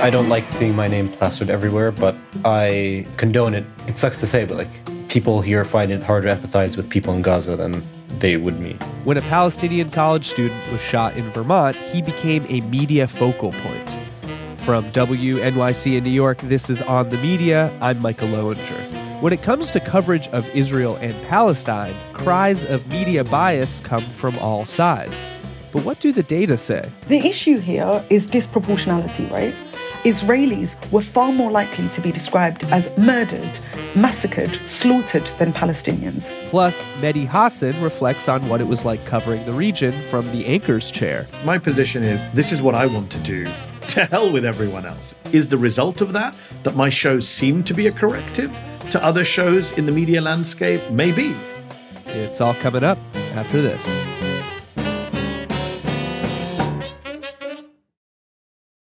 I 0.00 0.10
don't 0.10 0.28
like 0.28 0.48
seeing 0.52 0.76
my 0.76 0.86
name 0.86 1.08
plastered 1.08 1.50
everywhere, 1.50 1.90
but 1.90 2.14
I 2.44 3.04
condone 3.16 3.52
it. 3.52 3.64
It 3.88 3.98
sucks 3.98 4.20
to 4.20 4.28
say, 4.28 4.44
but 4.44 4.56
like 4.56 5.08
people 5.08 5.40
here 5.40 5.64
find 5.64 5.90
it 5.90 6.00
harder 6.00 6.28
to 6.28 6.36
empathize 6.36 6.76
with 6.76 6.88
people 6.88 7.14
in 7.14 7.22
Gaza 7.22 7.56
than 7.56 7.82
they 8.20 8.36
would 8.36 8.60
me. 8.60 8.74
When 9.02 9.16
a 9.16 9.22
Palestinian 9.22 9.90
college 9.90 10.28
student 10.28 10.64
was 10.70 10.80
shot 10.80 11.16
in 11.16 11.24
Vermont, 11.32 11.74
he 11.74 12.00
became 12.00 12.44
a 12.48 12.60
media 12.68 13.08
focal 13.08 13.50
point. 13.50 13.90
From 14.60 14.84
WNYC 14.90 15.96
in 15.96 16.04
New 16.04 16.10
York, 16.10 16.38
this 16.42 16.70
is 16.70 16.80
On 16.82 17.08
the 17.08 17.16
Media. 17.16 17.76
I'm 17.80 18.00
Micah 18.00 18.26
Loewinger. 18.26 19.20
When 19.20 19.32
it 19.32 19.42
comes 19.42 19.68
to 19.72 19.80
coverage 19.80 20.28
of 20.28 20.48
Israel 20.54 20.94
and 21.00 21.12
Palestine, 21.26 21.92
cries 22.12 22.70
of 22.70 22.86
media 22.86 23.24
bias 23.24 23.80
come 23.80 23.98
from 23.98 24.38
all 24.38 24.64
sides. 24.64 25.32
But 25.72 25.84
what 25.84 25.98
do 25.98 26.12
the 26.12 26.22
data 26.22 26.56
say? 26.56 26.88
The 27.08 27.18
issue 27.18 27.58
here 27.58 28.04
is 28.10 28.28
disproportionality, 28.28 29.28
right? 29.30 29.54
Israelis 30.04 30.76
were 30.92 31.00
far 31.00 31.32
more 31.32 31.50
likely 31.50 31.88
to 31.88 32.00
be 32.00 32.12
described 32.12 32.64
as 32.70 32.96
murdered, 32.96 33.50
massacred, 33.96 34.54
slaughtered 34.66 35.24
than 35.38 35.52
Palestinians. 35.52 36.30
Plus, 36.50 36.86
Mehdi 37.00 37.26
Hasan 37.26 37.80
reflects 37.82 38.28
on 38.28 38.46
what 38.48 38.60
it 38.60 38.66
was 38.66 38.84
like 38.84 39.04
covering 39.06 39.44
the 39.44 39.52
region 39.52 39.92
from 39.92 40.24
the 40.30 40.46
anchor's 40.46 40.90
chair. 40.90 41.26
My 41.44 41.58
position 41.58 42.04
is 42.04 42.20
this 42.32 42.52
is 42.52 42.62
what 42.62 42.74
I 42.74 42.86
want 42.86 43.10
to 43.10 43.18
do. 43.18 43.46
To 43.88 44.04
hell 44.04 44.30
with 44.32 44.44
everyone 44.44 44.86
else. 44.86 45.14
Is 45.32 45.48
the 45.48 45.58
result 45.58 46.00
of 46.00 46.12
that 46.12 46.36
that 46.62 46.76
my 46.76 46.90
shows 46.90 47.26
seem 47.26 47.64
to 47.64 47.74
be 47.74 47.86
a 47.86 47.92
corrective 47.92 48.56
to 48.90 49.02
other 49.02 49.24
shows 49.24 49.76
in 49.78 49.86
the 49.86 49.92
media 49.92 50.20
landscape? 50.20 50.82
Maybe. 50.90 51.34
It's 52.06 52.40
all 52.40 52.54
coming 52.54 52.84
up 52.84 52.98
after 53.34 53.60
this. 53.60 54.27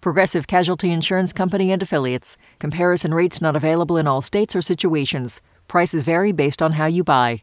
Progressive 0.00 0.46
Casualty 0.46 0.90
Insurance 0.90 1.32
Company 1.32 1.70
and 1.70 1.82
Affiliates. 1.82 2.36
Comparison 2.58 3.14
rates 3.14 3.40
not 3.40 3.56
available 3.56 3.96
in 3.96 4.06
all 4.06 4.20
states 4.20 4.54
or 4.54 4.62
situations. 4.62 5.40
Prices 5.68 6.02
vary 6.02 6.32
based 6.32 6.62
on 6.62 6.72
how 6.72 6.86
you 6.86 7.02
buy. 7.04 7.42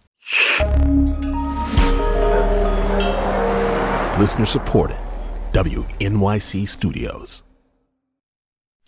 Listener 4.19 4.45
supported. 4.45 4.97
WNYC 5.53 6.67
Studios. 6.67 7.43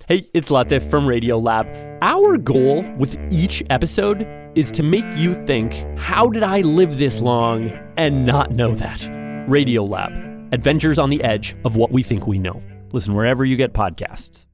Hey, 0.07 0.29
it's 0.33 0.49
Latif 0.49 0.87
from 0.89 1.07
Radio 1.07 1.39
Lab. 1.39 1.67
Our 2.01 2.37
goal 2.37 2.83
with 2.97 3.17
each 3.31 3.63
episode 3.71 4.27
is 4.55 4.69
to 4.71 4.83
make 4.83 5.05
you 5.15 5.33
think, 5.45 5.73
how 5.97 6.29
did 6.29 6.43
I 6.43 6.61
live 6.61 6.99
this 6.99 7.21
long 7.21 7.71
and 7.97 8.25
not 8.25 8.51
know 8.51 8.75
that? 8.75 9.07
Radio 9.49 9.83
Lab. 9.83 10.11
Adventures 10.53 10.99
on 10.99 11.09
the 11.09 11.23
edge 11.23 11.55
of 11.65 11.75
what 11.75 11.91
we 11.91 12.03
think 12.03 12.27
we 12.27 12.37
know. 12.37 12.61
Listen 12.95 13.13
wherever 13.13 13.43
you 13.43 13.57
get 13.57 13.73
podcasts. 13.73 14.45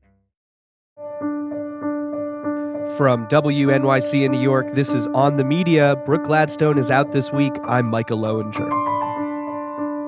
From 2.98 3.28
WNYC 3.28 4.25
in 4.25 4.31
New 4.31 4.42
York, 4.42 4.73
this 4.73 4.95
is 4.95 5.08
On 5.09 5.38
the 5.38 5.44
Media. 5.44 5.95
Brooke 6.08 6.23
Gladstone 6.23 6.80
is 6.80 6.89
out 6.89 7.11
this 7.11 7.31
week. 7.31 7.53
I'm 7.66 7.86
Micah 7.86 8.16
Loewinger. 8.16 8.67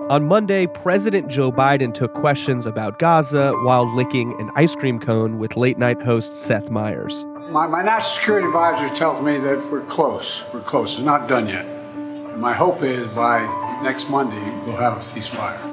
On 0.10 0.26
Monday, 0.26 0.66
President 0.66 1.28
Joe 1.28 1.52
Biden 1.52 1.94
took 1.94 2.16
questions 2.16 2.66
about 2.66 2.98
Gaza 2.98 3.54
while 3.62 3.96
licking 3.96 4.34
an 4.42 4.50
ice 4.56 4.76
cream 4.76 4.98
cone 5.00 5.38
with 5.38 5.56
late 5.56 5.78
night 5.78 6.02
host 6.02 6.36
Seth 6.36 6.72
Meyers. 6.72 7.26
My, 7.52 7.68
my 7.68 7.84
national 7.84 8.02
security 8.02 8.48
advisor 8.48 8.92
tells 8.96 9.22
me 9.22 9.38
that 9.38 9.64
we're 9.72 9.86
close. 9.86 10.44
We're 10.52 10.62
close. 10.62 10.96
It's 10.96 11.04
not 11.04 11.30
done 11.30 11.48
yet. 11.48 11.68
And 11.68 12.42
my 12.42 12.54
hope 12.54 12.82
is 12.82 13.08
by 13.10 13.44
next 13.84 14.10
Monday, 14.10 14.44
we'll 14.66 14.78
have 14.78 14.94
a 14.94 15.02
ceasefire. 15.02 15.73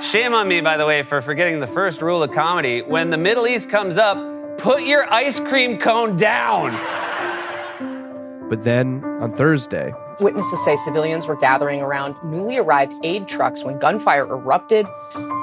Shame 0.00 0.34
on 0.34 0.48
me, 0.48 0.60
by 0.60 0.76
the 0.76 0.86
way, 0.86 1.02
for 1.02 1.20
forgetting 1.20 1.60
the 1.60 1.66
first 1.66 2.02
rule 2.02 2.22
of 2.22 2.32
comedy. 2.32 2.82
When 2.82 3.10
the 3.10 3.16
Middle 3.16 3.46
East 3.46 3.70
comes 3.70 3.96
up, 3.96 4.18
put 4.58 4.82
your 4.82 5.10
ice 5.12 5.40
cream 5.40 5.78
cone 5.78 6.16
down. 6.16 6.72
But 8.48 8.64
then, 8.64 9.02
on 9.04 9.34
Thursday, 9.36 9.92
Witnesses 10.20 10.64
say 10.64 10.76
civilians 10.76 11.26
were 11.26 11.36
gathering 11.36 11.82
around 11.82 12.14
newly 12.22 12.56
arrived 12.56 12.94
aid 13.02 13.26
trucks 13.26 13.64
when 13.64 13.78
gunfire 13.80 14.22
erupted, 14.22 14.86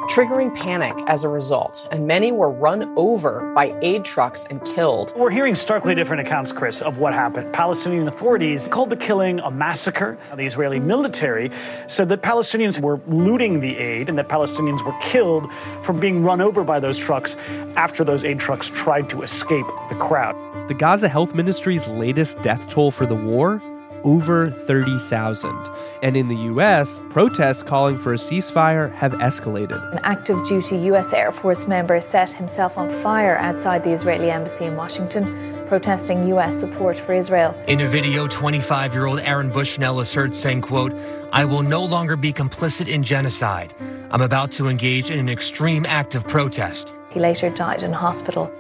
triggering 0.10 0.56
panic 0.56 0.94
as 1.08 1.24
a 1.24 1.30
result, 1.30 1.88
and 1.92 2.08
many 2.08 2.32
were 2.32 2.50
run 2.50 2.94
over 2.98 3.52
by 3.54 3.78
aid 3.82 4.06
trucks 4.06 4.46
and 4.50 4.64
killed. 4.64 5.12
We're 5.16 5.30
hearing 5.30 5.56
starkly 5.56 5.94
different 5.94 6.26
accounts, 6.26 6.54
Chris, 6.54 6.82
of 6.82 7.00
what 7.00 7.14
happened. 7.14 7.54
Palestinian 7.54 8.08
authorities 8.08 8.68
called 8.70 8.90
the 8.90 8.98
killing 8.98 9.40
a 9.42 9.52
massacre. 9.52 10.18
The 10.36 10.46
Israeli 10.46 10.80
military 10.80 11.52
said 11.88 12.08
that 12.10 12.22
Palestinians 12.22 12.80
were 12.80 13.02
looting 13.08 13.60
the 13.60 13.78
aid 13.78 14.08
and 14.08 14.18
that 14.18 14.30
Palestinians 14.30 14.86
were 14.86 14.96
killed 15.02 15.52
from 15.84 16.00
being 16.00 16.24
run 16.24 16.40
over 16.40 16.64
by 16.64 16.80
those 16.80 16.98
trucks 16.98 17.36
after 17.76 18.04
those 18.06 18.24
aid 18.24 18.40
trucks 18.40 18.70
tried 18.70 19.10
to 19.10 19.22
escape 19.22 19.66
the 19.90 19.96
crowd. 19.96 20.36
The 20.70 20.74
Gaza 20.76 21.10
Health 21.10 21.36
Ministry's 21.36 21.88
latest 21.88 22.42
death 22.42 22.70
toll 22.70 22.92
for 22.92 23.06
the 23.06 23.16
war 23.16 23.62
over 24.04 24.52
30,000. 24.52 25.70
And 26.04 26.18
in 26.18 26.28
the 26.28 26.36
U.S., 26.36 27.02
protests 27.10 27.64
calling 27.64 27.98
for 27.98 28.14
a 28.14 28.18
ceasefire 28.18 28.94
have 28.94 29.14
escalated. 29.14 29.82
An 29.92 30.00
active 30.04 30.46
duty 30.48 30.78
U.S. 30.78 31.14
Air 31.14 31.32
Force 31.32 31.68
member 31.68 32.00
set 32.02 32.32
himself 32.32 32.78
on 32.78 32.90
fire 32.90 33.38
outside 33.38 33.84
the 33.84 33.92
Israeli 33.92 34.32
embassy 34.32 34.66
in 34.66 34.76
Washington, 34.76 35.66
protesting 35.68 36.28
U.S. 36.30 36.60
support 36.60 36.98
for 36.98 37.14
Israel. 37.14 37.56
In 37.68 37.82
a 37.82 37.88
video, 37.88 38.28
25 38.28 38.94
year 38.94 39.06
old 39.06 39.20
Aaron 39.22 39.50
Bushnell 39.50 40.00
asserts, 40.00 40.40
saying, 40.40 40.62
quote, 40.62 40.94
I 41.32 41.46
will 41.46 41.64
no 41.64 41.84
longer 41.84 42.16
be 42.16 42.34
complicit 42.34 42.88
in 42.88 43.04
genocide. 43.04 43.74
I'm 44.12 44.22
about 44.22 44.52
to 44.54 44.68
engage 44.68 45.10
in 45.10 45.20
an 45.20 45.30
extreme 45.30 45.86
act 45.86 46.16
of 46.16 46.28
protest. 46.28 46.94
He 47.12 47.20
later 47.20 47.50
died 47.50 47.84
in 47.84 47.92
hospital. 47.92 48.52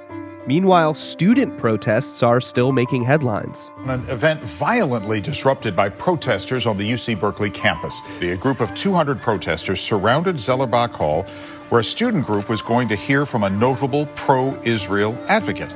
Meanwhile, 0.48 0.96
student 0.96 1.58
protests 1.60 2.24
are 2.24 2.42
still 2.42 2.72
making 2.72 3.04
headlines. 3.04 3.72
An 3.86 4.02
event 4.10 4.42
violently 4.42 5.22
disrupted 5.22 5.76
by 5.76 5.90
protesters 5.90 6.66
on 6.66 6.78
the 6.78 6.92
UC 6.92 7.20
Berkeley 7.20 7.52
campus. 7.52 8.02
A 8.22 8.36
group 8.38 8.60
of 8.60 8.74
200 8.74 9.22
protesters 9.22 9.80
surrounded 9.80 10.38
Zellerbach 10.38 10.92
Hall, 10.92 11.24
where 11.70 11.82
a 11.82 11.84
student 11.84 12.26
group 12.26 12.50
was 12.50 12.64
going 12.64 12.88
to 12.88 12.96
hear 12.96 13.26
from 13.26 13.44
a 13.44 13.50
notable 13.50 14.08
pro 14.16 14.60
Israel 14.64 15.16
advocate. 15.28 15.74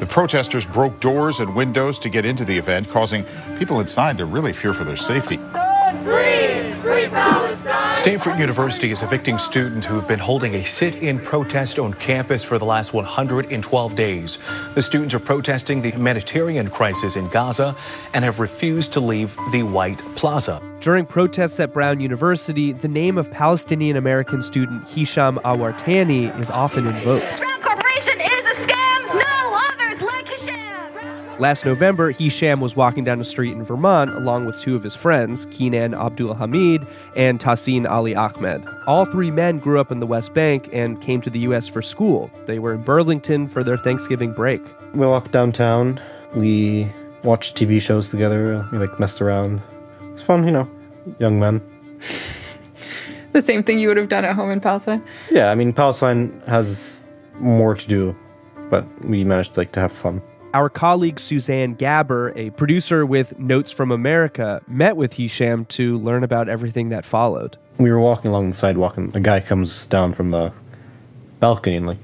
The 0.00 0.06
protesters 0.06 0.66
broke 0.66 0.98
doors 0.98 1.38
and 1.38 1.54
windows 1.54 1.98
to 2.00 2.08
get 2.08 2.24
into 2.24 2.44
the 2.44 2.58
event, 2.58 2.88
causing 2.88 3.24
people 3.56 3.78
inside 3.78 4.18
to 4.18 4.26
really 4.26 4.52
fear 4.52 4.74
for 4.74 4.84
their 4.84 4.96
safety. 4.96 5.36
Free, 6.02 6.72
free 6.82 7.06
Palestine! 7.08 7.57
Stanford 7.98 8.38
University 8.38 8.92
is 8.92 9.02
evicting 9.02 9.38
students 9.38 9.84
who 9.84 9.96
have 9.96 10.06
been 10.06 10.20
holding 10.20 10.54
a 10.54 10.64
sit 10.64 10.94
in 11.02 11.18
protest 11.18 11.80
on 11.80 11.92
campus 11.94 12.44
for 12.44 12.56
the 12.56 12.64
last 12.64 12.92
112 12.94 13.96
days. 13.96 14.38
The 14.76 14.82
students 14.82 15.14
are 15.14 15.18
protesting 15.18 15.82
the 15.82 15.90
humanitarian 15.90 16.70
crisis 16.70 17.16
in 17.16 17.28
Gaza 17.30 17.74
and 18.14 18.24
have 18.24 18.38
refused 18.38 18.92
to 18.92 19.00
leave 19.00 19.36
the 19.50 19.64
White 19.64 19.98
Plaza. 20.14 20.62
During 20.78 21.06
protests 21.06 21.58
at 21.58 21.72
Brown 21.72 21.98
University, 21.98 22.70
the 22.70 22.86
name 22.86 23.18
of 23.18 23.32
Palestinian 23.32 23.96
American 23.96 24.44
student 24.44 24.88
Hisham 24.88 25.40
Awartani 25.44 26.38
is 26.38 26.50
often 26.50 26.86
invoked. 26.86 27.42
Last 31.38 31.64
November, 31.64 32.10
Hisham 32.10 32.60
was 32.60 32.74
walking 32.74 33.04
down 33.04 33.20
a 33.20 33.24
street 33.24 33.52
in 33.52 33.62
Vermont 33.62 34.10
along 34.10 34.46
with 34.46 34.60
two 34.60 34.74
of 34.74 34.82
his 34.82 34.96
friends, 34.96 35.46
Kinnan 35.46 35.96
Abdalhamid 35.96 36.84
and 37.14 37.38
Tahseen 37.38 37.88
Ali 37.88 38.16
Ahmad. 38.16 38.66
All 38.88 39.04
three 39.04 39.30
men 39.30 39.58
grew 39.58 39.78
up 39.78 39.92
in 39.92 40.00
the 40.00 40.06
West 40.06 40.34
Bank 40.34 40.68
and 40.72 41.00
came 41.00 41.20
to 41.20 41.30
the 41.30 41.38
U.S. 41.40 41.68
for 41.68 41.80
school. 41.80 42.28
They 42.46 42.58
were 42.58 42.74
in 42.74 42.82
Burlington 42.82 43.46
for 43.46 43.62
their 43.62 43.76
Thanksgiving 43.76 44.32
break. 44.32 44.60
We 44.94 45.06
walked 45.06 45.30
downtown. 45.30 46.00
We 46.34 46.92
watched 47.22 47.56
TV 47.56 47.80
shows 47.80 48.08
together. 48.08 48.66
We 48.72 48.78
like 48.78 48.98
messed 48.98 49.22
around. 49.22 49.62
It's 50.14 50.24
fun, 50.24 50.44
you 50.44 50.50
know, 50.50 50.68
young 51.20 51.38
men. 51.38 51.62
the 53.32 53.42
same 53.42 53.62
thing 53.62 53.78
you 53.78 53.86
would 53.86 53.96
have 53.96 54.08
done 54.08 54.24
at 54.24 54.34
home 54.34 54.50
in 54.50 54.60
Palestine. 54.60 55.04
Yeah, 55.30 55.52
I 55.52 55.54
mean 55.54 55.72
Palestine 55.72 56.42
has 56.48 57.00
more 57.34 57.76
to 57.76 57.88
do, 57.88 58.16
but 58.70 58.84
we 59.04 59.22
managed 59.22 59.56
like 59.56 59.70
to 59.72 59.80
have 59.80 59.92
fun. 59.92 60.20
Our 60.54 60.70
colleague 60.70 61.20
Suzanne 61.20 61.76
Gaber, 61.76 62.32
a 62.34 62.48
producer 62.50 63.04
with 63.04 63.38
Notes 63.38 63.70
from 63.70 63.90
America, 63.90 64.62
met 64.66 64.96
with 64.96 65.12
Hisham 65.12 65.66
to 65.66 65.98
learn 65.98 66.24
about 66.24 66.48
everything 66.48 66.88
that 66.88 67.04
followed. 67.04 67.58
We 67.76 67.90
were 67.90 68.00
walking 68.00 68.30
along 68.30 68.50
the 68.50 68.56
sidewalk, 68.56 68.96
and 68.96 69.14
a 69.14 69.20
guy 69.20 69.40
comes 69.40 69.86
down 69.86 70.14
from 70.14 70.30
the 70.30 70.52
balcony 71.38 71.76
and 71.76 71.86
like 71.86 71.98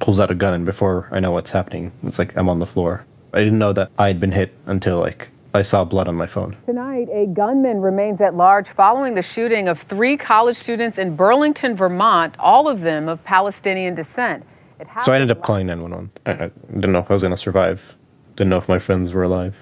pulls 0.00 0.18
out 0.18 0.30
a 0.30 0.34
gun, 0.34 0.54
and 0.54 0.64
before 0.64 1.08
I 1.12 1.20
know 1.20 1.30
what's 1.30 1.52
happening, 1.52 1.92
it's 2.04 2.18
like 2.18 2.34
I'm 2.36 2.48
on 2.48 2.58
the 2.58 2.66
floor. 2.66 3.04
I 3.34 3.40
didn't 3.40 3.58
know 3.58 3.74
that 3.74 3.90
I 3.98 4.06
had 4.06 4.18
been 4.18 4.32
hit 4.32 4.54
until 4.64 4.98
like 4.98 5.28
I 5.52 5.60
saw 5.60 5.84
blood 5.84 6.08
on 6.08 6.14
my 6.14 6.26
phone. 6.26 6.56
Tonight, 6.64 7.08
a 7.12 7.26
gunman 7.26 7.82
remains 7.82 8.22
at 8.22 8.34
large 8.34 8.68
following 8.70 9.14
the 9.14 9.22
shooting 9.22 9.68
of 9.68 9.82
three 9.82 10.16
college 10.16 10.56
students 10.56 10.96
in 10.96 11.16
Burlington, 11.16 11.76
Vermont, 11.76 12.34
all 12.38 12.66
of 12.66 12.80
them 12.80 13.10
of 13.10 13.22
Palestinian 13.24 13.94
descent. 13.94 14.46
It 14.82 14.88
So 15.04 15.12
I 15.12 15.14
ended 15.14 15.30
up 15.30 15.42
calling 15.42 15.66
911. 15.66 16.10
I, 16.26 16.46
I 16.46 16.50
didn't 16.74 16.92
know 16.92 16.98
if 16.98 17.08
I 17.10 17.12
was 17.12 17.22
going 17.22 17.30
to 17.30 17.36
survive. 17.36 17.94
Didn't 18.34 18.50
know 18.50 18.56
if 18.56 18.68
my 18.68 18.80
friends 18.80 19.12
were 19.12 19.22
alive. 19.22 19.54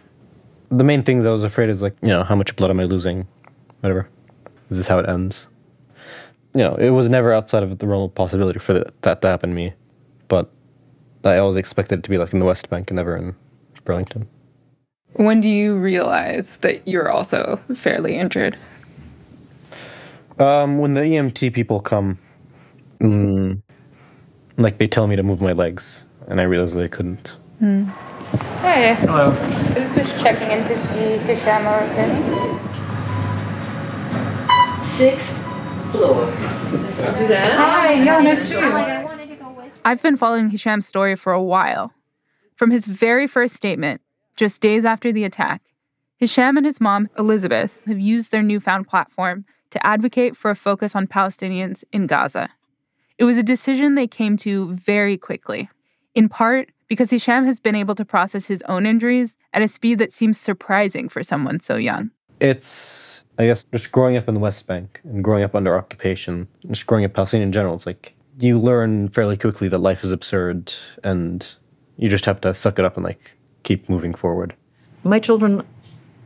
The 0.70 0.84
main 0.84 1.02
things 1.02 1.26
I 1.26 1.30
was 1.30 1.44
afraid 1.44 1.68
is 1.68 1.82
like, 1.82 1.94
you 2.00 2.08
know, 2.08 2.24
how 2.24 2.34
much 2.34 2.56
blood 2.56 2.70
am 2.70 2.80
I 2.80 2.84
losing? 2.84 3.26
Whatever. 3.80 4.08
Is 4.70 4.78
this 4.78 4.86
how 4.86 4.98
it 4.98 5.08
ends? 5.08 5.46
You 6.54 6.62
know, 6.62 6.74
it 6.76 6.90
was 6.90 7.08
never 7.10 7.34
outside 7.34 7.62
of 7.62 7.78
the 7.78 7.86
realm 7.86 8.04
of 8.04 8.14
possibility 8.14 8.58
for 8.58 8.72
that, 8.72 9.02
that 9.02 9.20
to 9.22 9.28
happen 9.28 9.50
to 9.50 9.56
me. 9.56 9.74
But 10.28 10.50
I 11.22 11.36
always 11.36 11.56
expected 11.56 11.98
it 11.98 12.02
to 12.04 12.10
be 12.10 12.16
like 12.16 12.32
in 12.32 12.38
the 12.38 12.46
West 12.46 12.70
Bank 12.70 12.90
and 12.90 12.96
never 12.96 13.14
in 13.16 13.36
Burlington. 13.84 14.26
When 15.14 15.40
do 15.40 15.50
you 15.50 15.76
realize 15.76 16.56
that 16.58 16.86
you're 16.88 17.10
also 17.10 17.60
fairly 17.74 18.16
injured? 18.16 18.56
Um, 20.38 20.78
when 20.78 20.94
the 20.94 21.02
EMT 21.02 21.52
people 21.52 21.80
come, 21.80 22.18
mm, 23.00 23.60
like 24.56 24.78
they 24.78 24.86
tell 24.86 25.06
me 25.06 25.16
to 25.16 25.22
move 25.22 25.40
my 25.40 25.52
legs, 25.52 26.04
and 26.28 26.40
I 26.40 26.44
realized 26.44 26.74
that 26.74 26.84
I 26.84 26.88
couldn't. 26.88 27.28
Hmm. 27.58 27.84
Hey. 28.62 28.94
Hello. 28.94 29.32
I 29.32 29.80
was 29.80 29.94
just 29.94 30.20
checking 30.22 30.50
in 30.50 30.66
to 30.66 30.76
see 30.76 31.18
Hisham 31.18 31.66
or 31.66 31.80
Kenny. 31.94 32.58
Sixth 34.86 35.36
floor. 35.90 36.32
Suzanne? 36.88 37.56
Hi, 37.56 37.92
yeah, 37.94 38.20
nice 38.20 38.48
to 38.50 38.60
meet 38.60 39.64
you. 39.64 39.70
I've 39.84 40.02
been 40.02 40.16
following 40.16 40.50
Hisham's 40.50 40.86
story 40.86 41.16
for 41.16 41.32
a 41.32 41.42
while. 41.42 41.92
From 42.54 42.70
his 42.70 42.84
very 42.86 43.26
first 43.26 43.54
statement, 43.54 44.00
just 44.36 44.60
days 44.60 44.84
after 44.84 45.10
the 45.10 45.24
attack, 45.24 45.62
Hisham 46.18 46.56
and 46.56 46.66
his 46.66 46.80
mom, 46.80 47.08
Elizabeth, 47.18 47.78
have 47.86 47.98
used 47.98 48.30
their 48.30 48.42
newfound 48.42 48.86
platform 48.86 49.46
to 49.70 49.84
advocate 49.86 50.36
for 50.36 50.50
a 50.50 50.54
focus 50.56 50.94
on 50.94 51.06
Palestinians 51.06 51.82
in 51.92 52.06
Gaza. 52.06 52.50
It 53.20 53.24
was 53.24 53.36
a 53.36 53.42
decision 53.42 53.96
they 53.96 54.06
came 54.06 54.38
to 54.38 54.72
very 54.72 55.18
quickly, 55.18 55.68
in 56.14 56.30
part 56.30 56.70
because 56.88 57.10
Hisham 57.10 57.44
has 57.44 57.60
been 57.60 57.74
able 57.74 57.94
to 57.96 58.04
process 58.06 58.46
his 58.46 58.62
own 58.62 58.86
injuries 58.86 59.36
at 59.52 59.60
a 59.60 59.68
speed 59.68 59.98
that 59.98 60.10
seems 60.10 60.40
surprising 60.40 61.06
for 61.10 61.22
someone 61.22 61.60
so 61.60 61.76
young. 61.76 62.12
It's, 62.40 63.26
I 63.38 63.44
guess, 63.44 63.62
just 63.64 63.92
growing 63.92 64.16
up 64.16 64.26
in 64.26 64.32
the 64.32 64.40
West 64.40 64.66
Bank 64.66 65.00
and 65.04 65.22
growing 65.22 65.44
up 65.44 65.54
under 65.54 65.76
occupation, 65.76 66.48
just 66.70 66.86
growing 66.86 67.04
up 67.04 67.12
Palestinian 67.12 67.50
in 67.50 67.52
general. 67.52 67.74
It's 67.74 67.84
like 67.84 68.14
you 68.38 68.58
learn 68.58 69.10
fairly 69.10 69.36
quickly 69.36 69.68
that 69.68 69.80
life 69.80 70.02
is 70.02 70.12
absurd, 70.12 70.72
and 71.04 71.46
you 71.98 72.08
just 72.08 72.24
have 72.24 72.40
to 72.40 72.54
suck 72.54 72.78
it 72.78 72.86
up 72.86 72.96
and 72.96 73.04
like 73.04 73.32
keep 73.64 73.86
moving 73.90 74.14
forward. 74.14 74.54
My 75.04 75.18
children 75.18 75.62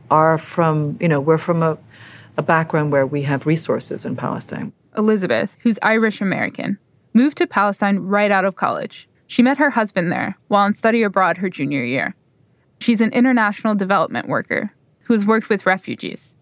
are 0.09 0.37
from, 0.37 0.97
you 1.01 1.09
know, 1.09 1.19
we're 1.19 1.39
from 1.39 1.61
a, 1.61 1.77
a 2.37 2.41
background 2.41 2.93
where 2.93 3.05
we 3.05 3.23
have 3.23 3.45
resources 3.45 4.05
in 4.05 4.15
Palestine. 4.15 4.71
Elizabeth, 4.97 5.57
who's 5.59 5.77
Irish 5.81 6.21
American, 6.21 6.77
moved 7.15 7.37
to 7.37 7.47
Palestine 7.47 7.99
right 7.99 8.29
out 8.29 8.45
of 8.45 8.57
college. 8.57 9.07
She 9.25 9.41
met 9.41 9.57
her 9.57 9.71
husband 9.71 10.11
there 10.11 10.37
while 10.49 10.65
on 10.65 10.73
study 10.75 11.01
abroad 11.01 11.37
her 11.37 11.49
junior 11.49 11.83
year. 11.83 12.13
She's 12.79 13.01
an 13.01 13.13
international 13.13 13.73
development 13.73 14.27
worker 14.27 14.73
who 15.03 15.13
has 15.13 15.25
worked 15.25 15.49
with 15.49 15.65
refugees. 15.65 16.35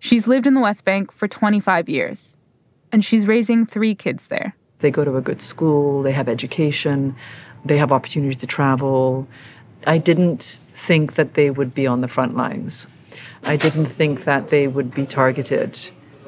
She's 0.00 0.26
lived 0.26 0.46
in 0.46 0.54
the 0.54 0.60
West 0.60 0.84
Bank 0.84 1.12
for 1.12 1.28
25 1.28 1.88
years, 1.88 2.36
and 2.92 3.04
she's 3.04 3.26
raising 3.26 3.64
three 3.64 3.94
kids 3.94 4.28
there. 4.28 4.54
They 4.80 4.90
go 4.90 5.04
to 5.04 5.16
a 5.16 5.22
good 5.22 5.40
school, 5.40 6.02
they 6.02 6.12
have 6.12 6.28
education, 6.28 7.14
they 7.64 7.78
have 7.78 7.92
opportunities 7.92 8.36
to 8.38 8.46
travel. 8.46 9.26
I 9.86 9.98
didn't 9.98 10.58
think 10.74 11.14
that 11.14 11.34
they 11.34 11.50
would 11.50 11.72
be 11.72 11.86
on 11.86 12.00
the 12.00 12.08
front 12.08 12.36
lines. 12.36 12.86
I 13.44 13.56
didn't 13.56 13.86
think 13.86 14.24
that 14.24 14.48
they 14.48 14.66
would 14.66 14.92
be 14.92 15.06
targeted 15.06 15.78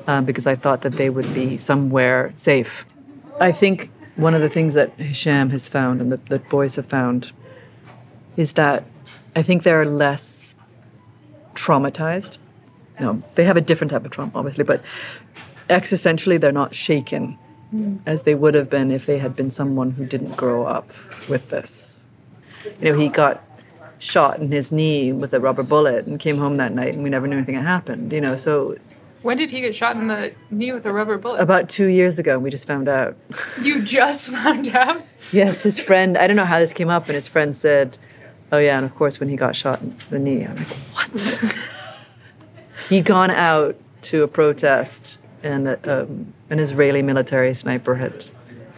uh, 0.06 0.22
because 0.22 0.46
I 0.46 0.54
thought 0.54 0.82
that 0.82 0.92
they 0.92 1.10
would 1.10 1.34
be 1.34 1.56
somewhere 1.56 2.32
safe. 2.36 2.86
I 3.40 3.52
think 3.52 3.90
one 4.16 4.34
of 4.34 4.40
the 4.40 4.48
things 4.48 4.74
that 4.74 4.92
Hisham 4.98 5.50
has 5.50 5.68
found 5.68 6.00
and 6.00 6.10
that, 6.10 6.26
that 6.26 6.48
boys 6.48 6.76
have 6.76 6.86
found 6.86 7.32
is 8.36 8.54
that 8.54 8.84
I 9.36 9.42
think 9.42 9.62
they're 9.62 9.86
less 9.86 10.56
traumatized. 11.54 12.38
No, 13.00 13.22
they 13.34 13.44
have 13.44 13.56
a 13.56 13.60
different 13.60 13.92
type 13.92 14.04
of 14.04 14.10
trauma, 14.10 14.32
obviously, 14.34 14.64
but 14.64 14.82
existentially, 15.68 16.40
they're 16.40 16.50
not 16.50 16.74
shaken 16.74 17.38
hmm. 17.70 17.98
as 18.06 18.24
they 18.24 18.34
would 18.34 18.54
have 18.54 18.68
been 18.68 18.90
if 18.90 19.06
they 19.06 19.18
had 19.18 19.36
been 19.36 19.50
someone 19.50 19.92
who 19.92 20.04
didn't 20.04 20.36
grow 20.36 20.64
up 20.64 20.90
with 21.28 21.50
this. 21.50 22.08
You 22.80 22.92
know, 22.92 22.98
he 22.98 23.08
got 23.08 23.44
shot 23.98 24.38
in 24.38 24.50
his 24.50 24.72
knee 24.72 25.12
with 25.12 25.32
a 25.34 25.40
rubber 25.40 25.62
bullet 25.62 26.06
and 26.06 26.18
came 26.18 26.38
home 26.38 26.56
that 26.56 26.72
night, 26.72 26.94
and 26.94 27.02
we 27.02 27.10
never 27.10 27.26
knew 27.26 27.36
anything 27.36 27.54
had 27.54 27.64
happened. 27.64 28.12
You 28.12 28.20
know, 28.20 28.36
so 28.36 28.76
When 29.22 29.36
did 29.36 29.50
he 29.50 29.60
get 29.60 29.74
shot 29.74 29.96
in 29.96 30.06
the 30.06 30.32
knee 30.50 30.72
with 30.72 30.86
a 30.86 30.92
rubber 30.92 31.18
bullet? 31.18 31.40
about 31.40 31.68
two 31.68 31.86
years 31.88 32.18
ago, 32.18 32.38
we 32.38 32.50
just 32.50 32.66
found 32.66 32.88
out. 32.88 33.16
You 33.62 33.82
just 33.82 34.30
found 34.30 34.68
out? 34.68 35.02
Yes, 35.32 35.62
his 35.64 35.80
friend. 35.80 36.16
I 36.16 36.26
don't 36.26 36.36
know 36.36 36.44
how 36.44 36.58
this 36.60 36.72
came 36.72 36.88
up, 36.88 37.06
and 37.06 37.14
his 37.14 37.26
friend 37.28 37.56
said, 37.56 37.98
"Oh 38.52 38.58
yeah, 38.58 38.76
and 38.78 38.86
of 38.86 38.94
course 38.94 39.18
when 39.20 39.28
he 39.28 39.36
got 39.36 39.56
shot 39.56 39.80
in 39.82 39.96
the 40.10 40.18
knee." 40.18 40.44
I'm 40.44 40.54
like, 40.56 40.68
"What?" 40.94 41.56
He'd 42.88 43.04
gone 43.04 43.30
out 43.30 43.76
to 44.02 44.22
a 44.22 44.28
protest, 44.28 45.18
and 45.42 45.68
um, 45.86 46.32
an 46.50 46.58
Israeli 46.60 47.02
military 47.02 47.52
sniper 47.54 47.96
had 47.96 48.30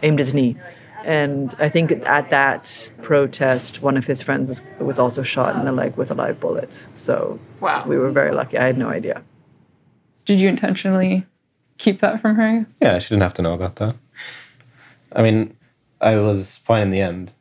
aimed 0.03 0.19
his 0.19 0.33
knee. 0.33 0.57
And 1.05 1.55
I 1.59 1.69
think 1.69 1.91
at 1.91 2.29
that 2.31 2.91
protest, 3.01 3.81
one 3.81 3.95
of 3.97 4.05
his 4.07 4.21
friends 4.21 4.47
was 4.49 4.61
was 4.79 4.99
also 4.99 5.23
shot 5.23 5.55
in 5.55 5.65
the 5.65 5.71
leg 5.71 5.95
with 5.97 6.09
a 6.11 6.15
live 6.15 6.39
bullet. 6.39 6.73
So 6.95 7.39
Wow. 7.59 7.85
we 7.87 7.97
were 7.97 8.11
very 8.11 8.31
lucky. 8.31 8.57
I 8.57 8.65
had 8.65 8.77
no 8.77 8.89
idea. 8.89 9.21
Did 10.31 10.39
you 10.39 10.47
intentionally 10.47 11.25
keep 11.77 11.99
that 11.99 12.21
from 12.21 12.35
her? 12.37 12.65
Yeah, 12.81 12.99
she 12.99 13.09
didn't 13.09 13.23
have 13.23 13.33
to 13.33 13.41
know 13.41 13.53
about 13.53 13.75
that. 13.75 13.95
I 15.13 15.21
mean, 15.21 15.57
I 15.99 16.15
was 16.15 16.55
fine 16.55 16.83
in 16.83 16.91
the 16.91 17.01
end. 17.01 17.33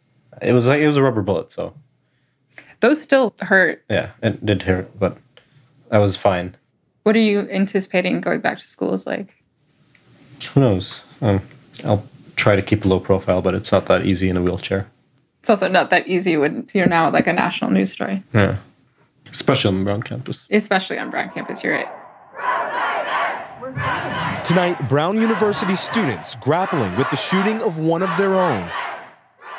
It 0.42 0.54
was 0.54 0.66
like 0.66 0.80
it 0.80 0.88
was 0.88 0.96
a 0.96 1.02
rubber 1.04 1.22
bullet, 1.22 1.52
so 1.52 1.72
Those 2.80 3.00
still 3.00 3.32
hurt. 3.42 3.84
yeah, 3.88 4.10
it 4.24 4.44
did 4.44 4.62
hurt, 4.62 4.98
but 4.98 5.18
I 5.88 5.98
was 5.98 6.16
fine. 6.16 6.56
What 7.04 7.14
are 7.14 7.20
you 7.20 7.48
anticipating 7.48 8.20
going 8.20 8.40
back 8.40 8.58
to 8.58 8.64
school 8.64 8.92
is 8.92 9.06
like? 9.06 9.36
Who 10.52 10.60
knows? 10.60 11.00
Um, 11.22 11.42
I'll 11.84 12.04
try 12.34 12.56
to 12.56 12.62
keep 12.62 12.84
a 12.84 12.88
low 12.88 12.98
profile, 12.98 13.40
but 13.42 13.54
it's 13.54 13.70
not 13.70 13.86
that 13.86 14.04
easy 14.04 14.28
in 14.28 14.36
a 14.36 14.42
wheelchair. 14.42 14.90
It's 15.38 15.50
also 15.50 15.68
not 15.68 15.90
that 15.90 16.08
easy 16.08 16.36
when 16.36 16.66
you're 16.74 16.88
now 16.88 17.08
like 17.08 17.28
a 17.28 17.32
national 17.32 17.70
news 17.70 17.92
story, 17.92 18.24
Yeah, 18.34 18.56
especially 19.30 19.68
on 19.76 19.84
Brown 19.84 20.02
campus. 20.02 20.44
especially 20.50 20.98
on 20.98 21.10
Brown 21.10 21.30
campus. 21.30 21.62
You're 21.62 21.74
right. 21.76 21.88
Tonight, 24.44 24.76
Brown 24.88 25.20
University 25.20 25.76
students 25.76 26.34
grappling 26.36 26.96
with 26.96 27.08
the 27.10 27.16
shooting 27.16 27.62
of 27.62 27.78
one 27.78 28.02
of 28.02 28.10
their 28.16 28.34
own. 28.34 28.68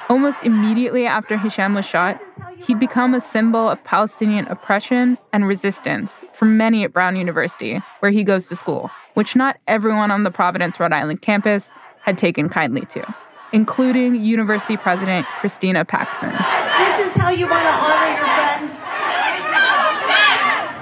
Almost 0.10 0.44
immediately 0.44 1.08
after 1.08 1.38
Hisham 1.38 1.74
was 1.74 1.86
shot, 1.86 2.20
he'd 2.58 2.80
become 2.80 3.14
a 3.14 3.22
symbol 3.22 3.70
of 3.70 3.82
Palestinian 3.86 4.46
oppression 4.48 5.18
and 5.32 5.48
resistance 5.48 6.22
for 6.34 6.46
many 6.46 6.84
at 6.84 6.92
Brown 6.92 7.16
University, 7.16 7.82
where 8.00 8.12
he 8.12 8.24
goes 8.24 8.48
to 8.48 8.56
school, 8.56 8.92
which 9.14 9.36
not 9.36 9.58
everyone 9.68 10.12
on 10.12 10.24
the 10.24 10.32
Providence, 10.32 10.80
Rhode 10.80 10.92
Island 10.92 11.22
campus 11.22 11.72
had 12.02 12.18
taken 12.18 12.50
kindly 12.50 12.86
to, 12.88 13.16
including 13.54 14.16
University 14.16 14.76
President 14.76 15.26
Christina 15.26 15.86
Paxson. 15.86 16.32
This 16.32 17.08
is 17.08 17.16
how 17.16 17.30
you 17.30 17.48
want 17.48 17.64
to 17.64 17.72
honor 17.72 18.18
your 18.18 18.26
friend? 18.26 18.72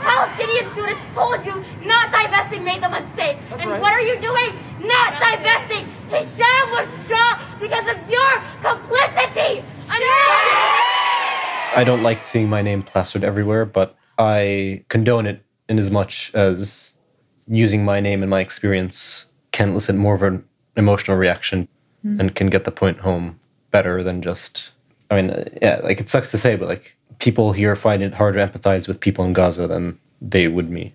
Palestinian 0.01 0.71
students 0.71 1.01
told 1.13 1.45
you 1.45 1.63
not 1.85 2.11
divesting 2.11 2.63
made 2.63 2.81
them 2.81 2.93
unsafe. 3.71 3.73
and 3.75 3.81
what 3.81 3.93
are 3.93 4.01
you 4.01 4.19
doing? 4.19 4.55
Not 4.87 5.19
divesting. 5.19 5.85
His 6.09 6.37
Hisham 6.37 6.71
was 6.71 6.87
shot 7.07 7.57
because 7.59 7.87
of 7.87 7.97
your 8.09 8.31
complicity. 8.61 9.63
I 11.75 11.83
don't 11.85 12.01
like 12.03 12.25
seeing 12.25 12.49
my 12.49 12.61
name 12.61 12.81
plastered 12.83 13.23
everywhere, 13.23 13.65
but 13.65 13.95
I 14.17 14.83
condone 14.89 15.25
it 15.27 15.43
in 15.67 15.77
as 15.79 15.91
much 15.91 16.31
as 16.33 16.91
using 17.47 17.85
my 17.85 17.99
name 17.99 18.21
and 18.23 18.29
my 18.29 18.39
experience 18.41 19.27
can 19.51 19.69
elicit 19.71 19.95
more 19.95 20.15
of 20.15 20.23
an 20.23 20.43
emotional 20.75 21.17
reaction 21.17 21.67
Mm. 22.05 22.17
and 22.17 22.33
can 22.35 22.47
get 22.49 22.63
the 22.63 22.71
point 22.71 22.99
home 22.99 23.41
better 23.71 24.03
than 24.03 24.21
just. 24.21 24.69
I 25.11 25.21
mean, 25.21 25.49
yeah, 25.61 25.81
like 25.83 25.99
it 25.99 26.09
sucks 26.09 26.31
to 26.31 26.37
say, 26.37 26.55
but 26.55 26.69
like 26.69 26.95
people 27.19 27.51
here 27.51 27.75
find 27.75 28.01
it 28.01 28.13
harder 28.13 28.39
to 28.39 28.47
empathize 28.57 28.87
with 28.87 29.01
people 29.01 29.25
in 29.25 29.33
Gaza 29.33 29.67
than 29.67 29.99
they 30.21 30.47
would 30.47 30.69
me. 30.69 30.93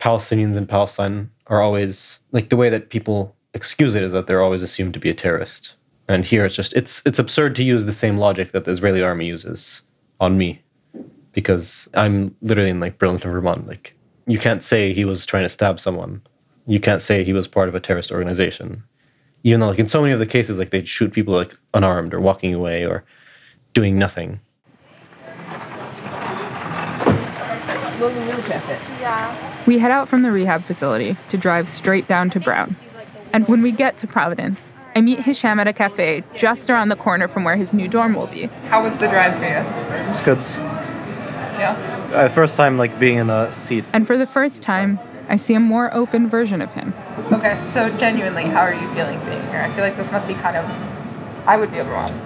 Palestinians 0.00 0.56
in 0.56 0.66
Palestine 0.66 1.30
are 1.50 1.60
always 1.60 2.18
like 2.32 2.48
the 2.48 2.56
way 2.56 2.70
that 2.70 2.88
people 2.88 3.36
excuse 3.52 3.94
it 3.94 4.02
is 4.02 4.12
that 4.12 4.26
they're 4.26 4.42
always 4.42 4.62
assumed 4.62 4.94
to 4.94 5.00
be 5.00 5.10
a 5.10 5.14
terrorist. 5.14 5.74
And 6.08 6.24
here 6.24 6.46
it's 6.46 6.54
just 6.54 6.72
it's 6.72 7.02
it's 7.04 7.18
absurd 7.18 7.54
to 7.56 7.62
use 7.62 7.84
the 7.84 7.92
same 7.92 8.16
logic 8.16 8.52
that 8.52 8.64
the 8.64 8.70
Israeli 8.70 9.02
army 9.02 9.26
uses 9.26 9.82
on 10.18 10.38
me 10.38 10.62
because 11.32 11.88
I'm 11.94 12.34
literally 12.40 12.70
in 12.70 12.80
like 12.80 12.98
Burlington, 12.98 13.30
Vermont. 13.30 13.66
Like 13.66 13.94
you 14.26 14.38
can't 14.38 14.64
say 14.64 14.92
he 14.92 15.04
was 15.04 15.26
trying 15.26 15.44
to 15.44 15.48
stab 15.48 15.78
someone. 15.78 16.22
You 16.66 16.80
can't 16.80 17.02
say 17.02 17.24
he 17.24 17.32
was 17.32 17.48
part 17.48 17.68
of 17.68 17.74
a 17.74 17.80
terrorist 17.80 18.12
organization. 18.12 18.84
Even 19.42 19.60
though, 19.60 19.68
like 19.68 19.78
in 19.78 19.88
so 19.88 20.00
many 20.00 20.12
of 20.12 20.18
the 20.18 20.26
cases, 20.26 20.58
like 20.58 20.70
they'd 20.70 20.88
shoot 20.88 21.12
people 21.12 21.34
like 21.34 21.56
unarmed 21.74 22.12
or 22.14 22.20
walking 22.20 22.54
away 22.54 22.84
or 22.84 23.04
doing 23.72 23.98
nothing. 23.98 24.40
We 29.66 29.78
head 29.78 29.90
out 29.90 30.08
from 30.08 30.22
the 30.22 30.30
rehab 30.30 30.62
facility 30.62 31.16
to 31.28 31.36
drive 31.36 31.68
straight 31.68 32.08
down 32.08 32.30
to 32.30 32.40
Brown. 32.40 32.76
And 33.32 33.46
when 33.48 33.62
we 33.62 33.72
get 33.72 33.96
to 33.98 34.06
Providence, 34.06 34.70
I 34.94 35.00
meet 35.00 35.20
Hisham 35.20 35.60
at 35.60 35.68
a 35.68 35.72
cafe 35.72 36.24
just 36.34 36.68
around 36.68 36.88
the 36.88 36.96
corner 36.96 37.28
from 37.28 37.44
where 37.44 37.56
his 37.56 37.72
new 37.72 37.86
dorm 37.86 38.14
will 38.14 38.26
be. 38.26 38.46
How 38.68 38.82
was 38.82 38.98
the 38.98 39.06
drive 39.08 39.34
for 39.34 39.44
you? 39.44 40.10
It's 40.10 40.20
good. 40.20 40.38
Yeah. 41.58 42.10
Uh, 42.12 42.28
first 42.28 42.56
time 42.56 42.76
like 42.76 42.98
being 42.98 43.18
in 43.18 43.30
a 43.30 43.52
seat. 43.52 43.84
And 43.92 44.06
for 44.06 44.18
the 44.18 44.26
first 44.26 44.62
time, 44.62 44.98
I 45.28 45.36
see 45.36 45.54
a 45.54 45.60
more 45.60 45.94
open 45.94 46.28
version 46.28 46.60
of 46.60 46.72
him. 46.74 46.92
Okay, 47.32 47.54
so 47.54 47.88
genuinely, 47.98 48.44
how 48.44 48.62
are 48.62 48.74
you 48.74 48.88
feeling 48.88 49.20
being 49.20 49.42
here? 49.50 49.60
I 49.60 49.68
feel 49.68 49.84
like 49.84 49.96
this 49.96 50.10
must 50.10 50.26
be 50.26 50.34
kind 50.34 50.56
of. 50.56 51.46
I 51.46 51.56
would 51.56 51.70
be 51.70 51.80
overwhelmed. 51.80 52.20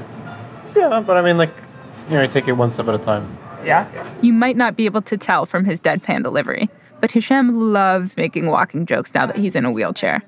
Yeah, 0.74 1.02
but 1.06 1.18
I 1.18 1.22
mean, 1.22 1.36
like, 1.36 1.50
you 2.08 2.14
know, 2.14 2.22
you 2.22 2.28
take 2.28 2.48
it 2.48 2.52
one 2.52 2.70
step 2.70 2.88
at 2.88 2.94
a 2.94 3.04
time. 3.04 3.36
Yeah? 3.64 3.86
You 4.22 4.32
might 4.32 4.56
not 4.56 4.76
be 4.76 4.86
able 4.86 5.02
to 5.02 5.16
tell 5.16 5.46
from 5.46 5.64
his 5.64 5.80
deadpan 5.80 6.22
delivery, 6.22 6.68
but 7.00 7.10
Hisham 7.10 7.72
loves 7.72 8.16
making 8.16 8.46
walking 8.46 8.86
jokes 8.86 9.14
now 9.14 9.26
that 9.26 9.36
he's 9.36 9.54
in 9.54 9.64
a 9.64 9.70
wheelchair. 9.70 10.22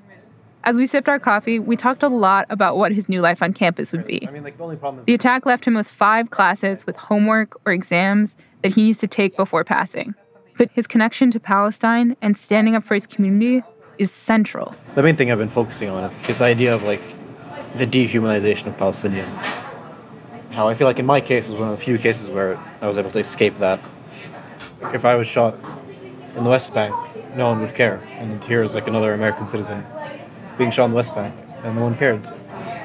As 0.63 0.75
we 0.75 0.85
sipped 0.85 1.07
our 1.07 1.19
coffee, 1.19 1.59
we 1.59 1.77
talked 1.77 2.03
a 2.03 2.09
lot 2.09 2.45
about 2.49 2.77
what 2.77 2.91
his 2.91 3.07
new 3.07 3.21
life 3.21 3.41
on 3.41 3.53
campus 3.53 3.93
would 3.93 4.05
be. 4.05 4.27
I 4.27 4.31
mean, 4.31 4.43
like, 4.43 4.57
the 4.57 4.63
only 4.63 4.75
problem 4.75 4.99
is. 4.99 5.05
The 5.05 5.13
attack 5.13 5.45
left 5.45 5.65
him 5.65 5.75
with 5.75 5.87
five 5.87 6.29
classes 6.29 6.85
with 6.85 6.97
homework 6.97 7.57
or 7.65 7.71
exams 7.71 8.35
that 8.63 8.73
he 8.73 8.83
needs 8.83 8.99
to 8.99 9.07
take 9.07 9.37
before 9.37 9.63
passing. 9.63 10.13
But 10.57 10.69
his 10.71 10.85
connection 10.85 11.31
to 11.31 11.39
Palestine 11.39 12.17
and 12.21 12.37
standing 12.37 12.75
up 12.75 12.83
for 12.83 12.95
his 12.95 13.07
community 13.07 13.63
is 13.97 14.11
central. 14.11 14.75
The 14.95 15.03
main 15.03 15.15
thing 15.15 15.31
I've 15.31 15.37
been 15.37 15.47
focusing 15.47 15.89
on 15.89 16.03
is 16.03 16.27
this 16.27 16.41
idea 16.41 16.75
of 16.75 16.83
like 16.83 17.01
the 17.77 17.87
dehumanization 17.87 18.67
of 18.67 18.77
Palestinians. 18.77 19.66
How 20.57 20.67
I 20.67 20.73
feel 20.73 20.87
like 20.87 20.97
in 20.97 21.05
my 21.05 21.21
case 21.21 21.47
it 21.47 21.51
was 21.51 21.59
one 21.59 21.69
of 21.69 21.77
the 21.77 21.83
few 21.83 21.99
cases 21.99 22.31
where 22.31 22.57
I 22.81 22.87
was 22.87 22.97
able 22.97 23.11
to 23.11 23.19
escape 23.19 23.59
that. 23.59 23.79
If 24.91 25.05
I 25.05 25.13
was 25.13 25.27
shot 25.27 25.53
in 26.35 26.43
the 26.43 26.49
West 26.49 26.73
Bank, 26.73 26.95
no 27.35 27.49
one 27.49 27.61
would 27.61 27.75
care. 27.75 27.97
And 28.17 28.43
here 28.43 28.63
is 28.63 28.73
like 28.73 28.87
another 28.87 29.13
American 29.13 29.47
citizen 29.47 29.85
being 30.57 30.71
shot 30.71 30.85
in 30.85 30.91
the 30.91 30.95
West 30.95 31.13
Bank, 31.13 31.35
and 31.63 31.75
no 31.75 31.83
one 31.83 31.95
cared. 31.95 32.27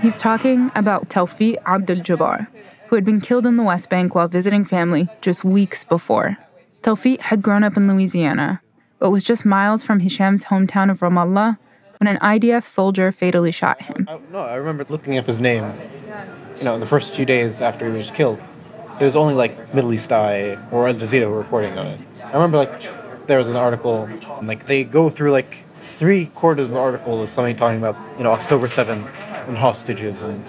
He's 0.02 0.18
talking 0.18 0.70
about 0.74 1.08
Tawfiq 1.08 1.56
Abdul 1.64 2.00
Jabbar, 2.00 2.46
who 2.88 2.96
had 2.96 3.06
been 3.06 3.22
killed 3.22 3.46
in 3.46 3.56
the 3.56 3.62
West 3.62 3.88
Bank 3.88 4.14
while 4.14 4.28
visiting 4.28 4.66
family 4.66 5.08
just 5.22 5.42
weeks 5.42 5.82
before. 5.82 6.36
Tawfiq 6.82 7.20
had 7.20 7.40
grown 7.40 7.64
up 7.64 7.78
in 7.78 7.88
Louisiana, 7.88 8.60
but 8.98 9.08
was 9.08 9.24
just 9.24 9.46
miles 9.46 9.82
from 9.82 10.00
Hisham's 10.00 10.44
hometown 10.44 10.90
of 10.90 11.00
Ramallah 11.00 11.56
when 12.00 12.06
an 12.06 12.18
IDF 12.18 12.66
soldier 12.66 13.12
fatally 13.12 13.50
shot 13.50 13.80
him. 13.80 14.06
I, 14.10 14.18
no, 14.30 14.40
I 14.40 14.56
remember 14.56 14.84
looking 14.90 15.16
up 15.16 15.26
his 15.26 15.40
name, 15.40 15.72
you 16.58 16.64
know, 16.64 16.74
in 16.74 16.80
the 16.80 16.86
first 16.86 17.14
few 17.14 17.24
days 17.24 17.60
after 17.60 17.88
he 17.88 17.96
was 17.96 18.10
killed. 18.10 18.40
It 19.00 19.04
was 19.04 19.16
only 19.16 19.34
like 19.34 19.74
Middle 19.74 19.92
East 19.92 20.12
Eye 20.12 20.58
or 20.70 20.86
Al 20.86 20.94
Jazeera 20.94 21.34
reporting 21.36 21.76
on 21.78 21.86
it. 21.88 22.00
I 22.22 22.32
remember 22.32 22.58
like 22.58 23.26
there 23.26 23.38
was 23.38 23.48
an 23.48 23.56
article, 23.56 24.04
and, 24.04 24.46
like 24.46 24.66
they 24.66 24.84
go 24.84 25.10
through 25.10 25.32
like 25.32 25.64
three 25.82 26.26
quarters 26.26 26.68
of 26.68 26.74
the 26.74 26.78
article 26.78 27.22
is 27.22 27.30
somebody 27.30 27.54
talking 27.54 27.78
about, 27.78 27.96
you 28.16 28.24
know, 28.24 28.32
October 28.32 28.66
7th 28.66 29.06
and 29.48 29.56
hostages 29.56 30.22
and, 30.22 30.48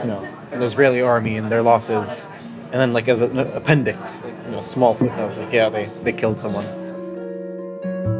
you 0.00 0.08
know, 0.08 0.28
the 0.50 0.64
Israeli 0.64 1.00
army 1.00 1.36
and 1.36 1.50
their 1.50 1.62
losses. 1.62 2.28
And 2.72 2.74
then 2.74 2.92
like 2.92 3.08
as 3.08 3.20
an 3.20 3.38
appendix, 3.38 4.22
you 4.44 4.50
know, 4.52 4.60
small 4.60 4.94
footnotes, 4.94 5.38
like, 5.38 5.52
yeah, 5.52 5.68
they, 5.68 5.86
they 6.02 6.12
killed 6.12 6.40
someone. 6.40 6.64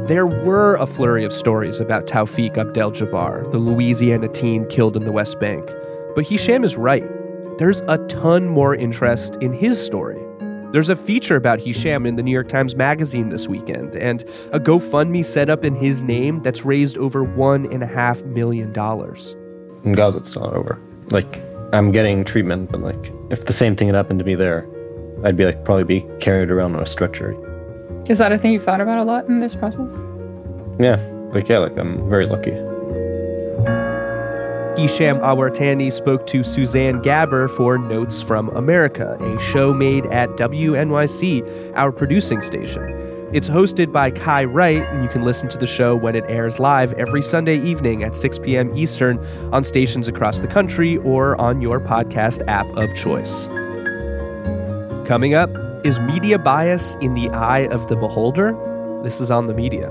There 0.06 0.26
were 0.26 0.76
a 0.76 0.87
flurry 0.87 1.25
of 1.25 1.33
stories 1.33 1.80
about 1.80 2.06
Tawfiq 2.06 2.56
Abdel 2.56 2.92
Jabbar, 2.92 3.50
the 3.50 3.59
Louisiana 3.59 4.28
teen 4.28 4.66
killed 4.68 4.97
in 4.97 5.04
the 5.04 5.12
West 5.12 5.40
Bank. 5.40 5.68
But 6.14 6.26
Hisham 6.26 6.62
is 6.62 6.76
right. 6.76 7.04
There's 7.58 7.80
a 7.88 7.96
ton 8.08 8.48
more 8.48 8.75
interest 8.75 9.34
in 9.40 9.54
his 9.54 9.82
story. 9.82 10.20
There's 10.72 10.90
a 10.90 10.96
feature 10.96 11.36
about 11.36 11.58
Hisham 11.58 12.04
in 12.04 12.16
the 12.16 12.22
New 12.22 12.30
York 12.30 12.50
Times 12.50 12.76
Magazine 12.76 13.30
this 13.30 13.48
weekend, 13.48 13.96
and 13.96 14.22
a 14.52 14.60
GoFundMe 14.60 15.25
set 15.25 15.48
up 15.48 15.64
in 15.64 15.75
his 15.75 16.02
name 16.02 16.42
that's 16.42 16.66
raised 16.66 16.98
over 16.98 17.25
$1.5 17.25 18.26
million. 18.26 18.68
In 19.84 19.92
Gaza, 19.94 20.18
it's 20.18 20.36
not 20.36 20.52
over. 20.52 20.78
Like, 21.06 21.40
I'm 21.72 21.92
getting 21.92 22.26
treatment, 22.26 22.70
but 22.70 22.82
like, 22.82 23.10
if 23.30 23.46
the 23.46 23.54
same 23.54 23.75
thing 23.75 23.88
had 23.88 23.94
happened 23.94 24.18
to 24.18 24.25
me 24.26 24.34
there, 24.34 24.68
I'd 25.25 25.38
be 25.38 25.46
like, 25.46 25.64
probably 25.64 25.84
be 25.84 26.06
carried 26.20 26.50
around 26.50 26.75
on 26.75 26.82
a 26.82 26.86
stretcher. 26.86 27.34
Is 28.06 28.18
that 28.18 28.32
a 28.32 28.38
thing 28.38 28.52
you've 28.52 28.64
thought 28.64 28.82
about 28.82 28.98
a 28.98 29.04
lot 29.04 29.28
in 29.28 29.38
this 29.38 29.56
process? 29.56 29.94
Yeah, 30.78 30.96
like, 31.32 31.48
yeah, 31.48 31.60
like, 31.60 31.78
I'm 31.78 32.06
very 32.10 32.26
lucky. 32.26 32.52
Hisham 34.76 35.18
Awartani 35.21 35.90
spoke 35.90 36.26
to 36.26 36.45
Suzanne 36.45 37.00
Gaber 37.00 37.49
for 37.49 37.78
Notes 37.78 38.21
from 38.21 38.50
America, 38.50 39.16
a 39.18 39.40
show 39.40 39.73
made 39.73 40.04
at 40.06 40.28
WNYC, 40.30 41.73
our 41.75 41.90
producing 41.90 42.42
station. 42.42 42.83
It's 43.33 43.49
hosted 43.49 43.90
by 43.90 44.11
Kai 44.11 44.45
Wright, 44.45 44.83
and 44.83 45.02
you 45.02 45.09
can 45.09 45.25
listen 45.25 45.49
to 45.49 45.56
the 45.56 45.66
show 45.66 45.97
when 45.97 46.14
it 46.14 46.25
airs 46.28 46.59
live 46.59 46.92
every 46.92 47.23
Sunday 47.23 47.59
evening 47.59 48.04
at 48.04 48.14
6 48.14 48.38
p.m. 48.40 48.76
Eastern 48.76 49.18
on 49.50 49.64
stations 49.64 50.09
across 50.09 50.40
the 50.40 50.47
country 50.47 50.99
or 50.99 51.40
on 51.40 51.62
your 51.62 51.80
podcast 51.80 52.47
app 52.47 52.66
of 52.76 52.95
choice. 52.95 53.49
Coming 55.09 55.33
up, 55.33 55.50
is 55.87 55.99
media 56.00 56.38
bias 56.38 56.97
in 56.97 57.14
the 57.14 57.30
eye 57.30 57.66
of 57.68 57.88
the 57.88 57.97
beholder? 57.97 58.52
This 59.02 59.23
is 59.23 59.30
on 59.30 59.47
the 59.47 59.54
media. 59.54 59.90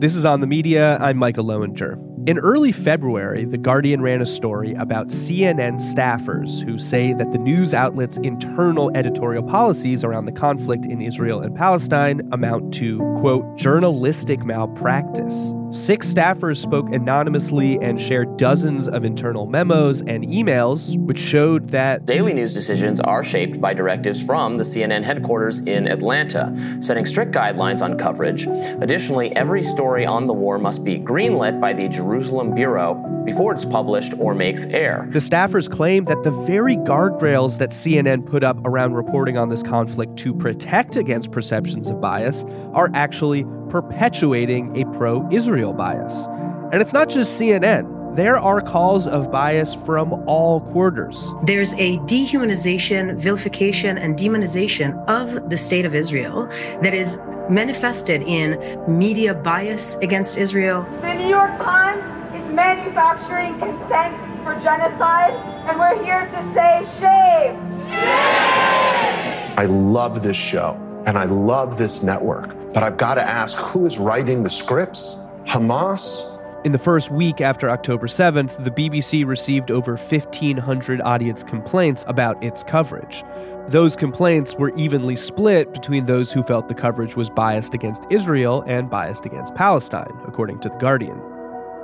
This 0.00 0.16
is 0.16 0.24
On 0.24 0.40
the 0.40 0.46
Media. 0.46 0.96
I'm 0.98 1.18
Micah 1.18 1.42
Loewinger. 1.42 2.26
In 2.26 2.38
early 2.38 2.72
February, 2.72 3.44
The 3.44 3.58
Guardian 3.58 4.00
ran 4.00 4.22
a 4.22 4.26
story 4.26 4.72
about 4.72 5.08
CNN 5.08 5.74
staffers 5.74 6.64
who 6.64 6.78
say 6.78 7.12
that 7.12 7.30
the 7.32 7.38
news 7.38 7.74
outlet's 7.74 8.16
internal 8.16 8.90
editorial 8.96 9.42
policies 9.42 10.02
around 10.02 10.24
the 10.24 10.32
conflict 10.32 10.86
in 10.86 11.02
Israel 11.02 11.42
and 11.42 11.54
Palestine 11.54 12.26
amount 12.32 12.72
to, 12.76 12.96
quote, 13.20 13.58
journalistic 13.58 14.42
malpractice. 14.42 15.52
Six 15.72 16.12
staffers 16.12 16.56
spoke 16.56 16.92
anonymously 16.92 17.78
and 17.80 18.00
shared 18.00 18.36
dozens 18.36 18.88
of 18.88 19.04
internal 19.04 19.46
memos 19.46 20.02
and 20.02 20.24
emails, 20.24 20.96
which 20.98 21.16
showed 21.18 21.68
that 21.68 22.04
daily 22.06 22.32
news 22.32 22.52
decisions 22.52 22.98
are 22.98 23.22
shaped 23.22 23.60
by 23.60 23.72
directives 23.72 24.20
from 24.24 24.56
the 24.56 24.64
CNN 24.64 25.04
headquarters 25.04 25.60
in 25.60 25.86
Atlanta, 25.86 26.52
setting 26.80 27.06
strict 27.06 27.32
guidelines 27.32 27.82
on 27.82 27.96
coverage. 27.96 28.48
Additionally, 28.80 29.34
every 29.36 29.62
story 29.62 30.04
on 30.04 30.26
the 30.26 30.32
war 30.32 30.58
must 30.58 30.84
be 30.84 30.98
greenlit 30.98 31.60
by 31.60 31.72
the 31.72 31.88
Jerusalem 31.88 32.52
Bureau 32.52 32.94
before 33.24 33.52
it's 33.52 33.64
published 33.64 34.12
or 34.18 34.34
makes 34.34 34.66
air. 34.66 35.06
The 35.12 35.20
staffers 35.20 35.70
claim 35.70 36.04
that 36.06 36.24
the 36.24 36.32
very 36.32 36.78
guardrails 36.78 37.58
that 37.58 37.70
CNN 37.70 38.26
put 38.26 38.42
up 38.42 38.58
around 38.64 38.94
reporting 38.94 39.36
on 39.36 39.50
this 39.50 39.62
conflict 39.62 40.16
to 40.18 40.34
protect 40.34 40.96
against 40.96 41.30
perceptions 41.30 41.88
of 41.88 42.00
bias 42.00 42.44
are 42.72 42.90
actually 42.92 43.44
perpetuating 43.70 44.76
a 44.76 44.84
pro 44.96 45.28
Israel 45.30 45.72
bias. 45.72 46.26
And 46.72 46.82
it's 46.82 46.92
not 46.92 47.08
just 47.08 47.40
CNN. 47.40 48.16
There 48.16 48.36
are 48.36 48.60
calls 48.60 49.06
of 49.06 49.30
bias 49.30 49.74
from 49.74 50.12
all 50.26 50.60
quarters. 50.60 51.32
There's 51.44 51.74
a 51.74 51.96
dehumanization, 51.98 53.16
vilification, 53.16 53.98
and 53.98 54.18
demonization 54.18 55.08
of 55.08 55.48
the 55.48 55.56
state 55.56 55.84
of 55.84 55.94
Israel 55.94 56.46
that 56.82 56.92
is 56.92 57.20
manifested 57.48 58.22
in 58.22 58.58
media 58.88 59.32
bias 59.32 59.96
against 59.98 60.36
Israel. 60.36 60.84
The 61.02 61.14
New 61.14 61.28
York 61.28 61.56
Times 61.58 62.02
is 62.34 62.52
manufacturing 62.52 63.56
consent 63.60 64.16
for 64.42 64.54
genocide, 64.60 65.34
and 65.68 65.78
we're 65.78 66.02
here 66.04 66.26
to 66.26 66.54
say 66.54 66.84
shame. 66.98 67.54
Shame! 67.84 69.54
I 69.56 69.66
love 69.66 70.22
this 70.22 70.36
show 70.36 70.89
and 71.06 71.18
I 71.18 71.24
love 71.24 71.78
this 71.78 72.02
network, 72.02 72.54
but 72.72 72.82
I've 72.82 72.96
got 72.96 73.14
to 73.14 73.22
ask 73.22 73.56
who 73.58 73.86
is 73.86 73.98
writing 73.98 74.42
the 74.42 74.50
scripts? 74.50 75.26
Hamas 75.44 76.40
In 76.64 76.72
the 76.72 76.78
first 76.78 77.10
week 77.10 77.40
after 77.40 77.70
October 77.70 78.06
7th, 78.06 78.62
the 78.62 78.70
BBC 78.70 79.26
received 79.26 79.70
over 79.70 79.96
1,500 79.96 81.00
audience 81.00 81.42
complaints 81.42 82.04
about 82.06 82.42
its 82.42 82.62
coverage. 82.62 83.24
Those 83.68 83.94
complaints 83.94 84.54
were 84.54 84.74
evenly 84.76 85.16
split 85.16 85.72
between 85.72 86.06
those 86.06 86.32
who 86.32 86.42
felt 86.42 86.68
the 86.68 86.74
coverage 86.74 87.16
was 87.16 87.30
biased 87.30 87.72
against 87.72 88.04
Israel 88.10 88.64
and 88.66 88.90
biased 88.90 89.26
against 89.26 89.54
Palestine, 89.54 90.12
according 90.26 90.60
to 90.60 90.68
The 90.68 90.76
Guardian. 90.76 91.20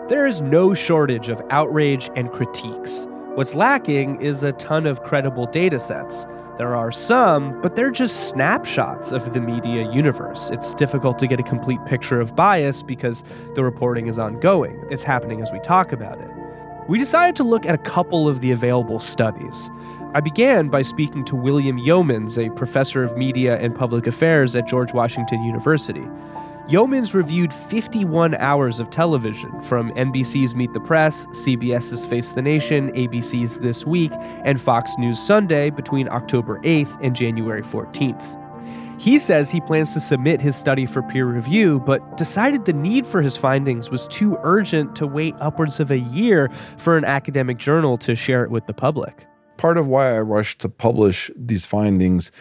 There 0.08 0.26
is 0.26 0.40
no 0.40 0.75
shortage 0.75 1.28
of 1.28 1.42
outrage 1.50 2.11
and 2.16 2.30
critiques. 2.30 3.06
What's 3.35 3.54
lacking 3.54 4.20
is 4.20 4.42
a 4.42 4.52
ton 4.52 4.87
of 4.87 5.02
credible 5.02 5.46
data 5.46 5.78
sets. 5.78 6.26
There 6.58 6.75
are 6.75 6.90
some, 6.90 7.60
but 7.60 7.76
they're 7.76 7.90
just 7.90 8.30
snapshots 8.30 9.12
of 9.12 9.34
the 9.34 9.42
media 9.42 9.92
universe. 9.92 10.48
It's 10.48 10.75
difficult 10.75 11.18
to 11.18 11.26
get 11.26 11.38
a 11.38 11.42
complete 11.42 11.84
picture 11.84 12.18
of 12.18 12.34
bias 12.34 12.82
because 12.82 13.22
the 13.54 13.62
reporting 13.62 14.06
is 14.06 14.18
ongoing. 14.18 14.82
It's 14.90 15.02
happening 15.02 15.42
as 15.42 15.52
we 15.52 15.60
talk 15.60 15.92
about 15.92 16.18
it. 16.18 16.30
We 16.88 16.98
decided 16.98 17.36
to 17.36 17.44
look 17.44 17.66
at 17.66 17.75
a 17.75 17.78
couple 17.78 18.26
of 18.26 18.40
the 18.40 18.52
available 18.52 19.00
studies. 19.00 19.68
I 20.14 20.20
began 20.20 20.68
by 20.68 20.80
speaking 20.80 21.26
to 21.26 21.36
William 21.36 21.78
Youmans, 21.78 22.38
a 22.38 22.50
professor 22.54 23.04
of 23.04 23.18
media 23.18 23.58
and 23.58 23.75
public 23.75 24.06
affairs 24.06 24.56
at 24.56 24.66
George 24.66 24.94
Washington 24.94 25.42
University. 25.44 26.08
Youmans 26.68 27.14
reviewed 27.14 27.54
51 27.54 28.35
hours 28.35 28.80
of 28.80 28.90
television 28.90 29.62
from 29.62 29.92
NBC's 29.92 30.56
Meet 30.56 30.73
the 30.73 30.80
Press, 30.80 31.25
CBS's 31.28 32.04
Face 32.04 32.32
the 32.32 32.42
Nation, 32.42 32.90
ABC's 32.94 33.61
This 33.61 33.87
Week, 33.87 34.11
and 34.44 34.61
Fox 34.61 34.92
News 34.99 35.25
Sunday 35.25 35.70
between 35.70 36.08
October 36.08 36.58
8th 36.62 36.99
and 37.00 37.14
January 37.14 37.62
14th. 37.62 39.00
He 39.00 39.20
says 39.20 39.49
he 39.49 39.61
plans 39.61 39.92
to 39.92 40.00
submit 40.00 40.40
his 40.40 40.56
study 40.56 40.87
for 40.87 41.02
peer 41.04 41.26
review, 41.26 41.78
but 41.87 42.16
decided 42.16 42.64
the 42.64 42.73
need 42.73 43.06
for 43.06 43.23
his 43.23 43.37
findings 43.37 43.88
was 43.88 44.08
too 44.08 44.37
urgent 44.42 44.96
to 44.96 45.06
wait 45.06 45.37
upwards 45.38 45.78
of 45.78 45.92
a 45.92 46.00
year 46.00 46.49
for 46.78 46.99
an 46.99 47.04
academic 47.04 47.58
journal 47.58 47.96
to 47.99 48.16
share 48.16 48.42
it 48.42 48.50
with 48.50 48.66
the 48.66 48.75
public. 48.75 49.25
Part 49.56 49.78
of 49.78 49.87
why 49.87 50.16
I 50.16 50.20
rushed 50.20 50.58
to 50.62 50.68
publish 50.68 51.30
these 51.37 51.64
findings 51.64 52.32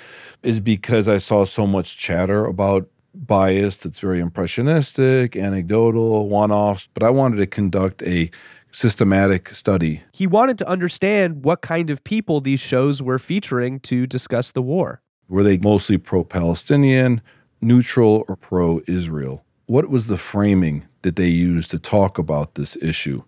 is 0.42 0.60
because 0.60 1.08
I 1.08 1.20
saw 1.20 1.46
so 1.46 1.68
much 1.68 1.96
chatter 2.00 2.46
about 2.46 2.90
bias 3.16 3.78
that's 3.78 4.00
very 4.00 4.20
impressionistic, 4.20 5.36
anecdotal, 5.36 6.30
one 6.30 6.52
offs, 6.52 6.90
but 6.94 7.04
I 7.04 7.10
wanted 7.10 7.38
to 7.38 7.48
conduct 7.48 8.02
a 8.04 8.30
systematic 8.72 9.50
study. 9.50 10.04
He 10.12 10.28
wanted 10.28 10.58
to 10.60 10.68
understand 10.68 11.46
what 11.46 11.62
kind 11.62 11.90
of 11.90 12.04
people 12.04 12.42
these 12.42 12.60
shows 12.60 13.02
were 13.02 13.20
featuring 13.20 13.80
to 13.82 14.06
discuss 14.06 14.52
the 14.52 14.62
war. 14.62 15.02
Were 15.30 15.44
they 15.44 15.58
mostly 15.58 15.98
pro 15.98 16.24
Palestinian, 16.24 17.22
neutral, 17.62 18.26
or 18.28 18.36
pro 18.36 18.82
Israel? 18.88 19.44
What 19.68 19.90
was 19.90 20.08
the 20.08 20.18
framing 20.18 20.86
that 21.02 21.16
they 21.16 21.28
used 21.28 21.72
to 21.72 21.80
talk 21.80 22.18
about 22.18 22.56
this 22.56 22.76
issue? 22.82 23.24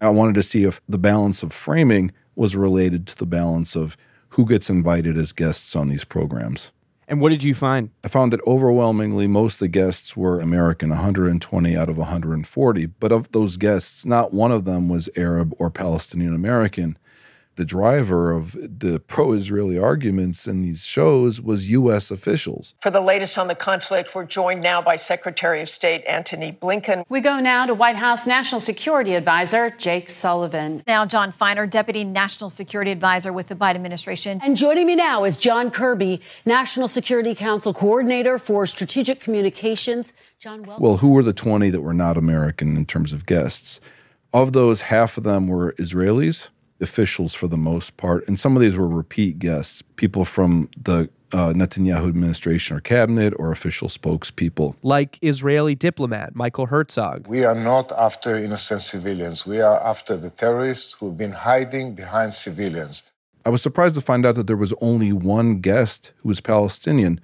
I 0.00 0.10
wanted 0.10 0.34
to 0.34 0.42
see 0.42 0.64
if 0.64 0.80
the 0.88 0.98
balance 0.98 1.42
of 1.42 1.52
framing 1.52 2.12
was 2.36 2.54
related 2.54 3.06
to 3.06 3.16
the 3.16 3.26
balance 3.26 3.74
of 3.74 3.96
who 4.28 4.44
gets 4.44 4.68
invited 4.68 5.16
as 5.16 5.32
guests 5.32 5.74
on 5.74 5.88
these 5.88 6.04
programs. 6.04 6.72
And 7.06 7.20
what 7.20 7.30
did 7.30 7.42
you 7.42 7.54
find? 7.54 7.90
I 8.02 8.08
found 8.08 8.32
that 8.32 8.46
overwhelmingly 8.46 9.26
most 9.26 9.54
of 9.54 9.58
the 9.60 9.68
guests 9.68 10.16
were 10.16 10.40
American, 10.40 10.88
120 10.90 11.76
out 11.76 11.88
of 11.88 11.98
140. 11.98 12.86
But 12.86 13.12
of 13.12 13.30
those 13.32 13.56
guests, 13.56 14.06
not 14.06 14.32
one 14.32 14.52
of 14.52 14.64
them 14.64 14.88
was 14.88 15.10
Arab 15.16 15.54
or 15.58 15.70
Palestinian 15.70 16.34
American 16.34 16.96
the 17.56 17.64
driver 17.64 18.32
of 18.32 18.52
the 18.52 19.00
pro 19.06 19.32
Israeli 19.32 19.78
arguments 19.78 20.46
in 20.46 20.62
these 20.62 20.84
shows 20.84 21.40
was 21.40 21.70
U.S. 21.70 22.10
officials. 22.10 22.74
For 22.80 22.90
the 22.90 23.00
latest 23.00 23.38
on 23.38 23.48
the 23.48 23.54
conflict, 23.54 24.14
we're 24.14 24.24
joined 24.24 24.62
now 24.62 24.82
by 24.82 24.96
Secretary 24.96 25.60
of 25.62 25.68
State 25.68 26.04
Antony 26.06 26.56
Blinken. 26.60 27.04
We 27.08 27.20
go 27.20 27.40
now 27.40 27.66
to 27.66 27.74
White 27.74 27.96
House 27.96 28.26
National 28.26 28.60
Security 28.60 29.14
Advisor 29.14 29.70
Jake 29.70 30.10
Sullivan. 30.10 30.82
Now, 30.86 31.06
Jon 31.06 31.32
Finer, 31.32 31.66
Deputy 31.66 32.04
National 32.04 32.50
Security 32.50 32.90
Advisor 32.90 33.32
with 33.32 33.48
the 33.48 33.54
Biden 33.54 33.76
administration. 33.76 34.40
And 34.42 34.56
joining 34.56 34.86
me 34.86 34.96
now 34.96 35.24
is 35.24 35.36
John 35.36 35.70
Kirby, 35.70 36.20
National 36.44 36.88
Security 36.88 37.34
Council 37.34 37.72
Coordinator 37.72 38.38
for 38.38 38.66
Strategic 38.66 39.20
Communications. 39.20 40.12
John, 40.38 40.62
welcome. 40.62 40.82
Well, 40.82 40.96
who 40.96 41.10
were 41.10 41.22
the 41.22 41.32
20 41.32 41.70
that 41.70 41.82
were 41.82 41.94
not 41.94 42.16
American 42.16 42.76
in 42.76 42.86
terms 42.86 43.12
of 43.12 43.26
guests? 43.26 43.80
Of 44.32 44.52
those, 44.52 44.80
half 44.80 45.16
of 45.16 45.22
them 45.22 45.46
were 45.46 45.74
Israelis 45.74 46.48
officials 46.80 47.34
for 47.34 47.48
the 47.48 47.56
most 47.56 47.96
part, 47.96 48.26
and 48.28 48.38
some 48.38 48.56
of 48.56 48.62
these 48.62 48.76
were 48.76 48.88
repeat 48.88 49.38
guests, 49.38 49.82
people 49.96 50.24
from 50.24 50.68
the 50.82 51.08
uh, 51.32 51.52
Netanyahu 51.52 52.08
administration 52.08 52.76
or 52.76 52.80
cabinet 52.80 53.34
or 53.38 53.50
official 53.50 53.88
spokespeople. 53.88 54.76
Like 54.82 55.18
Israeli 55.20 55.74
diplomat 55.74 56.36
Michael 56.36 56.66
Herzog. 56.66 57.26
We 57.26 57.44
are 57.44 57.56
not 57.56 57.90
after 57.92 58.36
innocent 58.36 58.82
civilians. 58.82 59.44
We 59.44 59.60
are 59.60 59.84
after 59.84 60.16
the 60.16 60.30
terrorists 60.30 60.92
who've 60.92 61.16
been 61.16 61.32
hiding 61.32 61.94
behind 61.94 62.34
civilians. 62.34 63.02
I 63.44 63.50
was 63.50 63.62
surprised 63.62 63.94
to 63.96 64.00
find 64.00 64.24
out 64.24 64.36
that 64.36 64.46
there 64.46 64.56
was 64.56 64.72
only 64.80 65.12
one 65.12 65.60
guest 65.60 66.12
who 66.18 66.28
was 66.28 66.40
Palestinian, 66.40 67.20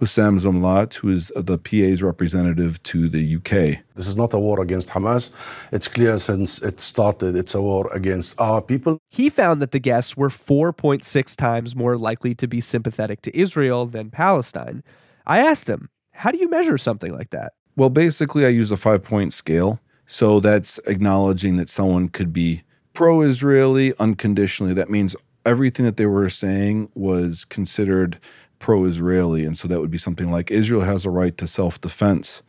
Hussam 0.00 0.40
Zomlot, 0.40 0.94
who 0.94 1.10
is 1.10 1.30
the 1.36 1.56
PA's 1.56 2.02
representative 2.02 2.82
to 2.82 3.08
the 3.08 3.36
UK. 3.36 3.78
This 3.94 4.08
is 4.08 4.16
not 4.16 4.34
a 4.34 4.38
war 4.38 4.60
against 4.60 4.88
Hamas. 4.88 5.30
It's 5.72 5.86
clear 5.86 6.18
since 6.18 6.60
it 6.62 6.80
started, 6.80 7.36
it's 7.36 7.54
a 7.54 7.62
war 7.62 7.88
against 7.92 8.40
our 8.40 8.60
people. 8.60 8.98
He 9.10 9.30
found 9.30 9.62
that 9.62 9.70
the 9.70 9.78
guests 9.78 10.16
were 10.16 10.30
4.6 10.30 11.36
times 11.36 11.76
more 11.76 11.96
likely 11.96 12.34
to 12.34 12.48
be 12.48 12.60
sympathetic 12.60 13.22
to 13.22 13.38
Israel 13.38 13.86
than 13.86 14.10
Palestine. 14.10 14.82
I 15.26 15.38
asked 15.38 15.68
him, 15.68 15.88
how 16.12 16.30
do 16.30 16.38
you 16.38 16.48
measure 16.48 16.78
something 16.78 17.12
like 17.12 17.30
that? 17.30 17.52
Well, 17.76 17.90
basically, 17.90 18.46
I 18.46 18.50
use 18.50 18.70
a 18.70 18.76
five 18.76 19.02
point 19.02 19.32
scale. 19.32 19.80
So 20.06 20.38
that's 20.38 20.78
acknowledging 20.86 21.56
that 21.56 21.68
someone 21.68 22.08
could 22.08 22.32
be 22.32 22.62
pro 22.92 23.22
Israeli 23.22 23.94
unconditionally. 23.98 24.74
That 24.74 24.90
means 24.90 25.16
everything 25.46 25.84
that 25.86 25.96
they 25.96 26.06
were 26.06 26.28
saying 26.28 26.90
was 26.94 27.44
considered 27.44 28.18
pro 28.64 28.86
Israeli. 28.86 29.44
And 29.44 29.58
so 29.58 29.68
that 29.68 29.78
would 29.78 29.90
be 29.90 29.98
something 29.98 30.30
like 30.30 30.50
Israel 30.50 30.80
has 30.80 31.04
a 31.04 31.10
right 31.10 31.36
to 31.36 31.46
self 31.46 31.78
defense, 31.82 32.42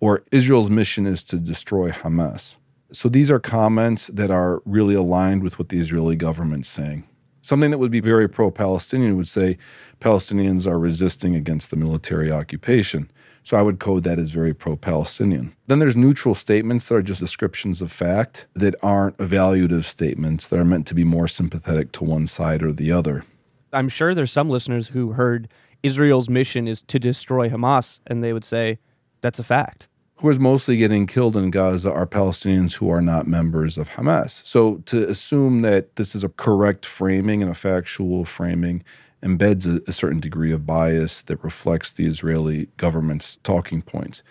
or 0.00 0.22
Israel's 0.32 0.70
mission 0.70 1.06
is 1.06 1.22
to 1.24 1.36
destroy 1.36 1.90
Hamas. 1.90 2.56
So 2.92 3.10
these 3.10 3.30
are 3.30 3.38
comments 3.38 4.06
that 4.06 4.30
are 4.30 4.62
really 4.64 4.94
aligned 4.94 5.42
with 5.42 5.58
what 5.58 5.68
the 5.68 5.78
Israeli 5.78 6.16
government's 6.16 6.70
saying. 6.70 7.04
Something 7.42 7.70
that 7.72 7.76
would 7.76 7.90
be 7.90 8.00
very 8.00 8.26
pro 8.26 8.50
Palestinian 8.50 9.18
would 9.18 9.28
say 9.28 9.58
Palestinians 10.00 10.66
are 10.66 10.78
resisting 10.78 11.36
against 11.36 11.70
the 11.70 11.76
military 11.76 12.32
occupation. 12.32 13.10
So 13.42 13.58
I 13.58 13.62
would 13.62 13.80
code 13.80 14.04
that 14.04 14.18
as 14.18 14.30
very 14.30 14.54
pro 14.54 14.76
Palestinian. 14.76 15.54
Then 15.66 15.78
there's 15.78 15.94
neutral 15.94 16.34
statements 16.34 16.88
that 16.88 16.94
are 16.94 17.02
just 17.02 17.20
descriptions 17.20 17.82
of 17.82 17.92
fact 17.92 18.46
that 18.54 18.76
aren't 18.82 19.18
evaluative 19.18 19.84
statements 19.84 20.48
that 20.48 20.58
are 20.58 20.64
meant 20.64 20.86
to 20.86 20.94
be 20.94 21.04
more 21.04 21.28
sympathetic 21.28 21.92
to 21.92 22.04
one 22.04 22.26
side 22.26 22.62
or 22.62 22.72
the 22.72 22.90
other. 22.90 23.24
I'm 23.72 23.88
sure 23.88 24.14
there's 24.14 24.32
some 24.32 24.50
listeners 24.50 24.88
who 24.88 25.12
heard 25.12 25.48
Israel's 25.82 26.28
mission 26.28 26.68
is 26.68 26.82
to 26.82 26.98
destroy 26.98 27.48
Hamas, 27.48 28.00
and 28.06 28.22
they 28.22 28.32
would 28.32 28.44
say 28.44 28.78
that's 29.20 29.38
a 29.38 29.44
fact. 29.44 29.88
Who 30.16 30.28
is 30.28 30.38
mostly 30.38 30.76
getting 30.76 31.06
killed 31.06 31.36
in 31.36 31.50
Gaza 31.50 31.90
are 31.90 32.06
Palestinians 32.06 32.74
who 32.74 32.90
are 32.90 33.00
not 33.00 33.26
members 33.26 33.78
of 33.78 33.88
Hamas. 33.88 34.44
So 34.44 34.76
to 34.86 35.08
assume 35.08 35.62
that 35.62 35.96
this 35.96 36.14
is 36.14 36.22
a 36.22 36.28
correct 36.28 36.84
framing 36.84 37.42
and 37.42 37.50
a 37.50 37.54
factual 37.54 38.26
framing 38.26 38.84
embeds 39.22 39.66
a, 39.66 39.82
a 39.88 39.94
certain 39.94 40.20
degree 40.20 40.52
of 40.52 40.66
bias 40.66 41.22
that 41.22 41.42
reflects 41.42 41.92
the 41.92 42.06
Israeli 42.06 42.68
government's 42.76 43.36
talking 43.36 43.80
points. 43.80 44.22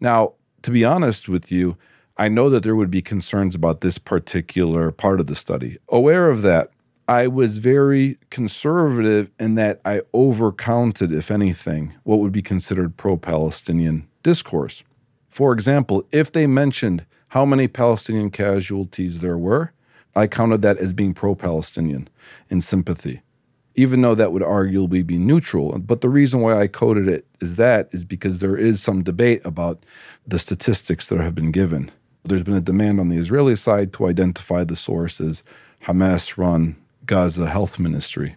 Now, 0.00 0.32
to 0.62 0.70
be 0.72 0.84
honest 0.84 1.28
with 1.28 1.52
you, 1.52 1.76
I 2.16 2.28
know 2.28 2.50
that 2.50 2.64
there 2.64 2.74
would 2.74 2.90
be 2.90 3.02
concerns 3.02 3.54
about 3.54 3.80
this 3.80 3.96
particular 3.96 4.90
part 4.90 5.20
of 5.20 5.26
the 5.28 5.36
study. 5.36 5.78
Aware 5.88 6.30
of 6.30 6.42
that, 6.42 6.72
I 7.08 7.26
was 7.26 7.56
very 7.56 8.18
conservative 8.28 9.30
in 9.40 9.54
that 9.54 9.80
I 9.86 10.02
overcounted, 10.12 11.10
if 11.10 11.30
anything, 11.30 11.94
what 12.02 12.18
would 12.18 12.32
be 12.32 12.42
considered 12.42 12.98
pro 12.98 13.16
Palestinian 13.16 14.06
discourse. 14.22 14.84
For 15.30 15.54
example, 15.54 16.06
if 16.12 16.32
they 16.32 16.46
mentioned 16.46 17.06
how 17.28 17.46
many 17.46 17.66
Palestinian 17.66 18.30
casualties 18.30 19.22
there 19.22 19.38
were, 19.38 19.72
I 20.14 20.26
counted 20.26 20.60
that 20.60 20.76
as 20.76 20.92
being 20.92 21.14
pro 21.14 21.34
Palestinian 21.34 22.10
in 22.50 22.60
sympathy, 22.60 23.22
even 23.74 24.02
though 24.02 24.14
that 24.14 24.32
would 24.32 24.42
arguably 24.42 25.06
be 25.06 25.16
neutral. 25.16 25.78
But 25.78 26.02
the 26.02 26.10
reason 26.10 26.42
why 26.42 26.60
I 26.60 26.66
coded 26.66 27.08
it 27.08 27.26
as 27.40 27.56
that 27.56 27.88
is 27.92 28.04
because 28.04 28.40
there 28.40 28.56
is 28.58 28.82
some 28.82 29.02
debate 29.02 29.40
about 29.46 29.82
the 30.26 30.38
statistics 30.38 31.08
that 31.08 31.20
have 31.20 31.34
been 31.34 31.52
given. 31.52 31.90
There's 32.26 32.42
been 32.42 32.52
a 32.52 32.60
demand 32.60 33.00
on 33.00 33.08
the 33.08 33.16
Israeli 33.16 33.56
side 33.56 33.94
to 33.94 34.08
identify 34.08 34.62
the 34.64 34.76
sources 34.76 35.42
Hamas 35.84 36.36
run 36.36 36.76
Gaza 37.08 37.48
Health 37.48 37.80
Ministry, 37.80 38.36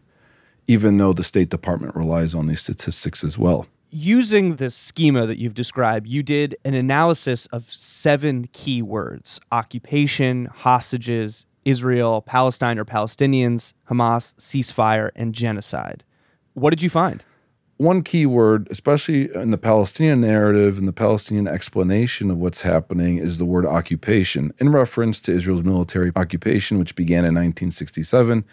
even 0.68 0.98
though 0.98 1.14
the 1.14 1.24
State 1.24 1.50
Department 1.50 1.96
relies 1.96 2.34
on 2.34 2.48
these 2.48 2.62
statistics 2.62 3.24
as 3.24 3.38
well. 3.38 3.68
Using 3.92 4.56
this 4.56 4.74
schema 4.74 5.28
that 5.28 5.38
you've 5.38 5.54
described, 5.54 6.08
you 6.08 6.24
did 6.24 6.56
an 6.64 6.74
analysis 6.74 7.46
of 7.48 7.72
seven 7.72 8.48
key 8.54 8.82
words 8.82 9.40
occupation, 9.52 10.46
hostages, 10.46 11.46
Israel, 11.66 12.22
Palestine 12.22 12.80
or 12.80 12.86
Palestinians, 12.86 13.74
Hamas, 13.90 14.34
ceasefire, 14.36 15.12
and 15.16 15.36
genocide. 15.36 16.04
What 16.54 16.72
did 16.72 16.82
you 16.82 16.90
find? 16.90 17.24
One 17.82 18.04
key 18.04 18.28
word, 18.28 18.68
especially 18.70 19.34
in 19.34 19.50
the 19.50 19.58
Palestinian 19.58 20.22
narrative 20.22 20.78
and 20.78 20.88
the 20.88 20.94
Palestinian 20.94 21.48
explanation 21.48 22.30
of 22.30 22.38
what's 22.38 22.62
happening, 22.62 23.18
is 23.18 23.40
the 23.40 23.46
word 23.46 23.66
occupation, 23.66 24.54
in 24.60 24.72
reference 24.72 25.20
to 25.22 25.32
Israel's 25.32 25.64
military 25.64 26.12
occupation, 26.16 26.78
which 26.78 26.96
began 26.96 27.26
in 27.26 27.34
1967. 27.34 28.46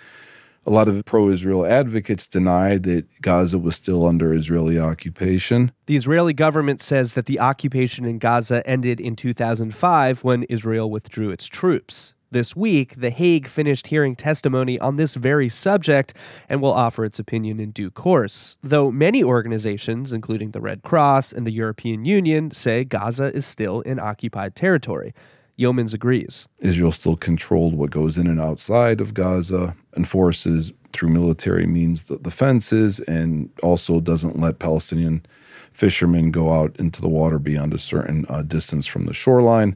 A 0.64 0.70
lot 0.70 0.88
of 0.88 1.04
pro 1.04 1.28
Israel 1.28 1.66
advocates 1.66 2.26
denied 2.26 2.84
that 2.84 3.04
Gaza 3.20 3.58
was 3.58 3.76
still 3.76 4.06
under 4.06 4.32
Israeli 4.32 4.78
occupation. 4.78 5.72
The 5.84 5.96
Israeli 5.98 6.32
government 6.32 6.80
says 6.80 7.12
that 7.12 7.26
the 7.26 7.38
occupation 7.38 8.06
in 8.06 8.18
Gaza 8.18 8.66
ended 8.66 8.98
in 8.98 9.14
2005 9.14 10.24
when 10.24 10.44
Israel 10.44 10.90
withdrew 10.90 11.28
its 11.28 11.48
troops. 11.48 12.14
This 12.30 12.54
week, 12.54 12.96
The 12.96 13.08
Hague 13.08 13.48
finished 13.48 13.86
hearing 13.86 14.14
testimony 14.14 14.78
on 14.78 14.96
this 14.96 15.14
very 15.14 15.48
subject 15.48 16.12
and 16.50 16.60
will 16.60 16.74
offer 16.74 17.06
its 17.06 17.18
opinion 17.18 17.58
in 17.58 17.70
due 17.70 17.90
course. 17.90 18.58
Though 18.62 18.90
many 18.90 19.24
organizations, 19.24 20.12
including 20.12 20.50
the 20.50 20.60
Red 20.60 20.82
Cross 20.82 21.32
and 21.32 21.46
the 21.46 21.50
European 21.50 22.04
Union, 22.04 22.50
say 22.50 22.84
Gaza 22.84 23.34
is 23.34 23.46
still 23.46 23.80
in 23.80 23.98
occupied 23.98 24.54
territory. 24.54 25.14
Youmans 25.58 25.94
agrees. 25.94 26.46
Israel 26.60 26.92
still 26.92 27.16
controlled 27.16 27.74
what 27.74 27.90
goes 27.90 28.18
in 28.18 28.26
and 28.26 28.40
outside 28.40 29.00
of 29.00 29.14
Gaza, 29.14 29.74
enforces 29.96 30.70
through 30.92 31.08
military 31.08 31.66
means 31.66 32.04
the, 32.04 32.18
the 32.18 32.30
fences, 32.30 33.00
and 33.00 33.48
also 33.62 34.00
doesn't 34.00 34.38
let 34.38 34.58
Palestinian 34.58 35.24
fishermen 35.72 36.30
go 36.30 36.52
out 36.52 36.76
into 36.78 37.00
the 37.00 37.08
water 37.08 37.38
beyond 37.38 37.72
a 37.72 37.78
certain 37.78 38.26
uh, 38.28 38.42
distance 38.42 38.86
from 38.86 39.06
the 39.06 39.14
shoreline 39.14 39.74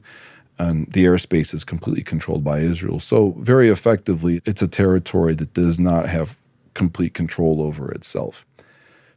and 0.59 0.91
the 0.91 1.05
airspace 1.05 1.53
is 1.53 1.63
completely 1.63 2.03
controlled 2.03 2.43
by 2.43 2.59
Israel. 2.59 2.99
So, 2.99 3.35
very 3.39 3.69
effectively, 3.69 4.41
it's 4.45 4.61
a 4.61 4.67
territory 4.67 5.33
that 5.35 5.53
does 5.53 5.79
not 5.79 6.07
have 6.07 6.37
complete 6.73 7.13
control 7.13 7.61
over 7.61 7.91
itself. 7.91 8.45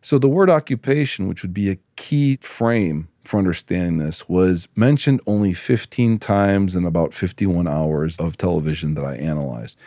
So, 0.01 0.19
the 0.19 0.29
word 0.29 0.51
occupation, 0.51 1.29
which 1.29 1.43
would 1.43 1.55
be 1.55 1.71
a 1.71 1.79
key 1.97 2.37
frame 2.37 3.09
for 3.25 3.39
understanding 3.39 3.99
this, 3.99 4.29
was 4.29 4.69
mentioned 4.77 5.21
only 5.27 5.53
15 5.53 6.19
times 6.19 6.77
in 6.77 6.85
about 6.85 7.13
51 7.13 7.67
hours 7.67 8.19
of 8.21 8.37
television 8.37 8.95
that 8.95 9.05
I 9.05 9.17
analyzed. 9.17 9.79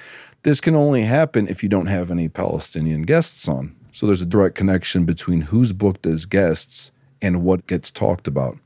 This 0.43 0.62
can 0.62 0.75
only 0.75 1.03
happen 1.03 1.47
if 1.47 1.63
you 1.63 1.69
don't 1.69 1.88
have 1.88 2.12
any 2.12 2.29
Palestinian 2.29 3.03
guests 3.03 3.47
on. 3.47 3.75
So, 3.93 4.05
there's 4.05 4.21
a 4.21 4.25
direct 4.25 4.55
connection 4.55 5.05
between 5.05 5.41
who's 5.41 5.73
booked 5.73 6.05
as 6.05 6.25
guests 6.25 6.91
and 7.21 7.43
what 7.43 7.67
gets 7.67 7.89
talked 7.91 8.27
about. 8.27 8.57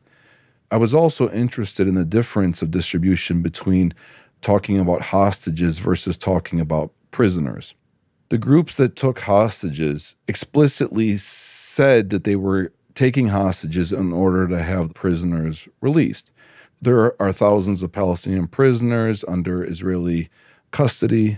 I 0.73 0.77
was 0.77 0.95
also 0.95 1.29
interested 1.29 1.87
in 1.87 1.93
the 1.93 2.03
difference 2.03 2.63
of 2.63 2.71
distribution 2.71 3.43
between 3.43 3.93
talking 4.41 4.79
about 4.79 5.03
hostages 5.03 5.77
versus 5.77 6.17
talking 6.17 6.59
about 6.59 6.91
prisoners. 7.11 7.75
The 8.29 8.39
groups 8.39 8.77
that 8.77 8.95
took 8.95 9.19
hostages 9.19 10.15
explicitly 10.27 11.17
said 11.17 12.09
that 12.09 12.23
they 12.23 12.35
were 12.35 12.73
taking 12.95 13.27
hostages 13.27 13.91
in 13.91 14.11
order 14.11 14.47
to 14.47 14.63
have 14.63 14.95
prisoners 14.95 15.69
released. 15.81 16.31
There 16.81 17.21
are 17.21 17.31
thousands 17.31 17.83
of 17.83 17.91
Palestinian 17.91 18.47
prisoners 18.47 19.23
under 19.27 19.63
Israeli 19.63 20.27
custody. 20.71 21.37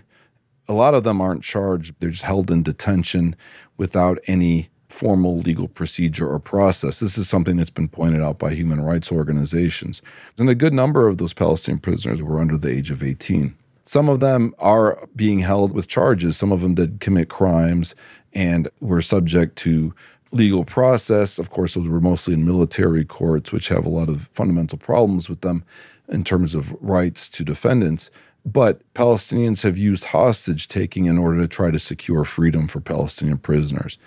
A 0.69 0.73
lot 0.73 0.93
of 0.93 1.03
them 1.03 1.19
aren't 1.19 1.43
charged, 1.43 1.95
they're 1.99 2.09
just 2.11 2.23
held 2.23 2.49
in 2.49 2.63
detention 2.63 3.35
without 3.75 4.17
any 4.27 4.69
formal 4.95 5.39
legal 5.39 5.67
procedure 5.67 6.27
or 6.27 6.39
process. 6.39 7.01
This 7.01 7.17
is 7.17 7.27
something 7.27 7.57
that's 7.57 7.69
been 7.69 7.89
pointed 7.89 8.21
out 8.21 8.39
by 8.39 8.53
human 8.53 8.79
rights 8.79 9.11
organizations. 9.11 10.01
And 10.37 10.49
a 10.49 10.55
good 10.55 10.73
number 10.73 11.07
of 11.07 11.17
those 11.17 11.33
Palestinian 11.33 11.81
prisoners 11.81 12.21
were 12.21 12.39
under 12.39 12.57
the 12.57 12.69
age 12.69 12.91
of 12.91 13.03
18. 13.03 13.53
Some 13.83 14.07
of 14.07 14.21
them 14.21 14.55
are 14.57 14.97
being 15.15 15.39
held 15.39 15.73
with 15.73 15.89
charges. 15.89 16.37
Some 16.37 16.51
of 16.51 16.61
them 16.61 16.75
did 16.75 17.01
commit 17.01 17.27
crimes 17.29 17.93
and 18.33 18.69
were 18.79 19.01
subject 19.01 19.57
to 19.57 19.93
legal 20.31 20.63
process. 20.63 21.37
Of 21.39 21.49
course, 21.49 21.73
those 21.73 21.89
were 21.89 22.01
mostly 22.01 22.33
in 22.33 22.45
military 22.45 23.03
courts, 23.03 23.51
which 23.51 23.67
have 23.67 23.85
a 23.85 23.89
lot 23.89 24.07
of 24.09 24.29
fundamental 24.33 24.77
problems 24.77 25.29
with 25.29 25.41
them 25.41 25.63
in 26.07 26.23
terms 26.23 26.55
of 26.55 26.73
rights 26.81 27.27
to 27.29 27.43
defendants. 27.43 28.11
But 28.45 28.81
Palestinians 28.93 29.61
have 29.63 29.77
used 29.77 30.05
hostage 30.05 30.67
taking 30.67 31.05
in 31.05 31.17
order 31.17 31.41
to 31.41 31.47
try 31.47 31.69
to 31.69 31.79
secure 31.79 32.23
freedom 32.23 32.67
for 32.67 32.79
Palestinian 32.79 33.39
prisoners. 33.39 33.97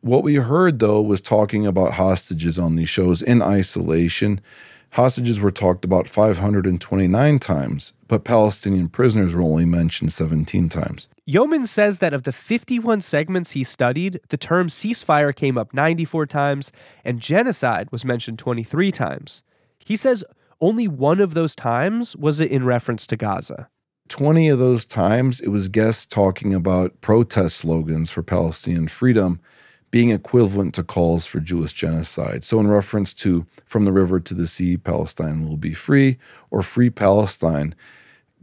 What 0.00 0.22
we 0.22 0.36
heard, 0.36 0.78
though, 0.78 1.02
was 1.02 1.20
talking 1.20 1.66
about 1.66 1.94
hostages 1.94 2.58
on 2.58 2.76
these 2.76 2.88
shows 2.88 3.20
in 3.20 3.42
isolation. 3.42 4.40
Hostages 4.90 5.40
were 5.40 5.50
talked 5.50 5.84
about 5.84 6.08
529 6.08 7.38
times, 7.40 7.92
but 8.06 8.24
Palestinian 8.24 8.88
prisoners 8.88 9.34
were 9.34 9.42
only 9.42 9.64
mentioned 9.64 10.12
17 10.12 10.68
times. 10.68 11.08
Youmans 11.28 11.68
says 11.68 11.98
that 11.98 12.14
of 12.14 12.22
the 12.22 12.32
51 12.32 13.02
segments 13.02 13.50
he 13.50 13.64
studied, 13.64 14.20
the 14.28 14.38
term 14.38 14.68
ceasefire 14.68 15.34
came 15.34 15.58
up 15.58 15.74
94 15.74 16.26
times 16.26 16.72
and 17.04 17.20
genocide 17.20 17.90
was 17.92 18.04
mentioned 18.04 18.38
23 18.38 18.90
times. 18.92 19.42
He 19.84 19.96
says 19.96 20.24
only 20.60 20.88
one 20.88 21.20
of 21.20 21.34
those 21.34 21.54
times 21.54 22.16
was 22.16 22.40
it 22.40 22.50
in 22.50 22.64
reference 22.64 23.06
to 23.08 23.16
Gaza. 23.16 23.68
20 24.08 24.48
of 24.48 24.58
those 24.58 24.86
times, 24.86 25.38
it 25.40 25.48
was 25.48 25.68
guests 25.68 26.06
talking 26.06 26.54
about 26.54 26.98
protest 27.02 27.58
slogans 27.58 28.10
for 28.10 28.22
Palestinian 28.22 28.88
freedom 28.88 29.38
being 29.90 30.10
equivalent 30.10 30.74
to 30.74 30.82
calls 30.82 31.26
for 31.26 31.40
Jewish 31.40 31.72
genocide. 31.72 32.44
So, 32.44 32.60
in 32.60 32.68
reference 32.68 33.14
to 33.14 33.46
from 33.64 33.84
the 33.84 33.92
river 33.92 34.20
to 34.20 34.34
the 34.34 34.46
sea, 34.46 34.76
Palestine 34.76 35.46
will 35.46 35.56
be 35.56 35.74
free, 35.74 36.18
or 36.50 36.62
free 36.62 36.90
Palestine, 36.90 37.74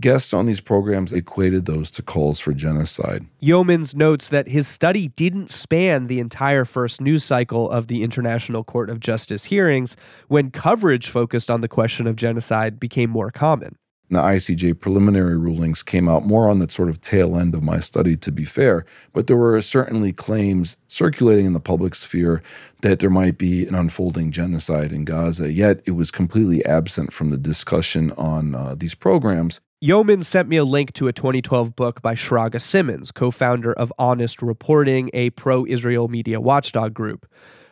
guests 0.01 0.33
on 0.33 0.45
these 0.45 0.61
programs 0.61 1.13
equated 1.13 1.65
those 1.65 1.91
to 1.91 2.01
calls 2.01 2.39
for 2.39 2.53
genocide. 2.53 3.25
Youmans 3.41 3.95
notes 3.95 4.27
that 4.29 4.49
his 4.49 4.67
study 4.67 5.09
didn't 5.09 5.49
span 5.49 6.07
the 6.07 6.19
entire 6.19 6.65
first 6.65 6.99
news 6.99 7.23
cycle 7.23 7.69
of 7.69 7.87
the 7.87 8.03
International 8.03 8.63
Court 8.63 8.89
of 8.89 8.99
Justice 8.99 9.45
hearings 9.45 9.95
when 10.27 10.51
coverage 10.51 11.09
focused 11.09 11.49
on 11.49 11.61
the 11.61 11.67
question 11.67 12.07
of 12.07 12.15
genocide 12.15 12.79
became 12.79 13.09
more 13.09 13.31
common 13.31 13.77
the 14.09 14.19
ICJ 14.19 14.79
preliminary 14.79 15.37
rulings 15.37 15.81
came 15.83 16.07
out 16.07 16.25
more 16.25 16.49
on 16.49 16.59
the 16.59 16.69
sort 16.69 16.89
of 16.89 17.01
tail 17.01 17.37
end 17.37 17.55
of 17.55 17.63
my 17.63 17.79
study, 17.79 18.15
to 18.17 18.31
be 18.31 18.45
fair, 18.45 18.85
but 19.13 19.27
there 19.27 19.37
were 19.37 19.59
certainly 19.61 20.13
claims 20.13 20.77
circulating 20.87 21.45
in 21.45 21.53
the 21.53 21.59
public 21.59 21.95
sphere 21.95 22.41
that 22.81 22.99
there 22.99 23.09
might 23.09 23.37
be 23.37 23.65
an 23.65 23.73
unfolding 23.73 24.31
genocide 24.31 24.93
in 24.93 25.05
Gaza, 25.05 25.51
yet 25.51 25.81
it 25.85 25.91
was 25.91 26.11
completely 26.11 26.63
absent 26.65 27.11
from 27.11 27.31
the 27.31 27.37
discussion 27.37 28.11
on 28.11 28.53
uh, 28.53 28.75
these 28.75 28.93
programs. 28.95 29.59
Youmans 29.83 30.25
sent 30.25 30.47
me 30.47 30.57
a 30.57 30.63
link 30.63 30.93
to 30.93 31.07
a 31.07 31.13
2012 31.13 31.75
book 31.75 32.01
by 32.01 32.15
Shraga 32.15 32.61
Simmons, 32.61 33.11
co 33.11 33.29
founder 33.29 33.73
of 33.73 33.91
Honest 33.99 34.41
Reporting, 34.41 35.09
a 35.13 35.31
pro 35.31 35.65
Israel 35.65 36.07
media 36.07 36.39
watchdog 36.39 36.93
group. 36.93 37.25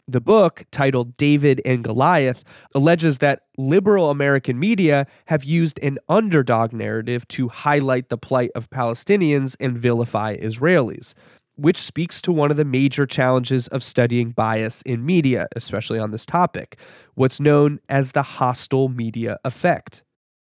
The 0.07 0.19
book, 0.19 0.65
titled 0.69 1.15
David 1.15 1.61
and 1.63 1.81
Goliath, 1.81 2.43
alleges 2.75 3.19
that 3.19 3.43
liberal 3.57 4.09
American 4.09 4.59
media 4.59 5.07
have 5.27 5.45
used 5.45 5.79
an 5.81 5.97
underdog 6.09 6.73
narrative 6.73 7.25
to 7.29 7.47
highlight 7.47 8.09
the 8.09 8.17
plight 8.17 8.51
of 8.53 8.69
Palestinians 8.69 9.55
and 9.61 9.77
vilify 9.77 10.35
Israelis, 10.35 11.13
which 11.55 11.77
speaks 11.77 12.21
to 12.23 12.33
one 12.33 12.51
of 12.51 12.57
the 12.57 12.65
major 12.65 13.05
challenges 13.05 13.69
of 13.69 13.81
studying 13.81 14.31
bias 14.31 14.81
in 14.81 15.05
media, 15.05 15.47
especially 15.55 15.99
on 15.99 16.11
this 16.11 16.25
topic 16.25 16.77
what's 17.15 17.39
known 17.39 17.79
as 17.87 18.11
the 18.11 18.23
hostile 18.23 18.89
media 18.89 19.37
effect. 19.45 20.03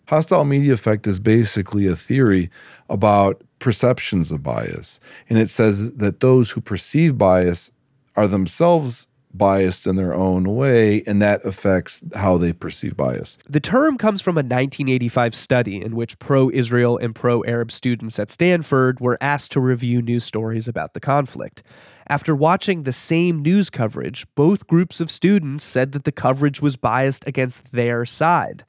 Hostile 0.10 0.44
media 0.44 0.74
effect 0.74 1.08
is 1.08 1.20
basically 1.20 1.88
a 1.88 1.96
theory 1.96 2.50
about 2.90 3.42
perceptions 3.60 4.34
of 4.34 4.44
bias. 4.44 5.00
And 5.30 5.40
it 5.40 5.50
says 5.50 5.94
that 5.94 6.20
those 6.20 6.52
who 6.52 6.60
perceive 6.60 7.18
bias 7.18 7.72
are 8.18 8.28
themselves 8.28 9.08
biased 9.38 9.88
in 9.88 9.96
their 9.96 10.14
own 10.14 10.56
way, 10.56 11.04
and 11.08 11.22
that 11.22 11.46
affects 11.46 12.04
how 12.16 12.38
they 12.38 12.54
perceive 12.54 12.96
bias. 12.96 13.38
The 13.50 13.60
term 13.60 13.98
comes 13.98 14.22
from 14.22 14.36
a 14.36 14.40
1985 14.40 15.36
study 15.36 15.82
in 15.82 15.96
which 15.96 16.18
pro 16.20 16.50
Israel 16.52 16.98
and 16.98 17.14
pro 17.14 17.44
Arab 17.44 17.72
students 17.72 18.20
at 18.20 18.30
Stanford 18.30 19.00
were 19.00 19.18
asked 19.22 19.52
to 19.54 19.60
review 19.60 20.02
news 20.02 20.24
stories 20.24 20.68
about 20.68 20.94
the 20.94 21.00
conflict. 21.00 21.64
After 22.08 22.36
watching 22.36 22.84
the 22.84 22.94
same 22.94 23.42
news 23.42 23.70
coverage, 23.70 24.28
both 24.36 24.68
groups 24.68 25.00
of 25.00 25.10
students 25.10 25.64
said 25.64 25.92
that 25.94 26.04
the 26.04 26.12
coverage 26.12 26.62
was 26.62 26.78
biased 26.78 27.28
against 27.28 27.72
their 27.72 28.06
side. 28.06 28.64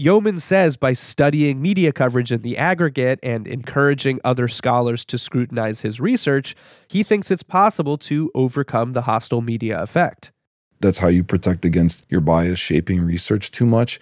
Youmans 0.00 0.40
says 0.40 0.76
by 0.76 0.92
studying 0.92 1.62
media 1.62 1.92
coverage 1.92 2.32
in 2.32 2.42
the 2.42 2.58
aggregate 2.58 3.20
and 3.22 3.46
encouraging 3.46 4.20
other 4.24 4.48
scholars 4.48 5.04
to 5.04 5.16
scrutinize 5.16 5.82
his 5.82 6.00
research, 6.00 6.56
he 6.88 7.04
thinks 7.04 7.30
it's 7.30 7.44
possible 7.44 7.96
to 7.96 8.28
overcome 8.34 8.92
the 8.92 9.02
hostile 9.02 9.40
media 9.40 9.80
effect. 9.80 10.32
That's 10.80 10.98
how 10.98 11.06
you 11.06 11.22
protect 11.22 11.64
against 11.64 12.04
your 12.08 12.20
bias 12.20 12.58
shaping 12.58 13.02
research 13.02 13.52
too 13.52 13.66
much. 13.66 14.00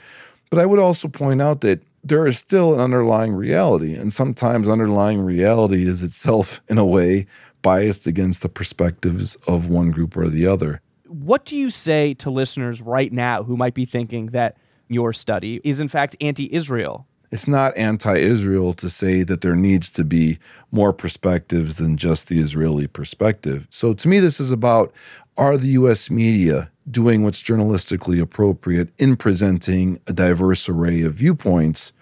But 0.49 0.61
I 0.61 0.67
would 0.67 0.79
also 0.79 1.09
point 1.09 1.43
out 1.43 1.61
that 1.61 1.83
there 2.03 2.27
is 2.27 2.39
still 2.39 2.73
an 2.73 2.81
underlying 2.81 3.35
reality, 3.35 3.95
and 3.95 4.11
sometimes 4.11 4.69
underlying 4.69 5.21
reality 5.21 5.87
is 5.87 6.03
itself, 6.03 6.63
in 6.69 6.79
a 6.79 6.87
way, 6.87 7.27
biased 7.61 8.07
against 8.07 8.41
the 8.41 8.49
perspectives 8.49 9.37
of 9.47 9.69
one 9.69 9.91
group 9.91 10.17
or 10.17 10.31
the 10.31 10.47
other. 10.47 10.81
What 11.07 11.45
do 11.45 11.55
you 11.55 11.69
say 11.69 12.15
to 12.15 12.31
listeners 12.31 12.81
right 12.81 13.13
now 13.13 13.43
who 13.43 13.59
might 13.59 13.75
be 13.75 13.85
thinking 13.85 14.29
that 14.29 14.57
your 14.93 15.13
study 15.13 15.61
is 15.65 15.81
in 15.81 15.89
fact 15.89 16.17
anti 16.21 16.53
Israel. 16.53 17.07
It's 17.31 17.49
not 17.49 17.75
anti 17.79 18.17
Israel 18.17 18.75
to 18.75 18.91
say 18.91 19.23
that 19.23 19.41
there 19.41 19.57
needs 19.57 19.89
to 19.91 20.05
be 20.05 20.39
more 20.71 20.93
perspectives 20.93 21.79
than 21.79 21.97
just 21.97 22.29
the 22.29 22.39
Israeli 22.39 22.87
perspective. 22.87 23.67
So 23.71 23.95
to 23.95 24.09
me, 24.09 24.21
this 24.21 24.39
is 24.39 24.51
about 24.51 24.93
are 25.39 25.57
the 25.57 25.69
US 25.69 26.11
media 26.11 26.71
doing 26.91 27.23
what's 27.23 27.43
journalistically 27.43 28.21
appropriate 28.21 28.91
in 28.99 29.17
presenting 29.17 29.99
a 30.07 30.13
diverse 30.13 30.69
array 30.69 31.03
of 31.03 31.15
viewpoints? 31.15 31.93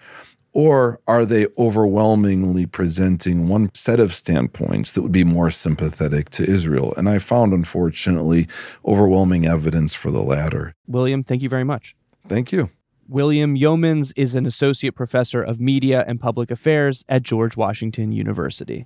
Or 0.53 0.99
are 1.07 1.25
they 1.25 1.47
overwhelmingly 1.57 2.65
presenting 2.65 3.47
one 3.47 3.71
set 3.73 4.01
of 4.01 4.13
standpoints 4.13 4.93
that 4.93 5.01
would 5.01 5.11
be 5.11 5.23
more 5.23 5.49
sympathetic 5.49 6.29
to 6.31 6.43
Israel? 6.43 6.93
And 6.97 7.07
I 7.07 7.19
found, 7.19 7.53
unfortunately, 7.53 8.47
overwhelming 8.85 9.45
evidence 9.45 9.93
for 9.93 10.11
the 10.11 10.21
latter. 10.21 10.73
William, 10.87 11.23
thank 11.23 11.41
you 11.41 11.47
very 11.47 11.63
much. 11.63 11.95
Thank 12.27 12.51
you. 12.51 12.69
William 13.11 13.57
Youmans 13.57 14.13
is 14.15 14.35
an 14.35 14.45
associate 14.45 14.95
professor 14.95 15.43
of 15.43 15.59
media 15.59 16.05
and 16.07 16.17
public 16.17 16.49
affairs 16.49 17.03
at 17.09 17.23
George 17.23 17.57
Washington 17.57 18.13
University. 18.13 18.85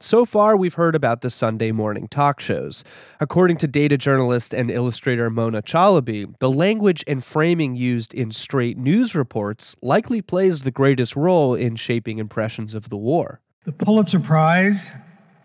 So 0.00 0.26
far, 0.26 0.56
we've 0.56 0.74
heard 0.74 0.96
about 0.96 1.20
the 1.20 1.30
Sunday 1.30 1.70
morning 1.70 2.08
talk 2.08 2.40
shows. 2.40 2.82
According 3.20 3.58
to 3.58 3.68
data 3.68 3.96
journalist 3.96 4.52
and 4.52 4.72
illustrator 4.72 5.30
Mona 5.30 5.62
Chalabi, 5.62 6.36
the 6.40 6.50
language 6.50 7.04
and 7.06 7.22
framing 7.22 7.76
used 7.76 8.12
in 8.12 8.32
straight 8.32 8.76
news 8.76 9.14
reports 9.14 9.76
likely 9.82 10.20
plays 10.20 10.64
the 10.64 10.72
greatest 10.72 11.14
role 11.14 11.54
in 11.54 11.76
shaping 11.76 12.18
impressions 12.18 12.74
of 12.74 12.88
the 12.88 12.96
war. 12.96 13.40
The 13.66 13.72
Pulitzer 13.72 14.18
Prize 14.18 14.90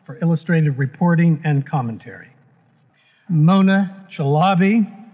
for 0.04 0.18
Illustrative 0.24 0.80
Reporting 0.80 1.40
and 1.46 1.64
Commentary. 1.70 2.30
Mona 3.30 4.08
Chalabi 4.12 5.05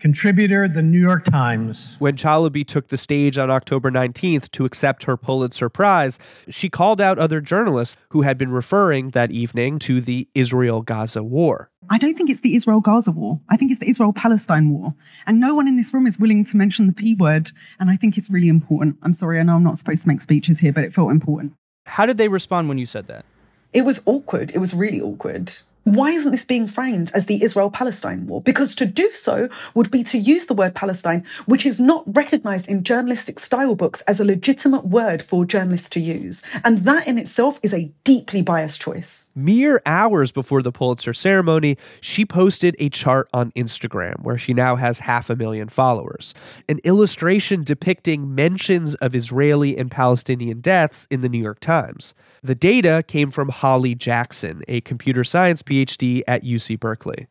contributor 0.00 0.66
the 0.66 0.82
New 0.82 1.00
York 1.00 1.24
Times. 1.26 1.96
When 1.98 2.16
Chalabi 2.16 2.66
took 2.66 2.88
the 2.88 2.96
stage 2.96 3.38
on 3.38 3.50
October 3.50 3.90
19th 3.90 4.50
to 4.52 4.64
accept 4.64 5.04
her 5.04 5.16
Pulitzer 5.16 5.68
Prize, 5.68 6.18
she 6.48 6.68
called 6.68 7.00
out 7.00 7.18
other 7.18 7.40
journalists 7.40 7.96
who 8.08 8.22
had 8.22 8.38
been 8.38 8.50
referring 8.50 9.10
that 9.10 9.30
evening 9.30 9.78
to 9.80 10.00
the 10.00 10.28
Israel 10.34 10.82
Gaza 10.82 11.22
war. 11.22 11.70
I 11.90 11.98
don't 11.98 12.16
think 12.16 12.30
it's 12.30 12.40
the 12.40 12.56
Israel 12.56 12.80
Gaza 12.80 13.10
war. 13.10 13.40
I 13.48 13.56
think 13.56 13.70
it's 13.70 13.80
the 13.80 13.88
Israel 13.88 14.12
Palestine 14.12 14.70
war. 14.70 14.94
And 15.26 15.40
no 15.40 15.54
one 15.54 15.68
in 15.68 15.76
this 15.76 15.92
room 15.92 16.06
is 16.06 16.18
willing 16.18 16.44
to 16.46 16.56
mention 16.56 16.86
the 16.86 16.92
P 16.92 17.14
word. 17.14 17.50
And 17.78 17.90
I 17.90 17.96
think 17.96 18.16
it's 18.16 18.30
really 18.30 18.48
important. 18.48 18.96
I'm 19.02 19.14
sorry, 19.14 19.40
I 19.40 19.42
know 19.42 19.56
I'm 19.56 19.64
not 19.64 19.78
supposed 19.78 20.02
to 20.02 20.08
make 20.08 20.20
speeches 20.20 20.58
here, 20.58 20.72
but 20.72 20.84
it 20.84 20.94
felt 20.94 21.10
important. 21.10 21.52
How 21.86 22.06
did 22.06 22.18
they 22.18 22.28
respond 22.28 22.68
when 22.68 22.78
you 22.78 22.86
said 22.86 23.06
that? 23.08 23.24
It 23.72 23.82
was 23.82 24.02
awkward. 24.06 24.50
It 24.54 24.58
was 24.58 24.74
really 24.74 25.00
awkward. 25.00 25.52
Why 25.84 26.10
isn't 26.10 26.32
this 26.32 26.44
being 26.44 26.68
framed 26.68 27.10
as 27.14 27.26
the 27.26 27.42
Israel 27.42 27.70
Palestine 27.70 28.26
war? 28.26 28.42
Because 28.42 28.74
to 28.76 28.86
do 28.86 29.10
so 29.12 29.48
would 29.74 29.90
be 29.90 30.04
to 30.04 30.18
use 30.18 30.46
the 30.46 30.54
word 30.54 30.74
Palestine, 30.74 31.24
which 31.46 31.64
is 31.64 31.80
not 31.80 32.04
recognized 32.14 32.68
in 32.68 32.84
journalistic 32.84 33.38
style 33.38 33.74
books 33.74 34.02
as 34.02 34.20
a 34.20 34.24
legitimate 34.24 34.86
word 34.86 35.22
for 35.22 35.46
journalists 35.46 35.88
to 35.90 36.00
use. 36.00 36.42
And 36.64 36.80
that 36.80 37.06
in 37.06 37.18
itself 37.18 37.58
is 37.62 37.72
a 37.72 37.90
deeply 38.04 38.42
biased 38.42 38.80
choice. 38.80 39.28
Mere 39.34 39.80
hours 39.86 40.32
before 40.32 40.60
the 40.60 40.72
Pulitzer 40.72 41.14
ceremony, 41.14 41.78
she 42.00 42.26
posted 42.26 42.76
a 42.78 42.90
chart 42.90 43.28
on 43.32 43.50
Instagram 43.52 44.22
where 44.22 44.38
she 44.38 44.52
now 44.52 44.76
has 44.76 45.00
half 45.00 45.30
a 45.30 45.36
million 45.36 45.68
followers. 45.68 46.34
An 46.68 46.78
illustration 46.84 47.64
depicting 47.64 48.34
mentions 48.34 48.94
of 48.96 49.14
Israeli 49.14 49.78
and 49.78 49.90
Palestinian 49.90 50.60
deaths 50.60 51.06
in 51.10 51.22
the 51.22 51.28
New 51.28 51.42
York 51.42 51.60
Times. 51.60 52.14
The 52.42 52.54
data 52.54 53.04
came 53.06 53.30
from 53.30 53.50
Holly 53.50 53.94
Jackson, 53.94 54.62
a 54.66 54.80
computer 54.80 55.24
science 55.24 55.62
PhD 55.62 56.22
at 56.26 56.42
UC 56.42 56.80
Berkeley. 56.80 57.26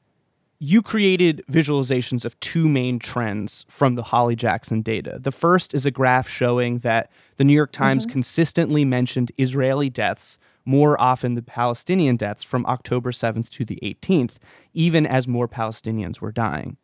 You 0.60 0.82
created 0.82 1.44
visualizations 1.50 2.26
of 2.26 2.40
two 2.42 2.68
main 2.68 3.00
trends 3.00 3.66
from 3.70 3.96
the 3.96 4.04
Holly 4.04 4.36
Jackson 4.36 4.82
data. 4.82 5.18
The 5.20 5.32
first 5.32 5.74
is 5.74 5.86
a 5.86 5.92
graph 5.92 6.28
showing 6.28 6.80
that 6.80 7.10
the 7.38 7.46
New 7.46 7.54
York 7.54 7.72
Times 7.72 8.06
mm-hmm. 8.06 8.12
consistently 8.12 8.86
mentioned 8.86 9.32
Israeli 9.38 9.90
deaths 9.90 10.38
more 10.66 11.02
often 11.02 11.34
than 11.34 11.46
Palestinian 11.46 12.18
deaths 12.18 12.44
from 12.44 12.66
October 12.66 13.12
7th 13.12 13.50
to 13.50 13.66
the 13.66 13.80
18th, 13.82 14.36
even 14.74 15.08
as 15.08 15.28
more 15.28 15.48
Palestinians 15.48 16.20
were 16.20 16.32
dying. 16.32 16.78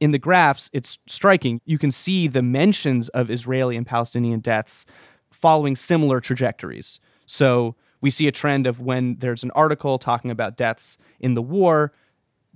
In 0.00 0.10
the 0.10 0.18
graphs, 0.18 0.68
it's 0.72 0.98
striking. 1.06 1.60
You 1.64 1.78
can 1.78 1.92
see 1.92 2.26
the 2.26 2.42
mentions 2.42 3.08
of 3.10 3.30
Israeli 3.30 3.76
and 3.76 3.86
Palestinian 3.86 4.40
deaths 4.40 4.84
following 5.30 5.76
similar 5.76 6.20
trajectories. 6.20 6.98
So 7.26 7.76
we 8.00 8.10
see 8.10 8.26
a 8.26 8.32
trend 8.32 8.66
of 8.66 8.80
when 8.80 9.16
there's 9.18 9.42
an 9.42 9.50
article 9.52 9.98
talking 9.98 10.30
about 10.30 10.56
deaths 10.56 10.98
in 11.20 11.34
the 11.34 11.42
war, 11.42 11.92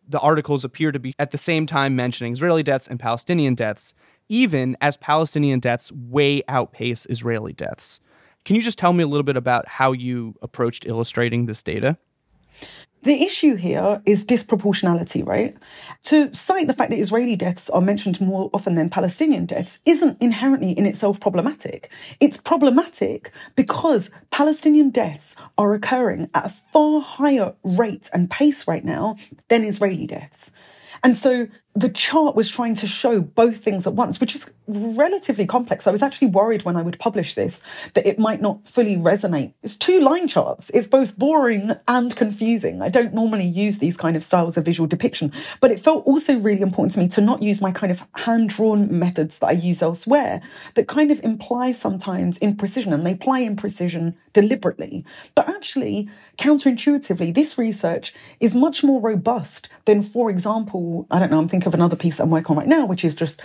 the 0.09 0.21
articles 0.21 0.65
appear 0.65 0.93
to 0.93 0.99
be 0.99 1.15
at 1.19 1.31
the 1.31 1.39
same 1.39 1.67
time 1.67 1.97
mentioning 1.97 2.33
Israeli 2.33 2.63
deaths 2.63 2.87
and 2.87 3.01
Palestinian 3.01 3.55
deaths, 3.55 3.95
even 4.29 4.77
as 4.81 4.97
Palestinian 4.97 5.61
deaths 5.61 5.91
way 5.93 6.43
outpace 6.49 7.07
Israeli 7.09 7.53
deaths. 7.53 8.01
Can 8.45 8.55
you 8.55 8.63
just 8.63 8.79
tell 8.79 8.93
me 8.93 9.03
a 9.03 9.07
little 9.09 9.25
bit 9.25 9.37
about 9.37 9.67
how 9.67 9.93
you 9.93 10.35
approached 10.43 10.87
illustrating 10.87 11.47
this 11.47 11.63
data? 11.63 11.99
The 13.07 13.23
issue 13.23 13.55
here 13.55 14.03
is 14.05 14.27
disproportionality, 14.27 15.25
right? 15.25 15.57
To 16.07 16.35
cite 16.35 16.67
the 16.67 16.75
fact 16.75 16.91
that 16.91 16.99
Israeli 16.99 17.37
deaths 17.37 17.71
are 17.71 17.81
mentioned 17.81 18.21
more 18.21 18.51
often 18.53 18.75
than 18.75 18.91
Palestinian 18.91 19.47
deaths 19.47 19.79
isn't 19.85 20.21
inherently 20.21 20.73
in 20.73 20.87
itself 20.87 21.21
problematic. 21.21 21.89
It's 22.19 22.37
problematic 22.37 23.31
because 23.55 24.11
Palestinian 24.33 24.91
deaths 24.91 25.37
are 25.57 25.73
occurring 25.73 26.31
at 26.35 26.47
a 26.47 26.49
far 26.49 27.01
higher 27.01 27.55
rate 27.63 28.11
and 28.13 28.29
pace 28.29 28.67
right 28.67 28.85
now 28.85 29.15
than 29.47 29.63
Israeli 29.63 30.09
deaths. 30.09 30.51
And 31.05 31.17
so 31.17 31.47
the 31.77 31.91
chart 31.91 32.35
was 32.35 32.51
trying 32.51 32.75
to 32.75 32.87
show 32.87 33.21
both 33.21 33.59
things 33.59 33.87
at 33.87 33.93
once, 33.93 34.19
which 34.19 34.35
is 34.35 34.51
relatively 34.67 35.47
complex. 35.47 35.87
I 35.87 35.91
was 35.91 36.03
actually 36.03 36.29
worried 36.29 36.63
when 36.65 36.75
I 36.75 36.83
would 36.83 36.99
publish 36.99 37.35
this 37.35 37.63
that 37.93 38.07
it 38.07 38.19
might 38.19 38.41
not 38.41 38.67
fully 38.67 38.97
resonate. 38.97 39.53
It's 39.63 39.77
two 39.77 40.01
line 40.01 40.27
charts. 40.27 40.71
It's 40.71 40.87
both 40.87 41.19
boring 41.19 41.73
and 41.87 42.17
confusing. 42.17 42.81
I 42.81 42.89
don't 42.89 43.13
normally 43.13 43.45
use 43.45 43.79
these 43.79 43.97
kind 43.99 44.17
of 44.17 44.25
styles 44.25 44.57
of 44.57 44.65
visual 44.65 44.87
depiction, 44.87 45.33
but 45.61 45.71
it 45.71 45.79
felt 45.79 46.07
also 46.07 46.39
really 46.39 46.63
important 46.63 46.95
to 46.95 47.01
me 47.01 47.09
to 47.09 47.21
not 47.21 47.43
use 47.43 47.61
my 47.61 47.73
kind 47.73 47.93
of 47.93 48.03
hand 48.15 48.49
drawn 48.49 48.99
methods 48.99 49.39
that 49.41 49.49
I 49.49 49.53
use 49.53 49.83
elsewhere 49.83 50.41
that 50.75 50.89
kind 50.89 51.11
of 51.11 51.23
imply 51.23 51.73
sometimes 51.73 52.39
imprecision 52.39 52.95
and 52.95 53.07
they 53.07 53.15
play 53.15 53.47
imprecision 53.47 54.15
deliberately. 54.33 55.05
But 55.35 55.49
actually, 55.49 56.09
counterintuitively, 56.39 57.35
this 57.35 57.59
research 57.59 58.15
is 58.41 58.55
much 58.55 58.83
more 58.83 59.01
robust 59.01 59.69
than, 59.85 60.03
for 60.03 60.31
example, 60.31 61.07
I 61.11 61.19
don't 61.19 61.31
know, 61.31 61.39
I'm 61.39 61.49
thinking 61.49 61.66
of 61.67 61.75
another 61.75 61.97
piece 61.97 62.21
I'm 62.21 62.31
working 62.31 62.57
on 62.57 62.59
right 62.59 62.69
now, 62.69 62.87
which 62.87 63.05
is 63.05 63.15
just 63.15 63.43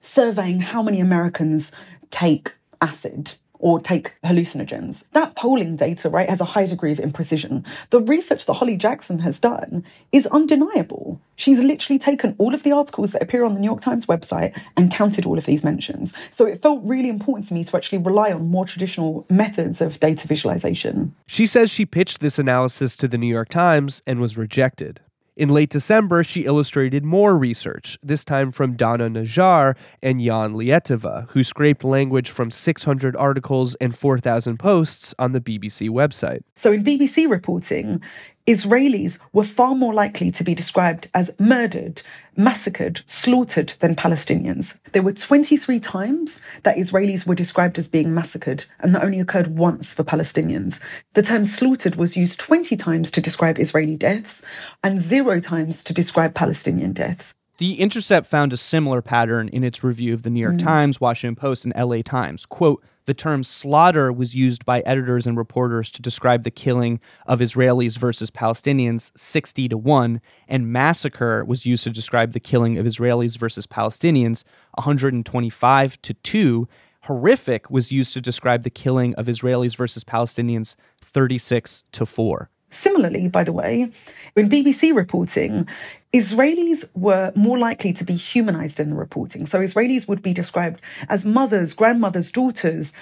surveying 0.00 0.60
how 0.60 0.82
many 0.82 1.00
Americans 1.00 1.72
take 2.10 2.52
acid 2.80 3.34
or 3.64 3.80
take 3.80 4.14
hallucinogens. 4.22 5.04
That 5.12 5.36
polling 5.36 5.76
data, 5.76 6.10
right, 6.10 6.28
has 6.28 6.42
a 6.42 6.44
high 6.44 6.66
degree 6.66 6.92
of 6.92 6.98
imprecision. 6.98 7.64
The 7.88 8.02
research 8.02 8.44
that 8.44 8.52
Holly 8.52 8.76
Jackson 8.76 9.20
has 9.20 9.40
done 9.40 9.84
is 10.12 10.26
undeniable. 10.26 11.18
She's 11.36 11.60
literally 11.60 11.98
taken 11.98 12.34
all 12.36 12.52
of 12.52 12.62
the 12.62 12.72
articles 12.72 13.12
that 13.12 13.22
appear 13.22 13.42
on 13.42 13.54
the 13.54 13.60
New 13.60 13.66
York 13.66 13.80
Times 13.80 14.04
website 14.04 14.54
and 14.76 14.92
counted 14.92 15.24
all 15.24 15.38
of 15.38 15.46
these 15.46 15.64
mentions. 15.64 16.12
So 16.30 16.44
it 16.44 16.60
felt 16.60 16.84
really 16.84 17.08
important 17.08 17.48
to 17.48 17.54
me 17.54 17.64
to 17.64 17.76
actually 17.76 17.98
rely 17.98 18.32
on 18.32 18.50
more 18.50 18.66
traditional 18.66 19.24
methods 19.30 19.80
of 19.80 19.98
data 19.98 20.28
visualization. 20.28 21.14
She 21.26 21.46
says 21.46 21.70
she 21.70 21.86
pitched 21.86 22.20
this 22.20 22.38
analysis 22.38 22.98
to 22.98 23.08
the 23.08 23.16
New 23.16 23.32
York 23.32 23.48
Times 23.48 24.02
and 24.06 24.20
was 24.20 24.36
rejected. 24.36 25.00
In 25.36 25.48
late 25.48 25.70
December, 25.70 26.22
she 26.22 26.44
illustrated 26.44 27.04
more 27.04 27.36
research, 27.36 27.98
this 28.04 28.24
time 28.24 28.52
from 28.52 28.76
Dana 28.76 29.10
Najjar 29.10 29.76
and 30.00 30.20
Jan 30.20 30.54
Lietava, 30.54 31.28
who 31.30 31.42
scraped 31.42 31.82
language 31.82 32.30
from 32.30 32.52
600 32.52 33.16
articles 33.16 33.74
and 33.80 33.98
4,000 33.98 34.58
posts 34.58 35.12
on 35.18 35.32
the 35.32 35.40
BBC 35.40 35.90
website. 35.90 36.42
So, 36.54 36.70
in 36.70 36.84
BBC 36.84 37.28
reporting, 37.28 38.00
Israelis 38.46 39.18
were 39.32 39.42
far 39.42 39.74
more 39.74 39.92
likely 39.92 40.30
to 40.30 40.44
be 40.44 40.54
described 40.54 41.08
as 41.14 41.32
murdered, 41.40 42.02
massacred, 42.36 43.02
slaughtered 43.06 43.74
than 43.80 43.96
Palestinians. 43.96 44.78
There 44.92 45.02
were 45.02 45.12
23 45.12 45.80
times 45.80 46.40
that 46.62 46.76
Israelis 46.76 47.26
were 47.26 47.34
described 47.34 47.78
as 47.78 47.88
being 47.88 48.14
massacred, 48.14 48.64
and 48.80 48.94
that 48.94 49.04
only 49.04 49.20
occurred 49.20 49.56
once 49.56 49.92
for 49.92 50.04
Palestinians. 50.04 50.82
The 51.14 51.22
term 51.22 51.44
slaughtered 51.44 51.96
was 51.96 52.16
used 52.16 52.40
20 52.40 52.76
times 52.76 53.10
to 53.12 53.20
describe 53.20 53.58
Israeli 53.58 53.96
deaths 53.96 54.42
and 54.82 55.00
zero 55.00 55.40
times 55.40 55.84
to 55.84 55.92
describe 55.92 56.34
Palestinian 56.34 56.92
deaths. 56.92 57.34
The 57.58 57.80
Intercept 57.80 58.26
found 58.26 58.52
a 58.52 58.56
similar 58.56 59.00
pattern 59.00 59.48
in 59.48 59.62
its 59.62 59.84
review 59.84 60.12
of 60.12 60.22
the 60.22 60.30
New 60.30 60.40
York 60.40 60.56
mm. 60.56 60.64
Times, 60.64 61.00
Washington 61.00 61.36
Post, 61.36 61.64
and 61.64 61.72
LA 61.76 62.02
Times. 62.02 62.46
Quote, 62.46 62.82
the 63.06 63.14
term 63.14 63.42
slaughter 63.42 64.12
was 64.12 64.34
used 64.34 64.64
by 64.64 64.80
editors 64.80 65.26
and 65.26 65.36
reporters 65.36 65.90
to 65.92 66.02
describe 66.02 66.42
the 66.42 66.50
killing 66.50 67.00
of 67.26 67.40
Israelis 67.40 67.98
versus 67.98 68.30
Palestinians 68.30 69.10
60 69.16 69.68
to 69.68 69.76
1, 69.76 70.20
and 70.48 70.72
massacre 70.72 71.44
was 71.44 71.66
used 71.66 71.84
to 71.84 71.90
describe 71.90 72.32
the 72.32 72.40
killing 72.40 72.78
of 72.78 72.86
Israelis 72.86 73.36
versus 73.36 73.66
Palestinians 73.66 74.44
125 74.74 76.02
to 76.02 76.14
2. 76.14 76.68
Horrific 77.02 77.68
was 77.68 77.92
used 77.92 78.14
to 78.14 78.20
describe 78.20 78.62
the 78.62 78.70
killing 78.70 79.14
of 79.16 79.26
Israelis 79.26 79.76
versus 79.76 80.04
Palestinians 80.04 80.74
36 81.02 81.84
to 81.92 82.06
4. 82.06 82.50
Similarly, 82.74 83.28
by 83.28 83.44
the 83.44 83.52
way, 83.52 83.90
in 84.36 84.48
BBC 84.48 84.94
reporting, 84.94 85.68
Israelis 86.12 86.90
were 86.94 87.32
more 87.34 87.58
likely 87.58 87.92
to 87.92 88.04
be 88.04 88.14
humanized 88.14 88.80
in 88.80 88.90
the 88.90 88.96
reporting. 88.96 89.46
So 89.46 89.60
Israelis 89.60 90.08
would 90.08 90.22
be 90.22 90.34
described 90.34 90.80
as 91.08 91.24
mothers, 91.24 91.72
grandmothers, 91.74 92.32
daughters, 92.32 92.92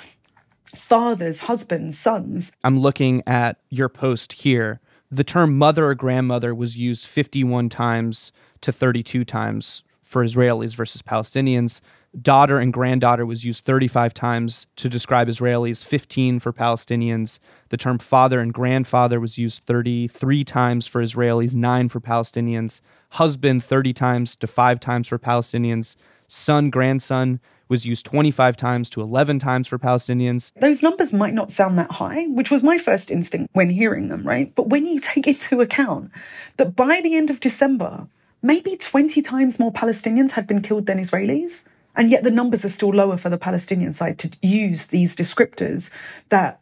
fathers, 0.75 1.41
husbands, 1.41 1.99
sons. 1.99 2.53
I'm 2.65 2.79
looking 2.79 3.23
at 3.27 3.59
your 3.71 3.89
post 3.89 4.35
here. 4.35 4.81
The 5.11 5.25
term 5.25 5.59
mother 5.59 5.87
or 5.87 5.95
grandmother 5.95 6.55
was 6.55 6.77
used 6.77 7.07
51 7.07 7.69
times 7.69 8.33
to 8.63 8.73
32 8.73 9.25
times 9.25 9.83
for 10.03 10.25
Israelis 10.25 10.75
versus 10.75 11.03
Palestinians. 11.03 11.81
Daughter 12.21 12.59
and 12.59 12.75
granddaughter 12.75 13.25
was 13.25 13.43
used 13.43 13.65
35 13.65 14.13
times 14.13 14.67
to 14.77 14.91
describe 14.91 15.29
Israelis, 15.29 15.83
15 15.83 16.41
for 16.41 16.53
Palestinians. 16.53 17.39
The 17.71 17.79
term 17.79 17.99
father 17.99 18.39
and 18.39 18.53
grandfather 18.53 19.19
was 19.19 19.39
used 19.39 19.65
33 19.65 20.45
times 20.45 20.87
for 20.87 21.03
Israelis, 21.03 21.55
9 21.55 21.89
for 21.89 22.01
Palestinians. 22.01 22.83
Husband 23.13 23.65
30 23.65 23.95
times 23.95 24.37
to 24.37 24.47
5 24.47 24.79
times 24.79 25.09
for 25.09 25.19
Palestinians. 25.19 25.97
Son, 26.29 26.69
grandson 26.69 27.41
was 27.71 27.87
used 27.87 28.05
25 28.05 28.57
times 28.59 28.91
to 28.91 29.01
11 29.01 29.39
times 29.39 29.67
for 29.67 29.79
Palestinians. 29.79 30.53
Those 30.61 30.83
numbers 30.83 31.15
might 31.15 31.33
not 31.33 31.51
sound 31.51 31.79
that 31.79 31.93
high, 31.93 32.27
which 32.27 32.51
was 32.51 32.63
my 32.63 32.77
first 32.77 33.11
instinct 33.11 33.49
when 33.55 33.71
hearing 33.71 34.09
them, 34.09 34.27
right? 34.27 34.55
But 34.55 34.69
when 34.69 34.85
you 34.85 35.01
take 35.01 35.27
into 35.27 35.63
account 35.63 36.11
that 36.59 36.77
by 36.77 37.01
the 37.03 37.17
end 37.17 37.31
of 37.31 37.41
December, 37.41 38.07
maybe 38.43 38.77
20 38.77 39.23
times 39.23 39.59
more 39.59 39.73
Palestinians 39.73 40.33
had 40.33 40.47
been 40.47 40.61
killed 40.61 40.85
than 40.85 40.99
Israelis, 40.99 41.65
and 41.97 42.11
yet 42.11 42.25
the 42.25 42.31
numbers 42.31 42.65
are 42.65 42.71
still 42.71 42.91
lower 42.91 43.17
for 43.17 43.29
the 43.29 43.39
Palestinian 43.39 43.93
side 43.93 44.19
to 44.19 44.31
use 44.43 44.87
these 44.87 45.17
descriptors 45.17 45.91
that 46.29 46.61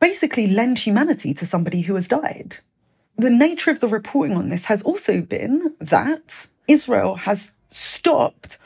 basically 0.00 0.46
lend 0.46 0.78
humanity 0.78 1.34
to 1.34 1.46
somebody 1.46 1.82
who 1.82 1.94
has 1.94 2.08
died. 2.08 2.58
The 3.16 3.30
nature 3.30 3.70
of 3.70 3.80
the 3.80 3.88
reporting 3.88 4.36
on 4.36 4.48
this 4.48 4.66
has 4.66 4.82
also 4.82 5.20
been 5.20 5.74
that 5.80 6.46
Israel 6.68 7.16
has 7.16 7.52
stopped 7.70 8.58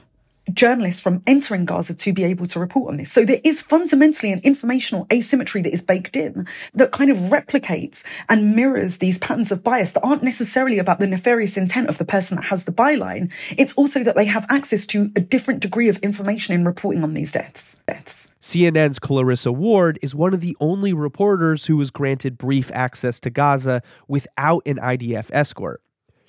journalists 0.55 1.01
from 1.01 1.23
entering 1.27 1.65
Gaza 1.65 1.95
to 1.95 2.13
be 2.13 2.25
able 2.25 2.47
to 2.49 2.61
report 2.61 2.91
on 2.91 2.97
this. 2.97 3.13
So 3.13 3.25
there 3.25 3.41
is 3.45 3.63
fundamentally 3.63 4.33
an 4.33 4.41
informational 4.41 5.07
asymmetry 5.13 5.63
that 5.63 5.73
is 5.73 5.83
baked 5.83 6.17
in 6.17 6.47
that 6.75 6.93
kind 6.93 7.11
of 7.11 7.17
replicates 7.17 8.03
and 8.29 8.55
mirrors 8.55 8.99
these 8.99 9.19
patterns 9.19 9.53
of 9.53 9.63
bias 9.63 9.93
that 9.93 10.03
aren't 10.03 10.23
necessarily 10.23 10.79
about 10.79 10.99
the 10.99 11.07
nefarious 11.07 11.57
intent 11.57 11.89
of 11.89 11.99
the 11.99 12.05
person 12.05 12.37
that 12.37 12.45
has 12.45 12.65
the 12.65 12.73
byline. 12.73 13.33
It's 13.57 13.75
also 13.75 14.05
that 14.05 14.17
they 14.17 14.27
have 14.27 14.47
access 14.49 14.87
to 14.87 15.11
a 15.17 15.21
different 15.21 15.61
degree 15.61 15.89
of 15.89 15.99
information 15.99 16.55
in 16.55 16.65
reporting 16.65 17.03
on 17.03 17.15
these 17.15 17.33
deaths. 17.33 17.81
Deaths. 17.87 18.33
CNN's 18.41 18.99
Clarissa 18.99 19.53
Ward 19.53 19.99
is 20.03 20.15
one 20.15 20.35
of 20.35 20.41
the 20.41 20.57
only 20.59 20.93
reporters 20.93 21.67
who 21.67 21.77
was 21.77 21.91
granted 21.91 22.37
brief 22.37 22.73
access 22.75 23.21
to 23.21 23.31
Gaza 23.31 23.83
without 24.09 24.67
an 24.67 24.79
IDF 24.79 25.29
escort. 25.33 25.81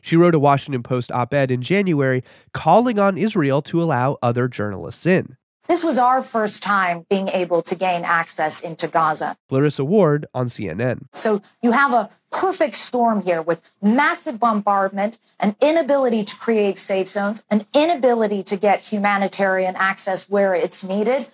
She 0.03 0.17
wrote 0.17 0.35
a 0.35 0.39
Washington 0.39 0.83
Post 0.83 1.13
op 1.13 1.33
ed 1.33 1.49
in 1.49 1.61
January 1.61 2.23
calling 2.53 2.99
on 2.99 3.17
Israel 3.17 3.61
to 3.61 3.81
allow 3.81 4.17
other 4.21 4.49
journalists 4.49 5.05
in. 5.05 5.37
This 5.69 5.81
was 5.81 5.97
our 5.97 6.21
first 6.21 6.61
time 6.61 7.05
being 7.09 7.29
able 7.29 7.61
to 7.61 7.73
gain 7.73 8.03
access 8.03 8.59
into 8.59 8.89
Gaza. 8.89 9.37
Clarissa 9.47 9.85
Ward 9.85 10.25
on 10.33 10.47
CNN. 10.47 11.07
So 11.13 11.41
you 11.61 11.71
have 11.71 11.93
a 11.93 12.09
perfect 12.31 12.75
storm 12.75 13.21
here 13.21 13.41
with 13.41 13.61
massive 13.81 14.41
bombardment, 14.41 15.17
an 15.39 15.55
inability 15.61 16.25
to 16.25 16.35
create 16.35 16.77
safe 16.77 17.07
zones, 17.07 17.45
an 17.49 17.65
inability 17.73 18.43
to 18.43 18.57
get 18.57 18.83
humanitarian 18.83 19.77
access 19.77 20.29
where 20.29 20.53
it's 20.53 20.83
needed, 20.83 21.27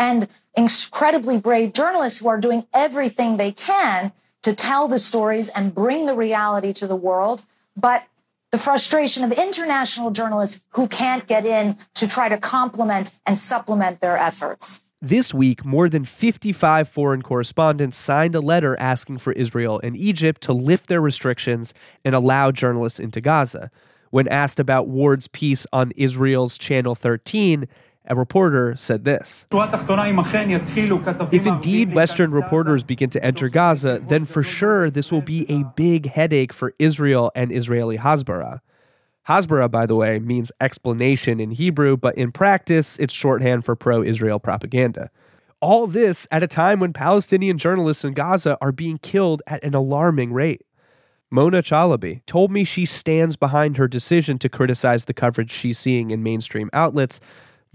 and 0.00 0.26
incredibly 0.56 1.38
brave 1.38 1.72
journalists 1.72 2.18
who 2.18 2.26
are 2.26 2.40
doing 2.40 2.66
everything 2.74 3.36
they 3.36 3.52
can 3.52 4.10
to 4.42 4.52
tell 4.52 4.88
the 4.88 4.98
stories 4.98 5.48
and 5.50 5.72
bring 5.72 6.06
the 6.06 6.16
reality 6.16 6.72
to 6.72 6.88
the 6.88 6.96
world. 6.96 7.44
But 7.76 8.04
the 8.52 8.58
frustration 8.58 9.24
of 9.24 9.32
international 9.32 10.10
journalists 10.10 10.60
who 10.70 10.86
can't 10.88 11.26
get 11.26 11.44
in 11.44 11.76
to 11.94 12.06
try 12.06 12.28
to 12.28 12.38
complement 12.38 13.10
and 13.26 13.36
supplement 13.36 14.00
their 14.00 14.16
efforts. 14.16 14.82
This 15.02 15.34
week, 15.34 15.64
more 15.64 15.88
than 15.88 16.04
55 16.04 16.88
foreign 16.88 17.22
correspondents 17.22 17.98
signed 17.98 18.34
a 18.34 18.40
letter 18.40 18.78
asking 18.80 19.18
for 19.18 19.32
Israel 19.34 19.80
and 19.84 19.96
Egypt 19.96 20.40
to 20.42 20.52
lift 20.52 20.88
their 20.88 21.02
restrictions 21.02 21.74
and 22.04 22.14
allow 22.14 22.50
journalists 22.50 22.98
into 22.98 23.20
Gaza. 23.20 23.70
When 24.10 24.26
asked 24.28 24.58
about 24.58 24.88
Ward's 24.88 25.28
piece 25.28 25.66
on 25.72 25.92
Israel's 25.96 26.56
Channel 26.56 26.94
13, 26.94 27.68
a 28.08 28.14
reporter 28.14 28.74
said 28.76 29.04
this 29.04 29.46
If 31.32 31.46
indeed 31.46 31.94
Western 31.94 32.30
reporters 32.30 32.84
begin 32.84 33.10
to 33.10 33.24
enter 33.24 33.48
Gaza, 33.48 34.02
then 34.06 34.24
for 34.24 34.42
sure 34.42 34.90
this 34.90 35.10
will 35.12 35.22
be 35.22 35.50
a 35.50 35.64
big 35.74 36.06
headache 36.06 36.52
for 36.52 36.74
Israel 36.78 37.30
and 37.34 37.52
Israeli 37.52 37.98
Hasbara. 37.98 38.60
Hasbara, 39.28 39.68
by 39.70 39.86
the 39.86 39.96
way, 39.96 40.20
means 40.20 40.52
explanation 40.60 41.40
in 41.40 41.50
Hebrew, 41.50 41.96
but 41.96 42.16
in 42.16 42.30
practice, 42.30 42.96
it's 42.98 43.12
shorthand 43.12 43.64
for 43.64 43.74
pro 43.74 44.02
Israel 44.02 44.38
propaganda. 44.38 45.10
All 45.60 45.86
this 45.86 46.28
at 46.30 46.44
a 46.44 46.46
time 46.46 46.78
when 46.80 46.92
Palestinian 46.92 47.58
journalists 47.58 48.04
in 48.04 48.12
Gaza 48.14 48.56
are 48.60 48.72
being 48.72 48.98
killed 48.98 49.42
at 49.46 49.64
an 49.64 49.74
alarming 49.74 50.32
rate. 50.32 50.62
Mona 51.28 51.60
Chalabi 51.60 52.24
told 52.26 52.52
me 52.52 52.62
she 52.62 52.86
stands 52.86 53.36
behind 53.36 53.78
her 53.78 53.88
decision 53.88 54.38
to 54.38 54.48
criticize 54.48 55.06
the 55.06 55.14
coverage 55.14 55.50
she's 55.50 55.78
seeing 55.78 56.12
in 56.12 56.22
mainstream 56.22 56.70
outlets, 56.72 57.18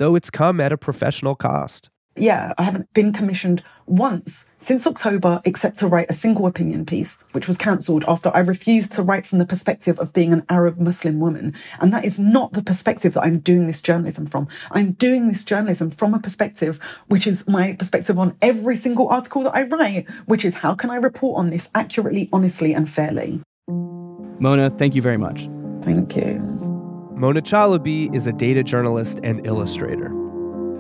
though 0.02 0.16
it's 0.16 0.32
come 0.32 0.60
at 0.60 0.72
a 0.72 0.78
professional 0.78 1.36
cost. 1.36 1.92
Yeah, 2.16 2.54
I 2.58 2.64
haven't 2.64 2.92
been 2.94 3.14
commissioned 3.14 3.64
once 3.86 4.46
since 4.58 4.88
October 4.88 5.42
except 5.46 5.78
to 5.78 5.88
write 5.88 6.10
a 6.10 6.14
single 6.14 6.48
opinion 6.48 6.88
piece, 6.88 7.20
which 7.34 7.48
was 7.48 7.56
cancelled 7.56 8.04
after 8.08 8.36
I 8.36 8.40
refused 8.40 8.94
to 8.94 9.04
write 9.04 9.28
from 9.28 9.38
the 9.38 9.46
perspective 9.46 10.00
of 10.00 10.12
being 10.12 10.34
an 10.34 10.44
Arab 10.50 10.80
Muslim 10.80 11.20
woman. 11.20 11.54
And 11.80 11.94
that 11.94 12.04
is 12.04 12.20
not 12.20 12.54
the 12.54 12.64
perspective 12.64 13.14
that 13.14 13.24
I'm 13.24 13.40
doing 13.40 13.68
this 13.68 13.80
journalism 13.80 14.26
from. 14.26 14.48
I'm 14.72 14.94
doing 14.94 15.28
this 15.28 15.44
journalism 15.44 15.92
from 15.92 16.16
a 16.16 16.20
perspective 16.20 16.80
which 17.08 17.28
is 17.28 17.48
my 17.48 17.74
perspective 17.74 18.18
on 18.18 18.36
every 18.42 18.76
single 18.76 19.08
article 19.08 19.44
that 19.44 19.56
I 19.56 19.64
write, 19.64 20.10
which 20.26 20.44
is 20.44 20.56
how 20.56 20.74
can 20.74 20.90
I 20.90 20.96
report 20.96 21.38
on 21.38 21.52
this 21.52 21.70
accurately, 21.76 22.28
honestly, 22.34 22.74
and 22.74 22.90
fairly. 22.90 23.42
Mona, 23.68 24.72
thank 24.72 24.96
you 24.96 25.02
very 25.04 25.18
much. 25.18 25.48
Thank 25.84 26.16
you. 26.16 26.51
Mona 27.22 27.40
Chalabi 27.40 28.12
is 28.16 28.26
a 28.26 28.34
data 28.34 28.64
journalist 28.64 29.20
and 29.22 29.46
illustrator. 29.46 30.10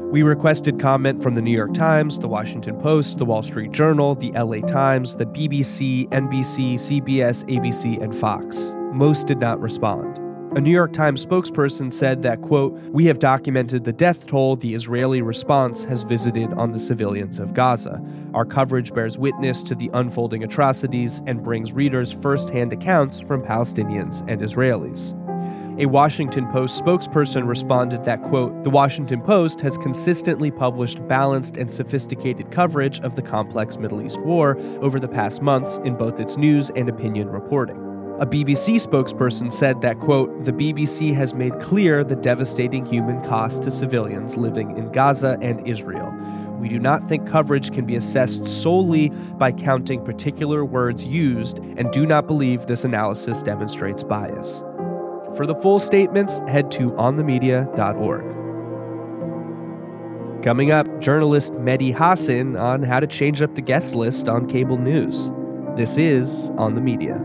We 0.10 0.24
requested 0.24 0.80
comment 0.80 1.22
from 1.22 1.36
the 1.36 1.42
New 1.44 1.56
York 1.56 1.76
Times, 1.76 2.18
the 2.18 2.28
Washington 2.28 2.80
Post, 2.80 3.20
the 3.20 3.26
Wall 3.26 3.44
Street 3.44 3.72
Journal, 3.74 4.16
the 4.16 4.32
LA 4.32 4.66
Times, 4.66 5.18
the 5.18 5.28
BBC, 5.28 6.10
NBC, 6.10 6.74
CBS, 6.74 7.44
ABC, 7.46 8.02
and 8.02 8.16
Fox. 8.16 8.74
Most 8.92 9.28
did 9.28 9.38
not 9.38 9.62
respond. 9.62 10.18
A 10.58 10.60
New 10.60 10.72
York 10.72 10.94
Times 10.94 11.24
spokesperson 11.24 11.94
said 11.94 12.24
that, 12.24 12.42
quote, 12.42 12.74
we 12.90 13.06
have 13.06 13.20
documented 13.20 13.84
the 13.84 13.94
death 13.94 14.26
toll 14.26 14.56
the 14.56 14.74
Israeli 14.74 15.22
response 15.22 15.84
has 15.84 16.02
visited 16.02 16.52
on 16.54 16.72
the 16.72 16.80
civilians 16.80 17.40
of 17.40 17.54
Gaza. 17.54 18.04
Our 18.34 18.46
coverage 18.46 18.96
bears 18.96 19.16
witness 19.16 19.62
to 19.64 19.76
the 19.76 19.92
unfolding 19.94 20.44
atrocities 20.44 21.22
and 21.28 21.44
brings 21.44 21.72
readers 21.72 22.12
firsthand 22.12 22.74
accounts 22.74 23.20
from 23.20 23.44
Palestinians 23.44 24.28
and 24.28 24.42
Israelis. 24.42 25.16
A 25.78 25.86
Washington 25.86 26.48
Post 26.52 26.84
spokesperson 26.84 27.48
responded 27.48 28.04
that, 28.04 28.22
quote, 28.24 28.66
the 28.66 28.70
Washington 28.70 29.22
Post 29.22 29.62
has 29.62 29.78
consistently 29.78 30.52
published 30.52 31.08
balanced 31.08 31.56
and 31.56 31.72
sophisticated 31.72 32.52
coverage 32.52 33.00
of 33.00 33.16
the 33.16 33.22
complex 33.22 33.78
Middle 33.78 34.02
East 34.02 34.20
war 34.22 34.58
over 34.82 35.00
the 35.00 35.08
past 35.08 35.42
months 35.42 35.78
in 35.86 35.96
both 35.96 36.20
its 36.20 36.36
news 36.36 36.70
and 36.76 36.90
opinion 36.90 37.30
reporting. 37.30 37.78
A 38.20 38.26
BBC 38.26 38.86
spokesperson 38.86 39.52
said 39.52 39.82
that, 39.82 40.00
quote, 40.00 40.44
the 40.44 40.52
BBC 40.52 41.14
has 41.16 41.34
made 41.34 41.58
clear 41.62 42.04
the 42.04 42.18
devastating 42.18 42.86
human 42.86 43.24
cost 43.24 43.64
to 43.64 43.72
civilians 43.72 44.36
living 44.36 44.78
in 44.78 44.92
Gaza 44.92 45.38
and 45.42 45.66
Israel. 45.66 46.14
We 46.60 46.70
do 46.70 46.78
not 46.78 47.08
think 47.08 47.28
coverage 47.28 47.72
can 47.72 47.86
be 47.86 47.96
assessed 47.96 48.46
solely 48.46 49.10
by 49.38 49.54
counting 49.54 50.06
particular 50.06 50.64
words 50.64 51.04
used 51.04 51.58
and 51.58 51.90
do 51.92 52.06
not 52.06 52.28
believe 52.28 52.68
this 52.68 52.84
analysis 52.84 53.42
demonstrates 53.42 54.04
bias. 54.04 54.64
For 55.36 55.46
the 55.46 55.56
full 55.56 55.80
statements, 55.80 56.40
head 56.48 56.72
to 56.72 56.92
onthemedia.org. 56.92 58.32
Coming 60.44 60.72
up, 60.72 60.88
journalist 61.00 61.54
Mehdi 61.54 61.96
Hasan 61.96 62.58
on 62.58 62.84
how 62.84 63.00
to 63.00 63.08
change 63.08 63.42
up 63.42 63.56
the 63.56 63.62
guest 63.62 63.96
list 63.96 64.28
on 64.28 64.48
cable 64.48 64.78
news. 64.78 65.32
This 65.76 65.98
is 65.98 66.50
On 66.58 66.74
the 66.74 66.82
Media. 66.82 67.24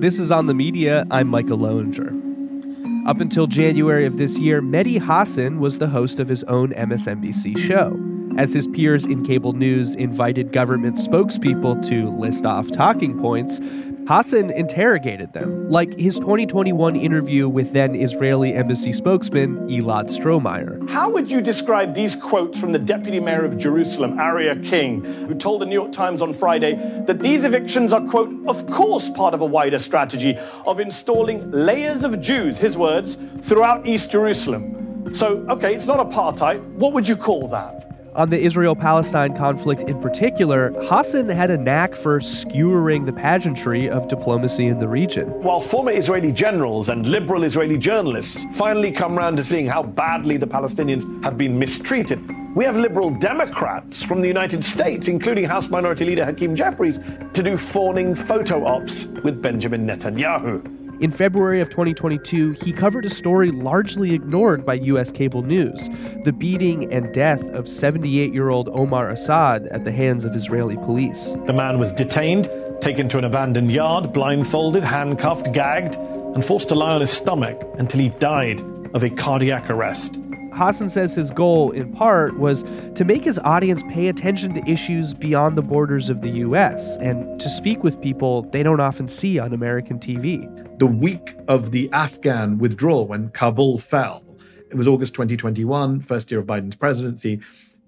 This 0.00 0.18
is 0.18 0.30
On 0.30 0.46
the 0.46 0.54
Media. 0.54 1.04
I'm 1.10 1.28
Micah 1.28 1.56
Loewinger. 1.56 3.08
Up 3.08 3.20
until 3.20 3.46
January 3.46 4.06
of 4.06 4.16
this 4.18 4.38
year, 4.38 4.62
Mehdi 4.62 5.00
Hasan 5.04 5.60
was 5.60 5.78
the 5.78 5.88
host 5.88 6.20
of 6.20 6.28
his 6.28 6.44
own 6.44 6.72
MSNBC 6.72 7.58
show. 7.58 8.13
As 8.36 8.52
his 8.52 8.66
peers 8.66 9.06
in 9.06 9.24
cable 9.24 9.52
news 9.52 9.94
invited 9.94 10.52
government 10.52 10.96
spokespeople 10.96 11.86
to 11.88 12.10
list 12.18 12.44
off 12.44 12.70
talking 12.72 13.16
points, 13.20 13.60
Hasan 14.08 14.50
interrogated 14.50 15.32
them, 15.32 15.70
like 15.70 15.96
his 15.98 16.18
2021 16.18 16.96
interview 16.96 17.48
with 17.48 17.72
then 17.72 17.94
Israeli 17.94 18.52
embassy 18.52 18.92
spokesman 18.92 19.56
Elad 19.68 20.10
Strohmayer. 20.10 20.90
How 20.90 21.10
would 21.10 21.30
you 21.30 21.40
describe 21.40 21.94
these 21.94 22.16
quotes 22.16 22.58
from 22.58 22.72
the 22.72 22.78
deputy 22.78 23.20
mayor 23.20 23.44
of 23.44 23.56
Jerusalem, 23.56 24.18
Aryeh 24.18 24.62
King, 24.68 25.04
who 25.04 25.34
told 25.34 25.62
the 25.62 25.66
New 25.66 25.72
York 25.74 25.92
Times 25.92 26.20
on 26.20 26.34
Friday 26.34 26.74
that 27.06 27.20
these 27.20 27.44
evictions 27.44 27.92
are, 27.92 28.02
quote, 28.02 28.34
of 28.48 28.66
course 28.68 29.08
part 29.10 29.32
of 29.32 29.40
a 29.42 29.46
wider 29.46 29.78
strategy 29.78 30.36
of 30.66 30.80
installing 30.80 31.50
layers 31.52 32.02
of 32.02 32.20
Jews, 32.20 32.58
his 32.58 32.76
words, 32.76 33.16
throughout 33.42 33.86
East 33.86 34.10
Jerusalem? 34.10 35.14
So, 35.14 35.46
okay, 35.48 35.74
it's 35.74 35.86
not 35.86 35.98
apartheid. 35.98 36.62
What 36.74 36.92
would 36.92 37.08
you 37.08 37.16
call 37.16 37.48
that? 37.48 37.83
On 38.16 38.30
the 38.30 38.40
Israel 38.40 38.76
Palestine 38.76 39.36
conflict 39.36 39.82
in 39.82 40.00
particular, 40.00 40.72
Hasan 40.88 41.28
had 41.28 41.50
a 41.50 41.58
knack 41.58 41.96
for 41.96 42.20
skewering 42.20 43.06
the 43.06 43.12
pageantry 43.12 43.90
of 43.90 44.06
diplomacy 44.06 44.66
in 44.66 44.78
the 44.78 44.86
region. 44.86 45.26
While 45.42 45.60
former 45.60 45.90
Israeli 45.90 46.30
generals 46.30 46.90
and 46.90 47.04
liberal 47.06 47.42
Israeli 47.42 47.76
journalists 47.76 48.44
finally 48.52 48.92
come 48.92 49.18
round 49.18 49.36
to 49.38 49.44
seeing 49.44 49.66
how 49.66 49.82
badly 49.82 50.36
the 50.36 50.46
Palestinians 50.46 51.24
have 51.24 51.36
been 51.36 51.58
mistreated, 51.58 52.20
we 52.54 52.64
have 52.64 52.76
liberal 52.76 53.10
Democrats 53.10 54.04
from 54.04 54.20
the 54.20 54.28
United 54.28 54.64
States, 54.64 55.08
including 55.08 55.44
House 55.44 55.68
Minority 55.68 56.04
Leader 56.04 56.24
Hakeem 56.24 56.54
Jeffries, 56.54 57.00
to 57.32 57.42
do 57.42 57.56
fawning 57.56 58.14
photo 58.14 58.64
ops 58.64 59.06
with 59.24 59.42
Benjamin 59.42 59.88
Netanyahu. 59.88 60.83
In 61.00 61.10
February 61.10 61.60
of 61.60 61.70
2022, 61.70 62.52
he 62.52 62.72
covered 62.72 63.04
a 63.04 63.10
story 63.10 63.50
largely 63.50 64.14
ignored 64.14 64.64
by 64.64 64.74
U.S. 64.74 65.10
cable 65.10 65.42
news 65.42 65.90
the 66.22 66.32
beating 66.32 66.92
and 66.92 67.12
death 67.12 67.42
of 67.50 67.66
78 67.66 68.32
year 68.32 68.50
old 68.50 68.68
Omar 68.68 69.10
Assad 69.10 69.66
at 69.72 69.84
the 69.84 69.90
hands 69.90 70.24
of 70.24 70.36
Israeli 70.36 70.76
police. 70.76 71.36
The 71.46 71.52
man 71.52 71.80
was 71.80 71.90
detained, 71.92 72.48
taken 72.80 73.08
to 73.08 73.18
an 73.18 73.24
abandoned 73.24 73.72
yard, 73.72 74.12
blindfolded, 74.12 74.84
handcuffed, 74.84 75.52
gagged, 75.52 75.96
and 75.96 76.44
forced 76.44 76.68
to 76.68 76.76
lie 76.76 76.94
on 76.94 77.00
his 77.00 77.10
stomach 77.10 77.60
until 77.76 77.98
he 77.98 78.10
died 78.10 78.60
of 78.94 79.02
a 79.02 79.10
cardiac 79.10 79.68
arrest. 79.70 80.16
Hasan 80.54 80.88
says 80.88 81.12
his 81.12 81.32
goal, 81.32 81.72
in 81.72 81.92
part, 81.92 82.38
was 82.38 82.64
to 82.94 83.04
make 83.04 83.24
his 83.24 83.40
audience 83.40 83.82
pay 83.90 84.06
attention 84.06 84.54
to 84.54 84.70
issues 84.70 85.12
beyond 85.12 85.58
the 85.58 85.62
borders 85.62 86.08
of 86.08 86.20
the 86.20 86.30
U.S. 86.30 86.96
and 86.98 87.40
to 87.40 87.50
speak 87.50 87.82
with 87.82 88.00
people 88.00 88.42
they 88.42 88.62
don't 88.62 88.78
often 88.78 89.08
see 89.08 89.40
on 89.40 89.52
American 89.52 89.98
TV 89.98 90.63
the 90.78 90.86
week 90.86 91.36
of 91.46 91.70
the 91.70 91.88
Afghan 91.92 92.58
withdrawal 92.58 93.06
when 93.06 93.28
Kabul 93.30 93.78
fell. 93.78 94.24
It 94.70 94.76
was 94.76 94.88
August 94.88 95.14
2021, 95.14 96.00
first 96.00 96.30
year 96.30 96.40
of 96.40 96.46
Biden's 96.46 96.74
presidency. 96.74 97.40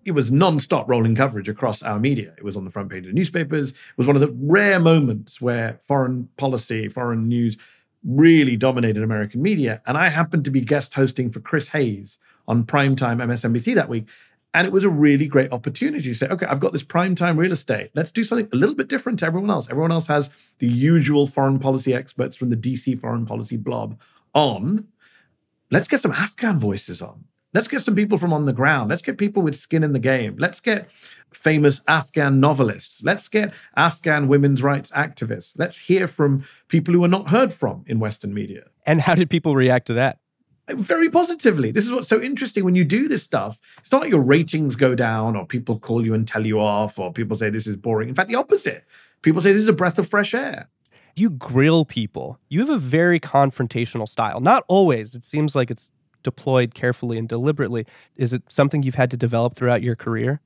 It 0.04 0.12
was 0.12 0.30
non-stop 0.30 0.88
rolling 0.88 1.16
coverage 1.16 1.48
across 1.48 1.82
our 1.82 1.98
media. 1.98 2.32
It 2.38 2.44
was 2.44 2.56
on 2.56 2.64
the 2.64 2.70
front 2.70 2.90
page 2.90 3.04
of 3.06 3.12
newspapers. 3.12 3.70
It 3.70 3.76
was 3.96 4.06
one 4.06 4.14
of 4.14 4.22
the 4.22 4.32
rare 4.38 4.78
moments 4.78 5.40
where 5.40 5.80
foreign 5.82 6.28
policy, 6.36 6.88
foreign 6.88 7.26
news 7.26 7.56
really 8.04 8.56
dominated 8.56 9.02
American 9.02 9.42
media. 9.42 9.82
And 9.86 9.98
I 9.98 10.08
happened 10.08 10.44
to 10.44 10.52
be 10.52 10.60
guest 10.60 10.94
hosting 10.94 11.32
for 11.32 11.40
Chris 11.40 11.66
Hayes 11.68 12.18
on 12.46 12.62
primetime 12.62 13.16
MSNBC 13.16 13.74
that 13.74 13.88
week. 13.88 14.06
And 14.56 14.66
it 14.66 14.72
was 14.72 14.84
a 14.84 14.88
really 14.88 15.26
great 15.26 15.52
opportunity 15.52 16.04
to 16.04 16.14
say, 16.14 16.28
okay, 16.28 16.46
I've 16.46 16.60
got 16.60 16.72
this 16.72 16.82
prime 16.82 17.14
time 17.14 17.38
real 17.38 17.52
estate. 17.52 17.90
Let's 17.94 18.10
do 18.10 18.24
something 18.24 18.48
a 18.54 18.56
little 18.56 18.74
bit 18.74 18.88
different 18.88 19.18
to 19.18 19.26
everyone 19.26 19.50
else. 19.50 19.68
Everyone 19.68 19.92
else 19.92 20.06
has 20.06 20.30
the 20.60 20.66
usual 20.66 21.26
foreign 21.26 21.58
policy 21.58 21.92
experts 21.92 22.34
from 22.34 22.48
the 22.48 22.56
DC 22.56 22.98
foreign 22.98 23.26
policy 23.26 23.58
blob 23.58 24.00
on. 24.34 24.88
Let's 25.70 25.88
get 25.88 26.00
some 26.00 26.12
Afghan 26.12 26.58
voices 26.58 27.02
on. 27.02 27.22
Let's 27.52 27.68
get 27.68 27.82
some 27.82 27.94
people 27.94 28.16
from 28.16 28.32
on 28.32 28.46
the 28.46 28.54
ground. 28.54 28.88
Let's 28.88 29.02
get 29.02 29.18
people 29.18 29.42
with 29.42 29.56
skin 29.56 29.84
in 29.84 29.92
the 29.92 29.98
game. 29.98 30.36
Let's 30.38 30.60
get 30.60 30.88
famous 31.34 31.82
Afghan 31.86 32.40
novelists. 32.40 33.02
Let's 33.04 33.28
get 33.28 33.52
Afghan 33.76 34.26
women's 34.26 34.62
rights 34.62 34.90
activists. 34.92 35.50
Let's 35.58 35.76
hear 35.76 36.08
from 36.08 36.46
people 36.68 36.94
who 36.94 37.04
are 37.04 37.08
not 37.08 37.28
heard 37.28 37.52
from 37.52 37.84
in 37.86 38.00
Western 38.00 38.32
media. 38.32 38.64
And 38.86 39.02
how 39.02 39.16
did 39.16 39.28
people 39.28 39.54
react 39.54 39.88
to 39.88 39.94
that? 39.94 40.18
Very 40.68 41.10
positively. 41.10 41.70
This 41.70 41.84
is 41.86 41.92
what's 41.92 42.08
so 42.08 42.20
interesting 42.20 42.64
when 42.64 42.74
you 42.74 42.84
do 42.84 43.08
this 43.08 43.22
stuff. 43.22 43.60
It's 43.78 43.92
not 43.92 44.00
like 44.00 44.10
your 44.10 44.22
ratings 44.22 44.76
go 44.76 44.94
down 44.94 45.36
or 45.36 45.46
people 45.46 45.78
call 45.78 46.04
you 46.04 46.14
and 46.14 46.26
tell 46.26 46.44
you 46.44 46.60
off 46.60 46.98
or 46.98 47.12
people 47.12 47.36
say 47.36 47.50
this 47.50 47.66
is 47.66 47.76
boring. 47.76 48.08
In 48.08 48.14
fact, 48.14 48.28
the 48.28 48.34
opposite. 48.34 48.84
People 49.22 49.40
say 49.40 49.52
this 49.52 49.62
is 49.62 49.68
a 49.68 49.72
breath 49.72 49.98
of 49.98 50.08
fresh 50.08 50.34
air. 50.34 50.68
You 51.14 51.30
grill 51.30 51.84
people. 51.84 52.38
You 52.48 52.60
have 52.60 52.68
a 52.68 52.78
very 52.78 53.18
confrontational 53.18 54.08
style. 54.08 54.40
Not 54.40 54.64
always. 54.68 55.14
It 55.14 55.24
seems 55.24 55.54
like 55.54 55.70
it's 55.70 55.90
deployed 56.22 56.74
carefully 56.74 57.16
and 57.16 57.28
deliberately. 57.28 57.86
Is 58.16 58.32
it 58.32 58.42
something 58.48 58.82
you've 58.82 58.96
had 58.96 59.10
to 59.12 59.16
develop 59.16 59.54
throughout 59.54 59.82
your 59.82 59.96
career? 59.96 60.40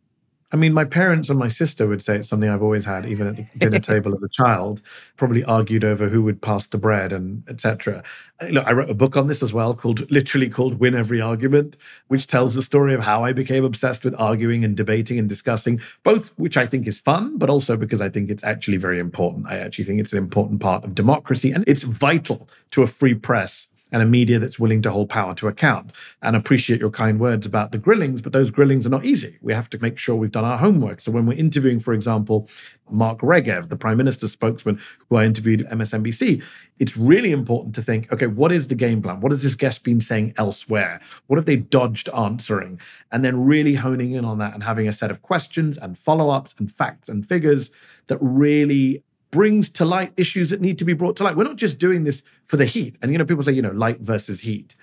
I 0.53 0.57
mean, 0.57 0.73
my 0.73 0.85
parents 0.85 1.31
and 1.31 1.39
my 1.39 1.49
sister 1.49 1.87
would 1.87 2.03
say 2.03 2.17
it's 2.17 2.29
something 2.29 2.49
I've 2.49 2.63
always 2.63 2.85
had, 2.85 3.07
even 3.07 3.29
at 3.29 3.37
the 3.37 3.47
dinner 3.59 3.79
table 3.93 4.15
as 4.15 4.23
a 4.23 4.29
child. 4.29 4.83
Probably 5.17 5.45
argued 5.45 5.85
over 5.85 6.09
who 6.09 6.23
would 6.23 6.43
pass 6.43 6.67
the 6.67 6.79
bread 6.79 7.13
and 7.13 7.49
etc. 7.49 8.03
Look, 8.51 8.67
I 8.67 8.73
wrote 8.73 8.91
a 8.91 8.95
book 8.95 9.17
on 9.17 9.29
this 9.29 9.43
as 9.45 9.53
well, 9.53 9.75
called 9.75 10.11
literally 10.11 10.49
called 10.49 10.81
"Win 10.81 10.97
Every 10.97 11.21
Argument," 11.21 11.77
which 12.09 12.27
tells 12.27 12.55
the 12.55 12.63
story 12.63 12.95
of 12.95 13.01
how 13.01 13.23
I 13.23 13.33
became 13.33 13.65
obsessed 13.65 14.05
with 14.05 14.15
arguing 14.19 14.65
and 14.65 14.77
debating 14.77 15.19
and 15.21 15.29
discussing, 15.29 15.81
both 16.03 16.37
which 16.39 16.57
I 16.57 16.67
think 16.67 16.89
is 16.89 16.99
fun, 16.99 17.39
but 17.39 17.49
also 17.49 17.77
because 17.77 18.01
I 18.01 18.09
think 18.09 18.29
it's 18.29 18.43
actually 18.43 18.79
very 18.79 18.99
important. 18.99 19.47
I 19.47 19.59
actually 19.59 19.85
think 19.85 20.01
it's 20.01 20.13
an 20.13 20.19
important 20.19 20.61
part 20.61 20.83
of 20.85 20.97
democracy, 20.97 21.53
and 21.53 21.63
it's 21.69 21.85
vital 21.85 22.49
to 22.73 22.83
a 22.83 22.89
free 22.89 23.15
press 23.15 23.69
and 23.93 24.03
a 24.03 24.07
media 24.07 24.39
that's 24.39 24.59
willing 24.59 24.83
to 24.83 24.91
hold 24.91 25.09
power 25.09 25.35
to 25.35 25.49
account 25.49 25.93
and 26.23 26.37
appreciate 26.37 26.81
your 26.81 26.91
kind 26.91 27.21
words 27.21 27.47
about 27.47 27.73
the 27.73 27.79
grillings, 27.79 28.21
but 28.23 28.33
those 28.33 28.51
grillings 28.51 28.87
are 28.87 28.91
not 28.91 29.05
easy. 29.05 29.39
We 29.43 29.53
have 29.53 29.71
to 29.71 29.79
make 29.79 29.99
sure 29.99 30.17
we've 30.17 30.31
done 30.31 30.45
our 30.45 30.59
homework. 30.59 31.01
So 31.01 31.11
when 31.11 31.27
we're 31.27 31.39
interviewing, 31.39 31.81
for 31.81 31.93
example, 31.93 32.49
Mark 32.91 33.19
Regev, 33.21 33.69
the 33.69 33.77
prime 33.77 33.97
minister's 33.99 34.33
spokesman 34.33 34.81
who 35.09 35.17
I 35.17 35.25
interviewed 35.25 35.63
at 35.63 35.71
MSNBC, 35.71 36.43
it's 36.79 36.97
really 36.97 37.31
important 37.31 37.75
to 37.77 37.83
think, 37.83 38.11
okay, 38.13 38.27
what 38.27 38.53
is 38.53 38.69
the 38.69 38.75
game 38.75 39.03
plan? 39.03 39.21
What 39.21 39.33
has 39.33 39.43
this 39.43 39.55
guest 39.55 39.85
been 39.85 40.01
saying 40.01 40.35
elsewhere? 40.37 41.01
What 41.27 41.37
have 41.37 41.47
they 41.47 41.57
dodged 41.57 42.09
answering? 42.11 42.81
And 43.13 43.25
then 43.25 43.45
really 43.45 43.75
honing 43.75 44.13
in 44.13 44.25
on 44.25 44.39
that 44.39 44.55
and 44.55 44.63
having 44.63 44.89
a 44.89 44.93
set 44.93 45.11
of 45.11 45.23
questions 45.23 45.79
and 45.79 45.97
follow-ups 45.97 46.55
and 46.59 46.71
facts 46.71 47.09
and 47.09 47.27
figures 47.27 47.71
that 48.09 48.19
really 48.21 49.05
brings 49.31 49.69
to 49.71 49.85
light 49.85 50.13
issues 50.17 50.51
that 50.51 50.61
need 50.61 50.79
to 50.79 50.85
be 50.85 50.93
brought 50.93 51.17
to 51.17 51.25
light. 51.25 51.37
We're 51.37 51.45
not 51.45 51.57
just 51.57 51.79
doing 51.79 52.05
this 52.05 52.23
for 52.47 52.57
the 52.57 52.65
heat. 52.65 52.97
And, 53.01 53.13
you 53.13 53.19
know, 53.19 53.25
people 53.25 53.45
say, 53.45 53.53
you 53.53 53.63
know, 53.63 53.71
light 53.71 54.01
versus 54.01 54.41
heat. 54.41 54.75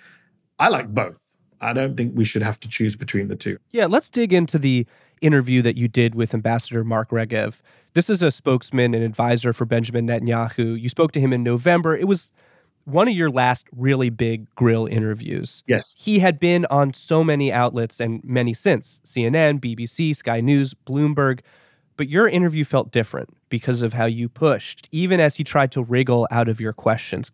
I 0.60 0.70
like 0.70 0.88
both. 0.94 1.22
I 1.60 1.74
don't 1.74 1.98
think 1.98 2.14
we 2.16 2.26
should 2.26 2.44
have 2.44 2.60
to 2.62 2.70
choose 2.70 2.96
between 2.96 3.28
the 3.28 3.36
two. 3.36 3.58
Yeah, 3.72 3.88
let's 3.88 4.10
dig 4.10 4.32
into 4.32 4.60
the 4.60 4.86
interview 5.22 5.62
that 5.64 5.76
you 5.76 5.88
did 5.88 6.16
with 6.16 6.34
Ambassador 6.34 6.84
Mark 6.84 7.10
Regev. 7.10 7.62
This 7.94 8.10
is 8.10 8.22
a 8.22 8.32
spokesman 8.32 8.94
and 8.94 9.04
advisor 9.04 9.54
for 9.54 9.66
Benjamin 9.66 10.08
Netanyahu. 10.08 10.80
You 10.80 10.90
spoke 10.90 11.12
to 11.14 11.20
him 11.20 11.34
in 11.34 11.44
November. 11.44 11.98
It 11.98 12.08
was 12.08 12.32
one 12.86 13.08
of 13.08 13.16
your 13.16 13.30
last 13.30 13.68
really 13.76 14.10
big 14.10 14.54
grill 14.56 14.86
interviews. 14.86 15.64
Yes. 15.68 15.94
He 15.96 16.20
had 16.20 16.40
been 16.40 16.66
on 16.70 16.94
so 16.94 17.24
many 17.24 17.52
outlets 17.52 18.00
and 18.00 18.24
many 18.24 18.54
since 18.54 19.02
CNN, 19.04 19.60
BBC, 19.60 20.16
Sky 20.16 20.42
News, 20.42 20.74
Bloomberg. 20.86 21.42
But 21.98 22.10
your 22.10 22.28
interview 22.28 22.64
felt 22.64 22.92
different 22.92 23.36
because 23.50 23.82
of 23.82 23.94
how 23.94 24.06
you 24.06 24.30
pushed, 24.30 24.88
even 24.92 25.20
as 25.20 25.36
he 25.36 25.44
tried 25.44 25.72
to 25.74 25.84
wriggle 25.84 26.28
out 26.32 26.48
of 26.48 26.62
your 26.62 26.74
questions. 26.74 27.32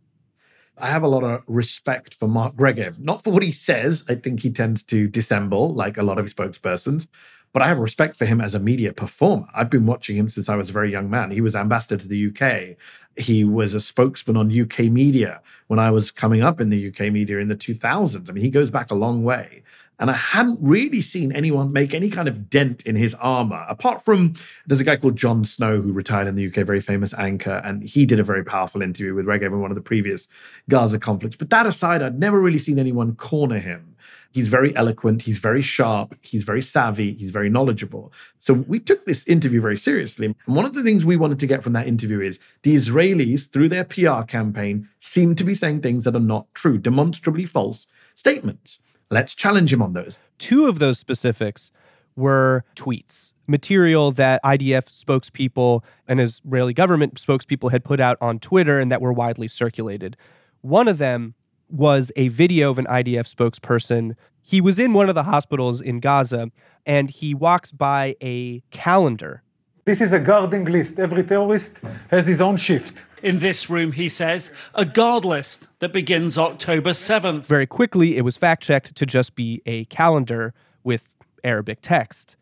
I 0.78 0.88
have 0.88 1.03
a 1.03 1.07
lot 1.07 1.24
of 1.24 1.43
respect 1.47 2.16
for 2.16 2.28
Mark 2.28 2.55
Regev, 2.55 2.97
not 2.97 3.24
for 3.24 3.32
what 3.32 3.43
he 3.43 3.51
says. 3.51 4.03
I 4.09 4.16
think 4.16 4.39
he 4.39 4.49
tends 4.49 4.82
to 4.84 5.07
dissemble 5.07 5.74
like 5.74 5.97
a 5.97 6.03
lot 6.03 6.18
of 6.18 6.26
his 6.26 6.34
spokespersons, 6.34 7.07
but 7.51 7.61
I 7.61 7.68
have 7.68 7.78
respect 7.78 8.16
for 8.16 8.26
him 8.26 8.41
as 8.41 8.55
a 8.55 8.59
media 8.59 8.91
performer. 8.91 9.45
I've 9.53 9.70
been 9.70 9.86
watching 9.86 10.16
him 10.16 10.30
since 10.30 10.49
I 10.49 10.55
was 10.55 10.70
a 10.70 10.74
very 10.74 10.91
young 10.91 11.09
man. 11.09 11.30
He 11.30 11.41
was 11.41 11.55
ambassador 11.55 11.97
to 11.97 12.07
the 12.07 12.30
UK. 12.30 12.78
He 13.24 13.43
was 13.43 13.76
a 13.76 13.80
spokesman 13.80 14.36
on 14.36 14.59
UK 14.59 14.91
media 14.91 15.41
when 15.68 15.78
I 15.78 15.91
was 15.91 16.09
coming 16.09 16.41
up 16.41 16.59
in 16.59 16.70
the 16.72 16.88
UK 16.88 17.11
media 17.11 17.38
in 17.38 17.49
the 17.49 17.55
2000s. 17.55 18.28
I 18.28 18.34
mean, 18.34 18.43
he 18.43 18.49
goes 18.49 18.72
back 18.72 18.89
a 18.89 18.95
long 18.95 19.24
way. 19.24 19.61
And 19.99 20.09
I 20.09 20.13
hadn't 20.13 20.59
really 20.61 21.01
seen 21.01 21.31
anyone 21.31 21.71
make 21.71 21.93
any 21.93 22.09
kind 22.09 22.27
of 22.27 22.49
dent 22.49 22.83
in 22.83 22.95
his 22.95 23.13
armor, 23.15 23.65
apart 23.69 24.03
from 24.03 24.33
there's 24.65 24.81
a 24.81 24.83
guy 24.83 24.97
called 24.97 25.15
Jon 25.15 25.45
Snow 25.45 25.81
who 25.81 25.93
retired 25.93 26.27
in 26.27 26.35
the 26.35 26.47
UK, 26.47 26.65
very 26.65 26.81
famous 26.81 27.13
anchor, 27.13 27.61
and 27.63 27.83
he 27.83 28.05
did 28.05 28.19
a 28.19 28.23
very 28.23 28.43
powerful 28.43 28.81
interview 28.81 29.13
with 29.13 29.25
Regev 29.25 29.47
in 29.47 29.61
one 29.61 29.71
of 29.71 29.75
the 29.75 29.81
previous 29.81 30.27
Gaza 30.69 30.99
conflicts. 30.99 31.35
But 31.35 31.51
that 31.51 31.67
aside, 31.67 32.01
I'd 32.01 32.19
never 32.19 32.39
really 32.39 32.57
seen 32.57 32.79
anyone 32.79 33.15
corner 33.15 33.59
him. 33.59 33.95
He's 34.31 34.47
very 34.47 34.75
eloquent, 34.75 35.21
he's 35.21 35.37
very 35.37 35.61
sharp, 35.61 36.15
he's 36.21 36.43
very 36.43 36.63
savvy, 36.63 37.13
he's 37.13 37.29
very 37.29 37.51
knowledgeable. 37.51 38.11
So 38.39 38.53
we 38.53 38.79
took 38.79 39.05
this 39.05 39.27
interview 39.27 39.61
very 39.61 39.77
seriously. 39.77 40.25
And 40.25 40.55
one 40.55 40.65
of 40.65 40.73
the 40.73 40.81
things 40.81 41.05
we 41.05 41.17
wanted 41.17 41.37
to 41.39 41.47
get 41.47 41.61
from 41.61 41.73
that 41.73 41.87
interview 41.87 42.19
is 42.19 42.39
the 42.63 42.75
Israelis, 42.75 43.47
through 43.51 43.69
their 43.69 43.83
PR 43.83 44.23
campaign, 44.23 44.89
seem 44.99 45.35
to 45.35 45.43
be 45.43 45.53
saying 45.53 45.81
things 45.81 46.03
that 46.05 46.15
are 46.15 46.19
not 46.19 46.47
true, 46.55 46.79
demonstrably 46.79 47.45
false 47.45 47.85
statements. 48.15 48.79
Let's 49.10 49.36
challenge 49.36 49.72
him 49.72 49.82
on 49.82 49.93
those. 49.93 50.18
Two 50.38 50.68
of 50.68 50.80
those 50.80 50.99
specifics 50.99 51.72
were 52.16 52.64
tweets, 52.76 53.34
material 53.47 54.12
that 54.12 54.41
IDF 54.43 54.86
spokespeople 54.86 55.84
and 56.08 56.22
Israeli 56.22 56.74
government 56.74 57.16
spokespeople 57.16 57.72
had 57.72 57.84
put 57.84 57.99
out 57.99 58.18
on 58.22 58.39
Twitter 58.39 58.80
and 58.80 58.91
that 58.91 59.01
were 59.01 59.14
widely 59.14 59.47
circulated. 59.47 60.16
One 60.62 60.88
of 60.88 60.97
them 60.97 61.34
was 61.70 62.12
a 62.16 62.28
video 62.30 62.70
of 62.70 62.78
an 62.78 62.86
IDF 62.86 63.34
spokesperson. 63.34 64.16
He 64.41 64.62
was 64.62 64.78
in 64.78 64.93
one 64.93 65.10
of 65.10 65.16
the 65.16 65.24
hospitals 65.24 65.82
in 65.82 65.99
Gaza 65.99 66.51
and 66.86 67.10
he 67.10 67.34
walks 67.34 67.72
by 67.72 68.16
a 68.22 68.62
calendar. 68.72 69.41
This 69.86 69.99
is 69.99 70.14
a 70.14 70.20
guarding 70.20 70.66
list. 70.66 70.99
Every 70.99 71.24
terrorist 71.24 71.80
has 72.10 72.28
his 72.28 72.39
own 72.39 72.58
shift. 72.58 73.04
In 73.24 73.39
this 73.39 73.69
room, 73.69 73.93
he 73.93 74.09
says, 74.09 74.51
a 74.76 74.84
guard 74.84 75.24
list 75.24 75.69
that 75.80 75.93
begins 75.93 76.38
October 76.38 76.89
7th. 76.89 77.47
Very 77.47 77.65
quickly, 77.65 78.17
it 78.17 78.21
was 78.26 78.36
fact 78.36 78.63
checked 78.63 78.95
to 78.95 79.05
just 79.05 79.36
be 79.36 79.61
a 79.65 79.86
calendar 79.86 80.53
with 80.84 81.15
Arabic 81.41 81.80
text. 81.82 82.36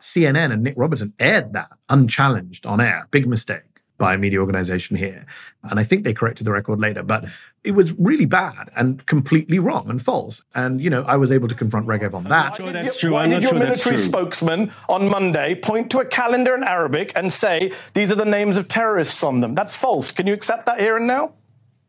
CNN 0.00 0.52
and 0.52 0.64
Nic 0.64 0.74
Robertson 0.76 1.12
aired 1.20 1.52
that 1.52 1.70
unchallenged 1.88 2.66
on 2.66 2.80
air. 2.80 3.06
Big 3.12 3.28
mistake 3.28 3.62
by 3.96 4.14
a 4.14 4.18
media 4.18 4.40
organization 4.40 4.96
here. 4.96 5.24
And 5.62 5.78
I 5.78 5.84
think 5.84 6.04
they 6.04 6.12
corrected 6.12 6.46
the 6.46 6.50
record 6.50 6.80
later, 6.80 7.02
but 7.02 7.24
it 7.62 7.72
was 7.72 7.92
really 7.92 8.26
bad 8.26 8.70
and 8.76 9.04
completely 9.06 9.58
wrong 9.58 9.88
and 9.88 10.02
false. 10.02 10.42
And, 10.54 10.80
you 10.80 10.90
know, 10.90 11.04
I 11.04 11.16
was 11.16 11.30
able 11.30 11.48
to 11.48 11.54
confront 11.54 11.86
Regev 11.86 12.12
on 12.12 12.24
that. 12.24 12.56
Sure 12.56 12.72
that's 12.72 12.98
true. 12.98 13.12
Why 13.12 13.24
I'm 13.24 13.30
did 13.30 13.44
your 13.44 13.54
military 13.54 13.96
spokesman 13.96 14.72
on 14.88 15.08
Monday 15.08 15.54
point 15.54 15.90
to 15.92 16.00
a 16.00 16.04
calendar 16.04 16.54
in 16.54 16.64
Arabic 16.64 17.12
and 17.14 17.32
say 17.32 17.72
these 17.94 18.10
are 18.10 18.16
the 18.16 18.24
names 18.24 18.56
of 18.56 18.68
terrorists 18.68 19.22
on 19.22 19.40
them? 19.40 19.54
That's 19.54 19.76
false. 19.76 20.10
Can 20.10 20.26
you 20.26 20.34
accept 20.34 20.66
that 20.66 20.80
here 20.80 20.96
and 20.96 21.06
now? 21.06 21.32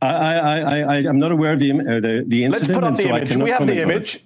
I, 0.01 0.07
I, 0.07 0.59
I, 0.59 0.79
I 0.79 0.95
am 0.97 1.17
not 1.17 1.31
aware 1.31 1.53
of 1.53 1.59
the, 1.59 1.71
uh, 1.71 1.99
the, 1.99 2.23
the 2.27 2.43
incident. 2.43 2.51
Let's 2.51 2.67
put 2.67 2.83
up 2.83 2.95
the 2.95 3.03
so 3.03 3.09
image. 3.09 3.35
We 3.35 3.49
have 3.49 3.65
the 3.65 3.81
image. 3.81 4.23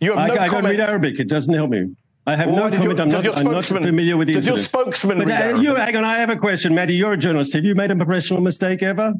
You 0.00 0.16
have 0.16 0.30
I, 0.30 0.34
no 0.34 0.40
I 0.40 0.48
comment. 0.48 0.78
read 0.78 0.80
Arabic. 0.80 1.20
It 1.20 1.28
doesn't 1.28 1.52
help 1.52 1.70
me. 1.70 1.94
I 2.26 2.36
have 2.36 2.48
well, 2.48 2.70
no 2.70 2.76
comment. 2.76 2.84
You, 2.84 2.90
I'm, 3.02 3.08
not, 3.08 3.38
I'm, 3.38 3.44
not, 3.44 3.64
familiar 3.64 4.16
with 4.16 4.28
the 4.28 4.34
Does 4.34 4.46
incident. 4.46 4.74
your 4.74 4.84
spokesman 4.84 5.18
but, 5.18 5.30
uh, 5.30 5.58
you, 5.58 5.74
hang 5.74 5.96
on, 5.96 6.04
I 6.04 6.18
have 6.18 6.30
a 6.30 6.36
question, 6.36 6.74
Mehdi. 6.74 6.96
You're 6.96 7.14
a 7.14 7.16
journalist. 7.16 7.54
Have 7.54 7.64
you 7.64 7.74
made 7.74 7.90
a 7.90 7.96
professional 7.96 8.40
mistake 8.42 8.82
ever? 8.82 9.14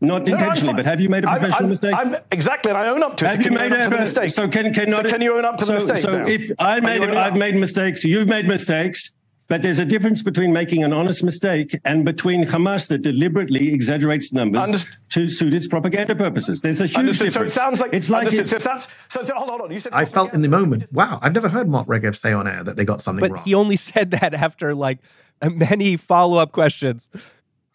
Not 0.00 0.26
no, 0.26 0.32
intentionally, 0.32 0.72
but 0.72 0.86
have 0.86 1.00
you 1.00 1.10
made 1.10 1.24
a 1.24 1.28
professional 1.28 1.56
I'm, 1.56 1.64
I'm, 1.64 1.70
mistake? 1.70 1.94
I'm, 1.94 2.16
exactly, 2.32 2.70
and 2.70 2.78
I 2.78 2.88
own 2.88 3.02
up 3.02 3.18
to 3.18 3.26
it. 3.26 3.28
Have 3.28 3.42
so 3.42 3.50
you 3.50 3.56
made 3.56 3.72
a 3.72 3.90
mistake? 3.90 4.30
So 4.30 4.48
can, 4.48 4.72
can, 4.72 4.90
so 4.92 5.02
can 5.02 5.20
you 5.20 5.36
own 5.36 5.44
up 5.44 5.58
to 5.58 5.66
so, 5.66 5.72
the 5.72 5.78
mistake? 5.78 5.96
So 5.98 6.18
now? 6.18 6.26
if 6.26 6.50
I 6.58 6.80
made, 6.80 7.02
I've 7.02 7.36
made 7.36 7.54
mistakes, 7.56 8.04
you've 8.04 8.28
made 8.28 8.46
mistakes. 8.46 9.12
But 9.50 9.62
there's 9.62 9.80
a 9.80 9.84
difference 9.84 10.22
between 10.22 10.52
making 10.52 10.84
an 10.84 10.92
honest 10.92 11.24
mistake 11.24 11.76
and 11.84 12.04
between 12.04 12.44
Hamas 12.44 12.86
that 12.86 13.02
deliberately 13.02 13.74
exaggerates 13.74 14.32
numbers 14.32 14.62
Understood. 14.62 14.96
to 15.08 15.28
suit 15.28 15.52
its 15.52 15.66
propaganda 15.66 16.14
purposes. 16.14 16.60
There's 16.60 16.80
a 16.80 16.86
huge 16.86 16.96
Understood. 16.98 17.32
difference. 17.32 17.54
So 17.54 17.60
it 17.60 17.64
sounds 17.64 17.80
like 17.80 17.92
it's 17.92 18.08
like 18.08 18.32
it, 18.32 18.48
so, 18.48 18.56
it 18.56 18.62
sounds, 18.62 18.86
so, 19.08 19.24
so, 19.24 19.34
hold 19.34 19.50
on, 19.50 19.58
hold 19.58 19.68
on. 19.68 19.74
You 19.74 19.80
said 19.80 19.92
I 19.92 20.04
felt 20.04 20.32
in 20.34 20.42
the 20.42 20.48
moment, 20.48 20.84
wow, 20.92 21.18
I've 21.20 21.34
never 21.34 21.48
heard 21.48 21.68
Mark 21.68 21.88
Regev 21.88 22.16
say 22.16 22.32
on 22.32 22.46
air 22.46 22.62
that 22.62 22.76
they 22.76 22.84
got 22.84 23.02
something 23.02 23.20
but 23.20 23.32
wrong. 23.32 23.44
he 23.44 23.52
only 23.54 23.74
said 23.74 24.12
that 24.12 24.34
after 24.34 24.72
like 24.72 25.00
many 25.42 25.96
follow 25.96 26.38
up 26.38 26.52
questions. 26.52 27.10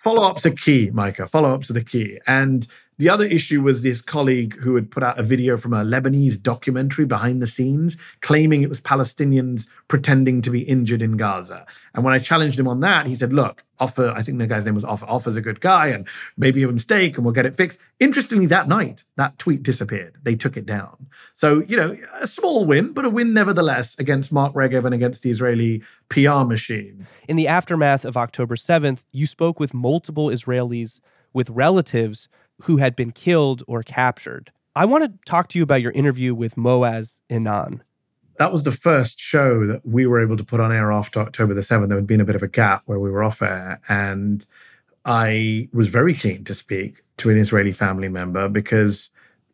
Follow 0.02 0.24
ups 0.24 0.46
are 0.46 0.52
key, 0.52 0.92
Micah. 0.92 1.28
Follow 1.28 1.54
ups 1.54 1.70
are 1.70 1.74
the 1.74 1.84
key. 1.84 2.20
And 2.26 2.66
the 2.98 3.10
other 3.10 3.26
issue 3.26 3.62
was 3.62 3.82
this 3.82 4.02
colleague 4.02 4.58
who 4.60 4.76
had 4.76 4.90
put 4.90 5.04
out 5.04 5.20
a 5.20 5.24
video 5.24 5.58
from 5.58 5.74
a 5.74 5.84
Lebanese 5.84 6.42
documentary 6.42 7.06
behind 7.06 7.42
the 7.42 7.48
scenes 7.48 7.98
claiming 8.22 8.62
it 8.62 8.70
was 8.70 8.80
Palestinians 8.80 9.68
pretending 9.88 10.42
to 10.42 10.50
be 10.50 10.62
injured 10.62 11.02
in 11.02 11.18
Gaza. 11.18 11.66
And 11.94 12.04
when 12.04 12.14
I 12.14 12.20
challenged 12.20 12.60
him 12.60 12.68
on 12.68 12.80
that, 12.82 13.06
he 13.06 13.16
said, 13.16 13.34
Look, 13.34 13.64
Ofir, 13.82 14.16
I 14.16 14.22
think 14.22 14.38
the 14.38 14.48
guy's 14.48 14.66
name 14.66 14.76
was 14.76 14.86
Ofir, 14.86 15.10
Ofir's 15.10 15.36
a 15.36 15.42
good 15.42 15.60
guy 15.60 15.88
and 15.88 16.08
maybe 16.38 16.64
a 16.64 16.68
mistake 16.68 17.18
and 17.18 17.26
we'll 17.26 17.34
get 17.34 17.46
it 17.46 17.58
fixed. 17.58 17.78
Interestingly, 18.00 18.46
that 18.48 18.68
night, 18.68 19.04
that 19.18 19.38
tweet 19.38 19.64
disappeared. 19.64 20.16
They 20.24 20.36
took 20.36 20.56
it 20.56 20.66
down. 20.66 21.08
So, 21.34 21.64
you 21.68 21.76
know, 21.76 21.98
a 22.20 22.28
small 22.28 22.66
win, 22.66 22.94
but 22.94 23.06
a 23.06 23.10
win 23.10 23.34
nevertheless 23.34 23.96
against 24.00 24.32
Mark 24.32 24.54
Regev 24.54 24.86
and 24.86 24.94
against 24.94 25.24
the 25.24 25.32
Israeli 25.32 25.84
PR 26.10 26.44
machine. 26.46 27.06
In 27.28 27.36
the 27.36 27.48
aftermath 27.50 28.06
of 28.06 28.16
October 28.16 28.56
7th, 28.56 29.04
you 29.12 29.28
spoke 29.28 29.60
with 29.60 29.74
multiple 29.74 30.28
Israelis 30.28 31.02
with 31.34 31.50
relatives 31.50 32.30
who 32.62 32.78
had 32.78 32.96
been 32.96 33.12
killed 33.12 33.64
or 33.68 33.84
captured. 33.84 34.52
I 34.76 34.86
want 34.86 35.06
to 35.06 35.14
talk 35.26 35.50
to 35.50 35.58
you 35.58 35.64
about 35.64 35.82
your 35.82 35.92
interview 35.92 36.36
with 36.36 36.56
Maoz 36.56 37.22
Inon. 37.30 37.82
That 38.38 38.52
was 38.52 38.64
the 38.64 38.72
first 38.72 39.20
show 39.20 39.66
that 39.68 39.86
we 39.86 40.06
were 40.06 40.22
able 40.22 40.36
to 40.36 40.44
put 40.44 40.60
on 40.60 40.72
air 40.72 40.92
after 40.92 41.22
October 41.22 41.54
the 41.54 41.62
7th. 41.62 41.88
There 41.88 41.98
had 41.98 42.08
been 42.08 42.20
a 42.20 42.26
bit 42.26 42.36
of 42.36 42.44
a 42.44 42.48
gap 42.48 42.84
where 42.86 43.00
we 43.00 43.10
were 43.10 43.24
off 43.24 43.42
air. 43.42 43.80
And 43.88 44.46
I 45.06 45.70
was 45.72 45.88
very 45.88 46.14
keen 46.14 46.44
to 46.44 46.54
speak 46.54 47.04
to 47.18 47.30
an 47.30 47.38
Israeli 47.38 47.72
family 47.72 48.10
member 48.10 48.50
because 48.50 49.10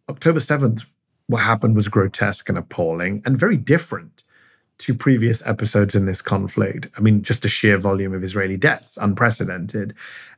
October 0.10 0.40
7th, 0.40 0.86
what 1.28 1.44
happened 1.44 1.76
was 1.76 1.88
grotesque 1.88 2.50
and 2.50 2.58
appalling 2.58 3.22
and 3.26 3.40
very 3.40 3.58
different 3.58 4.24
to 4.80 4.96
previous 4.96 5.46
episodes 5.46 5.94
in 5.94 6.08
this 6.08 6.24
conflict. 6.24 6.88
I 6.98 7.02
mean, 7.02 7.22
just 7.22 7.44
the 7.44 7.48
sheer 7.48 7.78
volume 7.78 8.16
of 8.16 8.24
Israeli 8.24 8.58
deaths, 8.58 8.98
unprecedented. 9.00 9.94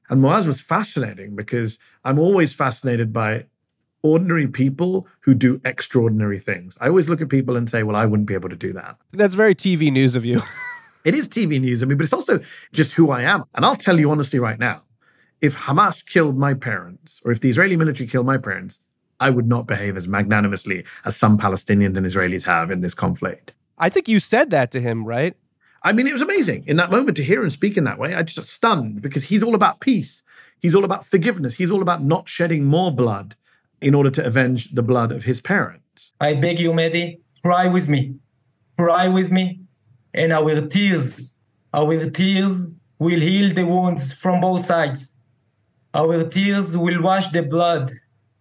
And 0.10 0.22
Maoz 0.22 0.48
was 0.48 0.62
fascinating 0.62 1.36
because 1.36 1.80
I'm 2.04 2.20
always 2.20 2.54
fascinated 2.54 3.14
by 3.14 3.46
ordinary 4.02 4.48
people 4.48 5.08
who 5.22 5.34
do 5.34 5.62
extraordinary 5.64 6.40
things. 6.40 6.78
I 6.82 6.88
always 6.88 7.08
look 7.08 7.22
at 7.22 7.30
people 7.30 7.56
and 7.56 7.70
say, 7.70 7.84
well, 7.84 7.96
I 7.96 8.06
wouldn't 8.06 8.28
be 8.28 8.34
able 8.34 8.50
to 8.50 8.56
do 8.56 8.74
that. 8.74 8.98
That's 9.12 9.34
very 9.34 9.56
TV 9.56 9.92
news 9.92 10.16
of 10.16 10.26
you. 10.26 10.42
it 11.06 11.16
is 11.16 11.30
TV 11.30 11.60
news 11.60 11.82
of 11.82 11.90
me, 11.90 11.96
but 11.96 12.04
it's 12.04 12.14
also 12.14 12.42
just 12.74 12.92
who 12.92 13.12
I 13.12 13.22
am. 13.22 13.46
And 13.56 13.66
I'll 13.66 13.78
tell 13.78 14.00
you 14.00 14.12
honestly 14.12 14.40
right 14.40 14.60
now 14.60 14.82
if 15.44 15.58
Hamas 15.58 16.06
killed 16.06 16.38
my 16.38 16.54
parents, 16.54 17.20
or 17.26 17.34
if 17.34 17.42
the 17.42 17.50
Israeli 17.50 17.76
military 17.76 18.08
killed 18.08 18.26
my 18.26 18.38
parents, 18.38 18.80
I 19.20 19.30
would 19.30 19.46
not 19.46 19.68
behave 19.68 19.98
as 19.98 20.08
magnanimously 20.08 20.86
as 21.04 21.18
some 21.18 21.38
Palestinians 21.38 21.98
and 21.98 22.06
Israelis 22.06 22.44
have 22.44 22.72
in 22.72 22.80
this 22.80 22.94
conflict. 22.94 23.54
I 23.78 23.90
think 23.90 24.08
you 24.08 24.22
said 24.22 24.52
that 24.52 24.72
to 24.72 24.80
him, 24.80 25.06
right? 25.06 25.36
I 25.84 25.92
mean, 25.92 26.08
it 26.08 26.14
was 26.14 26.22
amazing 26.22 26.64
in 26.66 26.78
that 26.78 26.92
moment 26.92 27.18
to 27.18 27.24
hear 27.24 27.44
him 27.44 27.50
speak 27.50 27.78
in 27.78 27.84
that 27.84 28.00
way. 28.00 28.16
I 28.16 28.24
just 28.24 28.50
stunned 28.50 29.02
because 29.02 29.24
he's 29.24 29.44
all 29.44 29.56
about 29.56 29.82
peace. 29.82 30.24
He's 30.60 30.76
all 30.76 30.86
about 30.86 31.06
forgiveness. 31.06 31.54
He's 31.54 31.72
all 31.72 31.82
about 31.82 32.04
not 32.04 32.30
shedding 32.30 32.64
more 32.64 32.92
blood 32.92 33.36
in 33.82 33.94
order 33.94 34.10
to 34.12 34.26
avenge 34.26 34.72
the 34.72 34.82
blood 34.82 35.12
of 35.12 35.26
his 35.26 35.42
parents. 35.42 36.14
I 36.22 36.36
beg 36.36 36.60
you, 36.60 36.72
Mehdi, 36.72 37.20
cry 37.42 37.68
with 37.68 37.90
me. 37.90 38.16
Cry 38.78 39.10
with 39.10 39.32
me. 39.32 39.60
And 40.14 40.32
our 40.32 40.62
tears, 40.68 41.36
our 41.74 42.10
tears 42.10 42.68
will 43.00 43.20
heal 43.20 43.54
the 43.54 43.66
wounds 43.66 44.14
from 44.14 44.40
both 44.40 44.62
sides. 44.62 45.14
Our 45.94 46.24
tears 46.24 46.78
will 46.78 47.02
wash 47.02 47.30
the 47.32 47.44
blood 47.44 47.92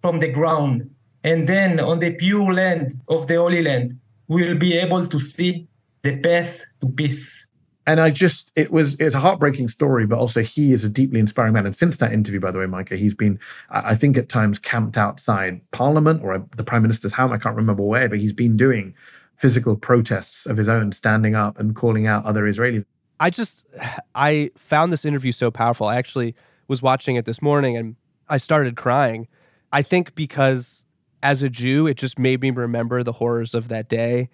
from 0.00 0.20
the 0.20 0.28
ground. 0.28 0.88
And 1.24 1.48
then 1.48 1.80
on 1.80 1.98
the 1.98 2.12
pure 2.12 2.52
land 2.52 3.00
of 3.08 3.26
the 3.26 3.36
Holy 3.36 3.62
Land, 3.62 3.98
we'll 4.28 4.56
be 4.56 4.76
able 4.78 5.06
to 5.06 5.18
see 5.18 5.66
the 6.02 6.16
path 6.18 6.64
to 6.80 6.88
peace. 6.88 7.46
And 7.86 8.00
I 8.00 8.10
just, 8.10 8.52
it 8.54 8.70
was, 8.70 8.94
it's 9.00 9.14
a 9.14 9.20
heartbreaking 9.20 9.68
story, 9.68 10.06
but 10.06 10.16
also 10.16 10.42
he 10.42 10.72
is 10.72 10.84
a 10.84 10.88
deeply 10.88 11.18
inspiring 11.18 11.54
man. 11.54 11.66
And 11.66 11.74
since 11.74 11.96
that 11.96 12.12
interview, 12.12 12.38
by 12.38 12.52
the 12.52 12.58
way, 12.58 12.66
Micah, 12.66 12.96
he's 12.96 13.14
been, 13.14 13.40
I 13.70 13.96
think 13.96 14.16
at 14.16 14.28
times 14.28 14.58
camped 14.58 14.96
outside 14.96 15.60
Parliament 15.72 16.22
or 16.22 16.34
uh, 16.34 16.40
the 16.56 16.62
Prime 16.62 16.82
Minister's 16.82 17.12
home. 17.12 17.32
I 17.32 17.38
can't 17.38 17.56
remember 17.56 17.82
where, 17.82 18.08
but 18.08 18.20
he's 18.20 18.32
been 18.32 18.56
doing 18.56 18.94
physical 19.36 19.74
protests 19.74 20.46
of 20.46 20.56
his 20.56 20.68
own, 20.68 20.92
standing 20.92 21.34
up 21.34 21.58
and 21.58 21.74
calling 21.74 22.06
out 22.06 22.24
other 22.24 22.44
Israelis. 22.44 22.84
I 23.18 23.30
just, 23.30 23.66
I 24.14 24.52
found 24.56 24.92
this 24.92 25.04
interview 25.04 25.32
so 25.32 25.50
powerful. 25.50 25.88
I 25.88 25.96
actually 25.96 26.36
was 26.68 26.82
watching 26.82 27.16
it 27.16 27.24
this 27.24 27.42
morning 27.42 27.76
and 27.76 27.96
I 28.28 28.38
started 28.38 28.76
crying. 28.76 29.26
I 29.72 29.82
think 29.82 30.14
because 30.14 30.84
as 31.24 31.42
a 31.42 31.48
Jew, 31.48 31.88
it 31.88 31.94
just 31.94 32.16
made 32.16 32.40
me 32.40 32.50
remember 32.50 33.02
the 33.02 33.12
horrors 33.12 33.54
of 33.54 33.68
that 33.68 33.88
day 33.88 34.28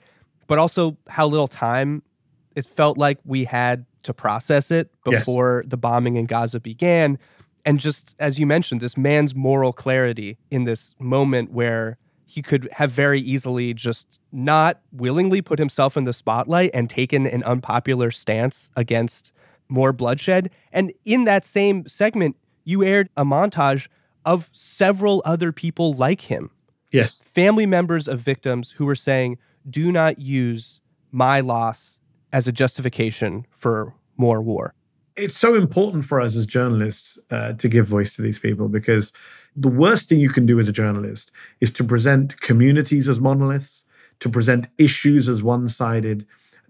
but 0.49 0.59
also 0.59 0.97
how 1.09 1.29
little 1.29 1.47
time 1.47 2.03
it 2.57 2.67
felt 2.67 2.99
like 2.99 3.19
we 3.25 3.45
had 3.45 3.87
to 4.03 4.13
process 4.13 4.73
it 4.73 4.91
before 5.05 5.61
yes. 5.63 5.71
the 5.71 5.77
bombing 5.77 6.17
in 6.17 6.27
Gaza 6.27 6.59
began. 6.59 7.19
And 7.65 7.79
just 7.79 8.17
as 8.19 8.41
you 8.41 8.47
mentioned, 8.47 8.81
this 8.81 8.97
man's 8.97 9.35
moral 9.35 9.73
clarity 9.73 10.39
in 10.51 10.65
this 10.65 10.95
moment 10.99 11.53
where 11.53 11.99
he 12.27 12.43
could 12.43 12.69
have 12.73 12.91
very 12.91 13.21
easily 13.21 13.75
just 13.75 14.19
not 14.33 14.81
willingly 14.93 15.41
put 15.41 15.59
himself 15.59 15.97
in 15.97 16.05
the 16.05 16.13
spotlight 16.13 16.71
and 16.75 16.91
taken 16.91 17.27
an 17.27 17.43
unpopular 17.45 18.11
stance 18.11 18.71
against 18.77 19.33
more 19.69 19.93
bloodshed. 19.93 20.51
And 20.73 20.93
in 21.05 21.25
that 21.25 21.45
same 21.45 21.87
segment, 21.89 22.37
you 22.65 22.83
aired 22.83 23.09
a 23.17 23.25
montage 23.25 23.89
of 24.25 24.51
several 24.53 25.23
other 25.25 25.53
people 25.53 25.95
like 25.95 26.23
him. 26.23 26.51
Yes. 26.93 27.21
Family 27.21 27.67
members 27.67 28.09
of 28.09 28.21
victims 28.21 28.73
who 28.73 28.85
were 28.85 28.95
saying, 28.95 29.39
do 29.69 29.93
not 29.93 30.19
use 30.19 30.81
my 31.13 31.41
loss 31.41 32.01
as 32.33 32.47
a 32.47 32.53
justification 32.53 33.47
for 33.51 33.95
more 34.17 34.43
war. 34.43 34.75
It's 35.17 35.37
so 35.37 35.57
important 35.57 36.05
for 36.05 36.21
us 36.21 36.37
as 36.37 36.47
journalists 36.47 37.19
uh, 37.31 37.55
to 37.55 37.69
give 37.69 37.87
voice 37.87 38.15
to 38.17 38.23
these 38.23 38.39
people 38.39 38.69
because 38.69 39.13
the 39.57 39.69
worst 39.69 40.09
thing 40.09 40.21
you 40.21 40.31
can 40.31 40.47
do 40.47 40.61
as 40.61 40.69
a 40.69 40.73
journalist 40.73 41.33
is 41.61 41.71
to 41.73 41.85
present 41.85 42.41
communities 42.41 43.09
as 43.09 43.19
monoliths, 43.19 43.85
to 44.21 44.29
present 44.29 44.69
issues 44.79 45.29
as 45.29 45.43
one 45.43 45.69
sided, 45.69 46.27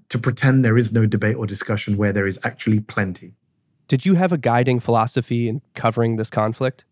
to 0.08 0.18
pretend 0.18 0.64
there 0.64 0.78
is 0.78 0.92
no 0.92 1.04
debate 1.04 1.36
or 1.36 1.46
discussion 1.46 1.96
where 1.98 2.12
there 2.12 2.26
is 2.26 2.38
actually 2.44 2.80
plenty. 2.80 3.34
Did 3.88 4.06
you 4.06 4.14
have 4.14 4.32
a 4.32 4.38
guiding 4.38 4.80
philosophy 4.80 5.48
in 5.48 5.60
covering 5.74 6.16
this 6.16 6.30
conflict? 6.30 6.84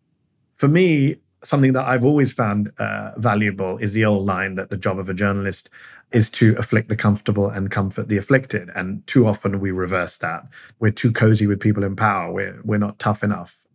For 0.56 0.68
me, 0.68 1.16
something 1.46 1.72
that 1.74 1.86
I've 1.86 2.04
always 2.04 2.32
found 2.32 2.72
uh, 2.78 3.12
valuable 3.16 3.78
is 3.78 3.92
the 3.92 4.04
old 4.04 4.26
line 4.26 4.54
that 4.56 4.70
the 4.70 4.76
job 4.76 4.98
of 4.98 5.08
a 5.08 5.14
journalist 5.14 5.70
is 6.12 6.28
to 6.30 6.54
afflict 6.58 6.88
the 6.88 6.96
comfortable 6.96 7.48
and 7.48 7.70
comfort 7.70 8.08
the 8.08 8.16
afflicted. 8.16 8.70
And 8.74 9.06
too 9.06 9.26
often 9.26 9.60
we 9.60 9.70
reverse 9.70 10.18
that. 10.18 10.44
We're 10.78 10.92
too 10.92 11.12
cozy 11.12 11.46
with 11.46 11.60
people 11.60 11.84
in 11.84 11.96
power. 11.96 12.32
We're, 12.32 12.60
we're 12.64 12.78
not 12.78 12.98
tough 12.98 13.24
enough. 13.24 13.66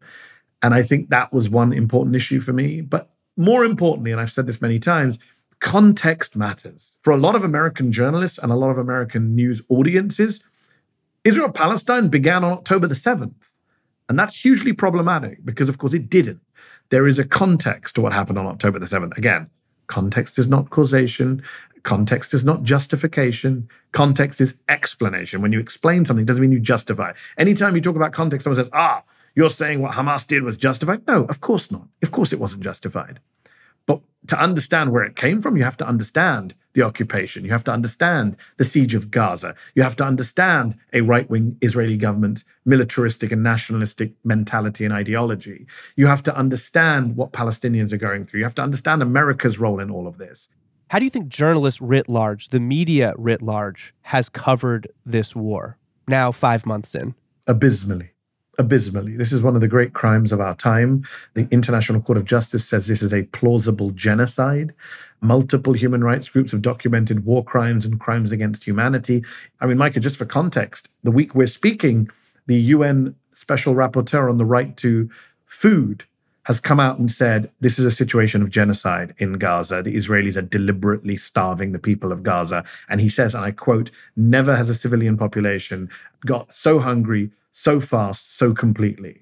And 0.61 0.73
I 0.73 0.83
think 0.83 1.09
that 1.09 1.33
was 1.33 1.49
one 1.49 1.73
important 1.73 2.15
issue 2.15 2.39
for 2.39 2.53
me. 2.53 2.81
But 2.81 3.09
more 3.37 3.65
importantly, 3.65 4.11
and 4.11 4.21
I've 4.21 4.31
said 4.31 4.45
this 4.45 4.61
many 4.61 4.79
times, 4.79 5.19
context 5.59 6.35
matters. 6.35 6.97
For 7.01 7.11
a 7.11 7.17
lot 7.17 7.35
of 7.35 7.43
American 7.43 7.91
journalists 7.91 8.37
and 8.37 8.51
a 8.51 8.55
lot 8.55 8.69
of 8.69 8.77
American 8.77 9.35
news 9.35 9.61
audiences, 9.69 10.41
Israel 11.23 11.51
Palestine 11.51 12.09
began 12.09 12.43
on 12.43 12.51
October 12.51 12.87
the 12.87 12.95
7th. 12.95 13.33
And 14.09 14.19
that's 14.19 14.35
hugely 14.35 14.73
problematic 14.73 15.45
because, 15.45 15.69
of 15.69 15.77
course, 15.77 15.93
it 15.93 16.09
didn't. 16.09 16.41
There 16.91 17.07
is 17.07 17.19
a 17.19 17.23
context 17.23 17.95
to 17.95 18.01
what 18.01 18.11
happened 18.11 18.37
on 18.37 18.45
October 18.45 18.77
the 18.77 18.85
7th. 18.85 19.17
Again, 19.17 19.49
context 19.87 20.37
is 20.37 20.47
not 20.47 20.69
causation. 20.69 21.41
Context 21.83 22.33
is 22.33 22.43
not 22.43 22.63
justification. 22.63 23.67
Context 23.93 24.41
is 24.41 24.55
explanation. 24.67 25.41
When 25.41 25.53
you 25.53 25.59
explain 25.59 26.05
something, 26.05 26.25
doesn't 26.25 26.41
mean 26.41 26.51
you 26.51 26.59
justify. 26.59 27.13
Anytime 27.37 27.75
you 27.75 27.81
talk 27.81 27.95
about 27.95 28.11
context, 28.11 28.43
someone 28.43 28.61
says, 28.61 28.69
ah, 28.73 29.03
you're 29.35 29.49
saying 29.49 29.81
what 29.81 29.93
Hamas 29.93 30.27
did 30.27 30.43
was 30.43 30.57
justified? 30.57 31.07
No, 31.07 31.23
of 31.25 31.39
course 31.39 31.71
not. 31.71 31.87
Of 32.03 32.11
course 32.11 32.33
it 32.33 32.39
wasn't 32.39 32.61
justified. 32.61 33.21
But 33.85 34.01
to 34.27 34.39
understand 34.39 34.91
where 34.91 35.03
it 35.03 35.15
came 35.15 35.41
from, 35.41 35.57
you 35.57 35.63
have 35.63 35.77
to 35.77 35.87
understand 35.87 36.53
the 36.73 36.83
occupation. 36.83 37.43
You 37.43 37.51
have 37.51 37.63
to 37.65 37.71
understand 37.71 38.37
the 38.57 38.63
siege 38.63 38.93
of 38.93 39.11
Gaza. 39.11 39.55
You 39.75 39.83
have 39.83 39.95
to 39.97 40.05
understand 40.05 40.75
a 40.93 41.01
right 41.01 41.29
wing 41.29 41.57
Israeli 41.61 41.97
government's 41.97 42.43
militaristic 42.65 43.31
and 43.31 43.43
nationalistic 43.43 44.13
mentality 44.23 44.85
and 44.85 44.93
ideology. 44.93 45.67
You 45.95 46.07
have 46.07 46.23
to 46.23 46.35
understand 46.35 47.17
what 47.17 47.33
Palestinians 47.33 47.91
are 47.91 47.97
going 47.97 48.25
through. 48.25 48.39
You 48.39 48.45
have 48.45 48.55
to 48.55 48.63
understand 48.63 49.01
America's 49.01 49.59
role 49.59 49.79
in 49.79 49.91
all 49.91 50.07
of 50.07 50.17
this. 50.17 50.47
How 50.89 50.99
do 50.99 51.05
you 51.05 51.11
think 51.11 51.29
journalists 51.29 51.81
writ 51.81 52.07
large, 52.09 52.49
the 52.49 52.59
media 52.59 53.13
writ 53.17 53.41
large, 53.41 53.93
has 54.01 54.29
covered 54.29 54.87
this 55.05 55.35
war 55.35 55.77
now, 56.07 56.31
five 56.31 56.65
months 56.65 56.95
in? 56.95 57.15
Abysmally 57.47 58.11
abysmally. 58.57 59.15
This 59.15 59.31
is 59.31 59.41
one 59.41 59.55
of 59.55 59.61
the 59.61 59.67
great 59.67 59.93
crimes 59.93 60.31
of 60.31 60.41
our 60.41 60.55
time. 60.55 61.05
The 61.33 61.47
International 61.51 62.01
Court 62.01 62.17
of 62.17 62.25
Justice 62.25 62.67
says 62.67 62.87
this 62.87 63.01
is 63.01 63.13
a 63.13 63.23
plausible 63.23 63.91
genocide. 63.91 64.73
Multiple 65.21 65.73
human 65.73 66.03
rights 66.03 66.27
groups 66.27 66.51
have 66.51 66.61
documented 66.61 67.25
war 67.25 67.43
crimes 67.43 67.85
and 67.85 67.99
crimes 67.99 68.31
against 68.31 68.63
humanity. 68.63 69.23
I 69.59 69.67
mean, 69.67 69.77
Micah, 69.77 69.99
just 69.99 70.17
for 70.17 70.25
context, 70.25 70.89
the 71.03 71.11
week 71.11 71.35
we're 71.35 71.47
speaking, 71.47 72.09
the 72.47 72.59
UN 72.59 73.15
Special 73.33 73.73
Rapporteur 73.73 74.29
on 74.29 74.37
the 74.37 74.45
Right 74.45 74.75
to 74.77 75.09
Food 75.45 76.03
has 76.43 76.59
come 76.59 76.79
out 76.79 76.97
and 76.97 77.11
said 77.11 77.51
this 77.61 77.77
is 77.77 77.85
a 77.85 77.91
situation 77.91 78.41
of 78.41 78.49
genocide 78.49 79.13
in 79.19 79.33
Gaza. 79.33 79.83
The 79.83 79.95
Israelis 79.95 80.37
are 80.37 80.41
deliberately 80.41 81.15
starving 81.15 81.71
the 81.71 81.79
people 81.79 82.11
of 82.11 82.23
Gaza. 82.23 82.63
And 82.89 82.99
he 82.99 83.09
says, 83.09 83.35
and 83.35 83.45
I 83.45 83.51
quote, 83.51 83.91
never 84.15 84.55
has 84.55 84.69
a 84.69 84.73
civilian 84.73 85.17
population 85.17 85.89
got 86.25 86.51
so 86.51 86.79
hungry, 86.79 87.29
so 87.51 87.79
fast, 87.79 88.37
so 88.37 88.53
completely. 88.53 89.21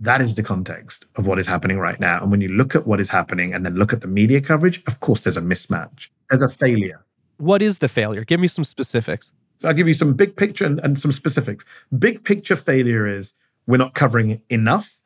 That 0.00 0.20
is 0.20 0.34
the 0.34 0.42
context 0.42 1.06
of 1.16 1.26
what 1.26 1.38
is 1.38 1.46
happening 1.46 1.78
right 1.78 1.98
now. 1.98 2.20
And 2.20 2.30
when 2.30 2.40
you 2.40 2.48
look 2.48 2.74
at 2.74 2.86
what 2.86 3.00
is 3.00 3.08
happening 3.08 3.54
and 3.54 3.64
then 3.64 3.76
look 3.76 3.92
at 3.92 4.02
the 4.02 4.06
media 4.06 4.40
coverage, 4.40 4.82
of 4.86 5.00
course, 5.00 5.22
there's 5.22 5.38
a 5.38 5.42
mismatch. 5.42 6.08
There's 6.28 6.42
a 6.42 6.48
failure. 6.48 7.04
What 7.38 7.62
is 7.62 7.78
the 7.78 7.88
failure? 7.88 8.24
Give 8.24 8.40
me 8.40 8.48
some 8.48 8.64
specifics. 8.64 9.32
So 9.58 9.68
I'll 9.68 9.74
give 9.74 9.88
you 9.88 9.94
some 9.94 10.12
big 10.12 10.36
picture 10.36 10.66
and, 10.66 10.80
and 10.80 10.98
some 10.98 11.12
specifics. 11.12 11.64
Big 11.98 12.24
picture 12.24 12.56
failure 12.56 13.06
is 13.06 13.32
we're 13.66 13.78
not 13.78 13.94
covering 13.94 14.30
it 14.30 14.42
enough. 14.50 15.00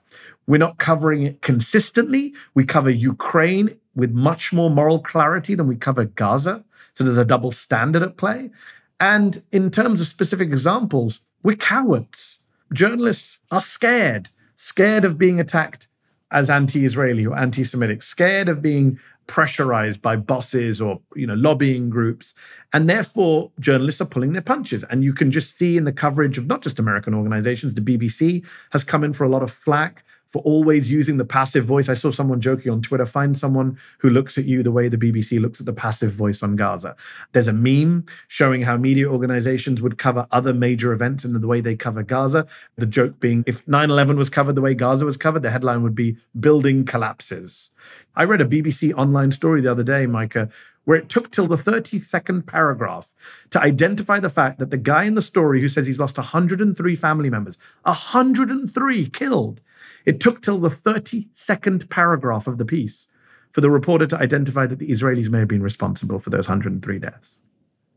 We're 0.48 0.58
not 0.58 0.78
covering 0.78 1.22
it 1.22 1.42
consistently. 1.42 2.34
We 2.54 2.64
cover 2.64 2.90
Ukraine 2.90 3.76
with 3.94 4.10
much 4.10 4.52
more 4.52 4.70
moral 4.70 4.98
clarity 4.98 5.54
than 5.54 5.68
we 5.68 5.76
cover 5.76 6.04
Gaza. 6.04 6.64
So 6.94 7.04
there's 7.04 7.18
a 7.18 7.24
double 7.24 7.52
standard 7.52 8.02
at 8.02 8.16
play. 8.16 8.50
And 8.98 9.42
in 9.52 9.70
terms 9.70 10.00
of 10.00 10.08
specific 10.08 10.48
examples, 10.48 11.20
we're 11.44 11.56
cowards. 11.56 12.39
Journalists 12.72 13.38
are 13.50 13.60
scared 13.60 14.30
scared 14.60 15.06
of 15.06 15.16
being 15.16 15.40
attacked 15.40 15.88
as 16.32 16.50
anti-Israeli 16.50 17.24
or 17.26 17.36
anti-Semitic, 17.36 18.02
scared 18.02 18.46
of 18.46 18.60
being 18.60 19.00
pressurized 19.26 20.02
by 20.02 20.16
bosses 20.16 20.80
or 20.80 21.00
you 21.14 21.26
know 21.26 21.34
lobbying 21.34 21.88
groups. 21.88 22.34
And 22.72 22.90
therefore 22.90 23.50
journalists 23.58 24.00
are 24.00 24.06
pulling 24.06 24.32
their 24.32 24.42
punches. 24.42 24.84
And 24.90 25.02
you 25.02 25.14
can 25.14 25.30
just 25.30 25.56
see 25.56 25.76
in 25.76 25.84
the 25.84 25.92
coverage 25.92 26.36
of 26.36 26.46
not 26.46 26.62
just 26.62 26.78
american 26.78 27.14
organizations 27.14 27.74
the 27.74 27.80
bbc 27.80 28.44
has 28.70 28.84
come 28.84 29.04
in 29.04 29.12
for 29.12 29.24
a 29.24 29.28
lot 29.28 29.42
of 29.42 29.50
flack 29.50 30.04
for 30.30 30.40
always 30.42 30.90
using 30.90 31.16
the 31.16 31.24
passive 31.24 31.64
voice. 31.64 31.88
I 31.88 31.94
saw 31.94 32.10
someone 32.10 32.40
joking 32.40 32.70
on 32.70 32.82
Twitter 32.82 33.06
find 33.06 33.36
someone 33.36 33.78
who 33.98 34.10
looks 34.10 34.38
at 34.38 34.44
you 34.44 34.62
the 34.62 34.70
way 34.70 34.88
the 34.88 34.96
BBC 34.96 35.40
looks 35.40 35.60
at 35.60 35.66
the 35.66 35.72
passive 35.72 36.12
voice 36.12 36.42
on 36.42 36.56
Gaza. 36.56 36.96
There's 37.32 37.48
a 37.48 37.52
meme 37.52 38.06
showing 38.28 38.62
how 38.62 38.76
media 38.76 39.08
organizations 39.08 39.82
would 39.82 39.98
cover 39.98 40.26
other 40.30 40.54
major 40.54 40.92
events 40.92 41.24
in 41.24 41.32
the 41.32 41.46
way 41.46 41.60
they 41.60 41.74
cover 41.74 42.02
Gaza. 42.02 42.46
The 42.76 42.86
joke 42.86 43.18
being 43.18 43.44
if 43.46 43.66
9 43.66 43.90
11 43.90 44.16
was 44.16 44.30
covered 44.30 44.54
the 44.54 44.60
way 44.60 44.74
Gaza 44.74 45.04
was 45.04 45.16
covered, 45.16 45.42
the 45.42 45.50
headline 45.50 45.82
would 45.82 45.94
be 45.94 46.16
Building 46.38 46.84
Collapses. 46.84 47.70
I 48.14 48.24
read 48.24 48.40
a 48.40 48.46
BBC 48.46 48.94
online 48.94 49.32
story 49.32 49.60
the 49.60 49.70
other 49.70 49.82
day, 49.82 50.06
Micah, 50.06 50.48
where 50.84 50.96
it 50.96 51.08
took 51.08 51.30
till 51.30 51.46
the 51.46 51.56
32nd 51.56 52.46
paragraph 52.46 53.12
to 53.50 53.60
identify 53.60 54.20
the 54.20 54.30
fact 54.30 54.58
that 54.58 54.70
the 54.70 54.76
guy 54.76 55.04
in 55.04 55.14
the 55.14 55.22
story 55.22 55.60
who 55.60 55.68
says 55.68 55.86
he's 55.86 56.00
lost 56.00 56.18
103 56.18 56.96
family 56.96 57.30
members, 57.30 57.58
103 57.82 59.08
killed, 59.10 59.60
it 60.06 60.20
took 60.20 60.42
till 60.42 60.58
the 60.58 60.68
32nd 60.68 61.88
paragraph 61.90 62.46
of 62.46 62.58
the 62.58 62.64
piece 62.64 63.06
for 63.52 63.60
the 63.60 63.70
reporter 63.70 64.06
to 64.06 64.18
identify 64.18 64.66
that 64.66 64.78
the 64.78 64.88
Israelis 64.90 65.28
may 65.28 65.40
have 65.40 65.48
been 65.48 65.62
responsible 65.62 66.18
for 66.18 66.30
those 66.30 66.48
103 66.48 66.98
deaths. 66.98 67.36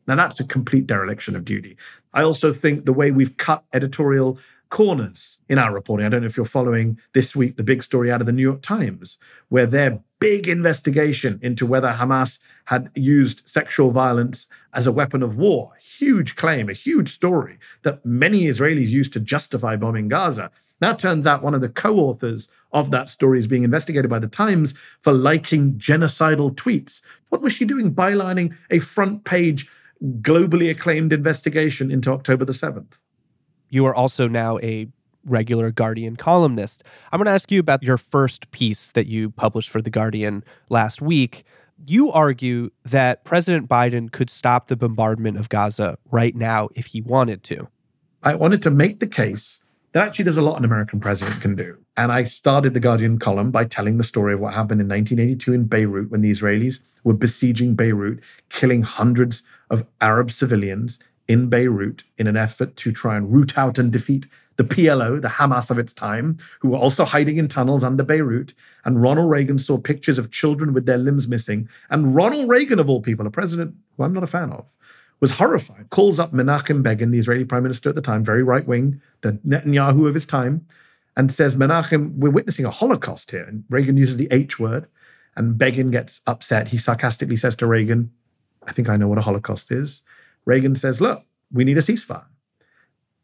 Now, 0.07 0.15
that's 0.15 0.39
a 0.39 0.43
complete 0.43 0.85
dereliction 0.87 1.35
of 1.35 1.45
duty. 1.45 1.77
I 2.13 2.23
also 2.23 2.51
think 2.51 2.85
the 2.85 2.93
way 2.93 3.11
we've 3.11 3.37
cut 3.37 3.63
editorial 3.73 4.37
corners 4.73 5.37
in 5.49 5.59
our 5.59 5.71
reporting, 5.71 6.03
I 6.03 6.09
don't 6.09 6.21
know 6.21 6.25
if 6.25 6.35
you're 6.35 6.47
following 6.47 6.97
this 7.13 7.35
week 7.35 7.57
the 7.57 7.63
big 7.63 7.83
story 7.83 8.11
out 8.11 8.21
of 8.21 8.25
the 8.25 8.31
New 8.31 8.41
York 8.41 8.63
Times, 8.63 9.19
where 9.49 9.67
their 9.67 9.99
big 10.19 10.47
investigation 10.47 11.39
into 11.43 11.67
whether 11.67 11.91
Hamas 11.91 12.39
had 12.65 12.89
used 12.95 13.47
sexual 13.47 13.91
violence 13.91 14.47
as 14.73 14.87
a 14.87 14.91
weapon 14.91 15.21
of 15.21 15.37
war. 15.37 15.73
Huge 15.79 16.35
claim, 16.35 16.69
a 16.69 16.73
huge 16.73 17.13
story 17.13 17.59
that 17.83 18.03
many 18.03 18.45
Israelis 18.45 18.87
used 18.87 19.13
to 19.13 19.19
justify 19.19 19.75
bombing 19.75 20.07
Gaza. 20.07 20.49
Now 20.81 20.93
turns 20.93 21.27
out 21.27 21.43
one 21.43 21.53
of 21.53 21.61
the 21.61 21.69
co 21.69 21.97
authors 21.97 22.47
of 22.71 22.89
that 22.89 23.11
story 23.11 23.37
is 23.37 23.45
being 23.45 23.63
investigated 23.63 24.09
by 24.09 24.17
the 24.17 24.27
Times 24.27 24.73
for 25.01 25.13
liking 25.13 25.75
genocidal 25.75 26.51
tweets. 26.55 27.01
What 27.29 27.43
was 27.43 27.53
she 27.53 27.65
doing 27.65 27.93
bylining 27.93 28.55
a 28.71 28.79
front 28.79 29.23
page, 29.23 29.69
globally 30.21 30.71
acclaimed 30.71 31.13
investigation 31.13 31.91
into 31.91 32.11
October 32.11 32.43
the 32.43 32.53
7th? 32.53 32.93
You 33.73 33.87
are 33.87 33.95
also 33.95 34.27
now 34.27 34.59
a 34.59 34.87
regular 35.25 35.71
Guardian 35.71 36.15
columnist. 36.15 36.83
I'm 37.11 37.17
going 37.17 37.25
to 37.25 37.31
ask 37.31 37.51
you 37.51 37.59
about 37.59 37.81
your 37.81 37.97
first 37.97 38.51
piece 38.51 38.91
that 38.91 39.07
you 39.07 39.31
published 39.31 39.71
for 39.71 39.81
The 39.81 39.89
Guardian 39.89 40.43
last 40.69 41.01
week. 41.01 41.43
You 41.83 42.11
argue 42.11 42.69
that 42.85 43.23
President 43.23 43.67
Biden 43.67 44.11
could 44.11 44.29
stop 44.29 44.67
the 44.67 44.75
bombardment 44.75 45.37
of 45.37 45.49
Gaza 45.49 45.97
right 46.11 46.35
now 46.35 46.69
if 46.75 46.85
he 46.85 47.01
wanted 47.01 47.43
to. 47.45 47.67
I 48.21 48.35
wanted 48.35 48.61
to 48.61 48.69
make 48.69 48.99
the 48.99 49.07
case 49.07 49.59
that 49.93 50.03
actually 50.03 50.23
there's 50.23 50.37
a 50.37 50.43
lot 50.43 50.59
an 50.59 50.65
American 50.65 50.99
president 50.99 51.41
can 51.41 51.55
do. 51.55 51.75
And 51.97 52.11
I 52.11 52.25
started 52.25 52.75
the 52.75 52.79
Guardian 52.79 53.17
column 53.17 53.49
by 53.49 53.65
telling 53.65 53.97
the 53.97 54.03
story 54.03 54.35
of 54.35 54.39
what 54.39 54.53
happened 54.53 54.81
in 54.81 54.87
1982 54.87 55.51
in 55.51 55.63
Beirut 55.63 56.11
when 56.11 56.21
the 56.21 56.29
Israelis 56.29 56.79
were 57.03 57.13
besieging 57.13 57.73
Beirut, 57.73 58.19
killing 58.49 58.83
hundreds 58.83 59.41
of 59.71 59.83
Arab 59.99 60.31
civilians 60.31 60.99
in 61.27 61.49
Beirut 61.49 62.03
in 62.17 62.27
an 62.27 62.37
effort 62.37 62.75
to 62.77 62.91
try 62.91 63.15
and 63.15 63.31
root 63.31 63.57
out 63.57 63.77
and 63.77 63.91
defeat 63.91 64.27
the 64.57 64.63
PLO, 64.63 65.19
the 65.21 65.27
Hamas 65.27 65.71
of 65.71 65.79
its 65.79 65.93
time, 65.93 66.37
who 66.59 66.69
were 66.69 66.77
also 66.77 67.05
hiding 67.05 67.37
in 67.37 67.47
tunnels 67.47 67.83
under 67.83 68.03
Beirut. 68.03 68.53
And 68.85 69.01
Ronald 69.01 69.29
Reagan 69.29 69.57
saw 69.57 69.77
pictures 69.77 70.17
of 70.17 70.31
children 70.31 70.73
with 70.73 70.85
their 70.85 70.97
limbs 70.97 71.27
missing. 71.27 71.67
And 71.89 72.13
Ronald 72.13 72.49
Reagan, 72.49 72.79
of 72.79 72.89
all 72.89 73.01
people, 73.01 73.25
a 73.25 73.31
president 73.31 73.75
who 73.97 74.03
I'm 74.03 74.13
not 74.13 74.23
a 74.23 74.27
fan 74.27 74.51
of, 74.51 74.65
was 75.21 75.31
horrified, 75.31 75.89
calls 75.89 76.19
up 76.19 76.33
Menachem 76.33 76.83
Begin, 76.83 77.11
the 77.11 77.17
Israeli 77.17 77.45
prime 77.45 77.63
minister 77.63 77.89
at 77.89 77.95
the 77.95 78.01
time, 78.01 78.23
very 78.23 78.43
right 78.43 78.67
wing, 78.67 79.01
the 79.21 79.33
Netanyahu 79.47 80.07
of 80.07 80.13
his 80.13 80.25
time, 80.25 80.65
and 81.15 81.31
says, 81.31 81.55
Menachem, 81.55 82.15
we're 82.15 82.29
witnessing 82.29 82.65
a 82.65 82.71
Holocaust 82.71 83.31
here. 83.31 83.43
And 83.43 83.63
Reagan 83.69 83.97
uses 83.97 84.17
the 84.17 84.27
H 84.31 84.59
word, 84.59 84.85
and 85.35 85.57
Begin 85.57 85.91
gets 85.91 86.21
upset. 86.27 86.67
He 86.67 86.77
sarcastically 86.77 87.37
says 87.37 87.55
to 87.55 87.67
Reagan, 87.67 88.11
I 88.67 88.73
think 88.73 88.89
I 88.89 88.97
know 88.97 89.07
what 89.07 89.17
a 89.17 89.21
Holocaust 89.21 89.71
is. 89.71 90.01
Reagan 90.45 90.75
says, 90.75 91.01
Look, 91.01 91.23
we 91.51 91.63
need 91.63 91.77
a 91.77 91.81
ceasefire. 91.81 92.25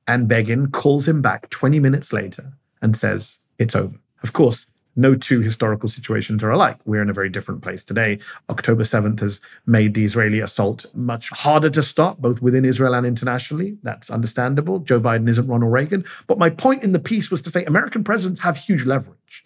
And 0.07 0.27
Begin 0.27 0.71
calls 0.71 1.07
him 1.07 1.21
back 1.21 1.49
20 1.49 1.79
minutes 1.79 2.11
later 2.13 2.53
and 2.81 2.95
says, 2.95 3.37
It's 3.57 3.75
over. 3.75 3.95
Of 4.23 4.33
course, 4.33 4.65
no 4.95 5.15
two 5.15 5.39
historical 5.39 5.87
situations 5.87 6.43
are 6.43 6.49
alike. 6.49 6.77
We're 6.83 7.01
in 7.01 7.09
a 7.09 7.13
very 7.13 7.29
different 7.29 7.61
place 7.61 7.83
today. 7.83 8.19
October 8.49 8.83
7th 8.83 9.21
has 9.21 9.39
made 9.65 9.93
the 9.93 10.03
Israeli 10.03 10.41
assault 10.41 10.85
much 10.93 11.29
harder 11.29 11.69
to 11.69 11.81
stop, 11.81 12.17
both 12.17 12.41
within 12.41 12.65
Israel 12.65 12.93
and 12.93 13.05
internationally. 13.05 13.77
That's 13.81 14.09
understandable. 14.09 14.79
Joe 14.79 14.99
Biden 14.99 15.29
isn't 15.29 15.47
Ronald 15.47 15.71
Reagan. 15.71 16.03
But 16.27 16.37
my 16.37 16.49
point 16.49 16.83
in 16.83 16.91
the 16.91 16.99
piece 16.99 17.31
was 17.31 17.41
to 17.43 17.49
say 17.49 17.63
American 17.63 18.03
presidents 18.03 18.41
have 18.41 18.57
huge 18.57 18.85
leverage. 18.85 19.45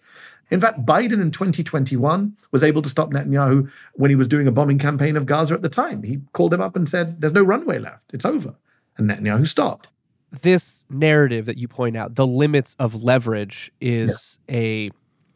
In 0.50 0.60
fact, 0.60 0.84
Biden 0.84 1.20
in 1.22 1.30
2021 1.30 2.36
was 2.50 2.62
able 2.62 2.82
to 2.82 2.88
stop 2.88 3.10
Netanyahu 3.10 3.70
when 3.94 4.10
he 4.10 4.16
was 4.16 4.28
doing 4.28 4.46
a 4.46 4.52
bombing 4.52 4.78
campaign 4.78 5.16
of 5.16 5.26
Gaza 5.26 5.54
at 5.54 5.62
the 5.62 5.68
time. 5.68 6.02
He 6.02 6.20
called 6.32 6.52
him 6.52 6.60
up 6.60 6.76
and 6.76 6.88
said, 6.88 7.20
There's 7.20 7.32
no 7.32 7.42
runway 7.42 7.78
left. 7.78 8.12
It's 8.12 8.24
over. 8.24 8.54
And 8.96 9.10
Netanyahu 9.10 9.46
stopped. 9.48 9.88
This 10.42 10.84
narrative 10.90 11.46
that 11.46 11.58
you 11.58 11.68
point 11.68 11.96
out, 11.96 12.16
the 12.16 12.26
limits 12.26 12.76
of 12.78 13.02
leverage, 13.02 13.72
is 13.80 14.10
yes. 14.10 14.38
a 14.50 14.90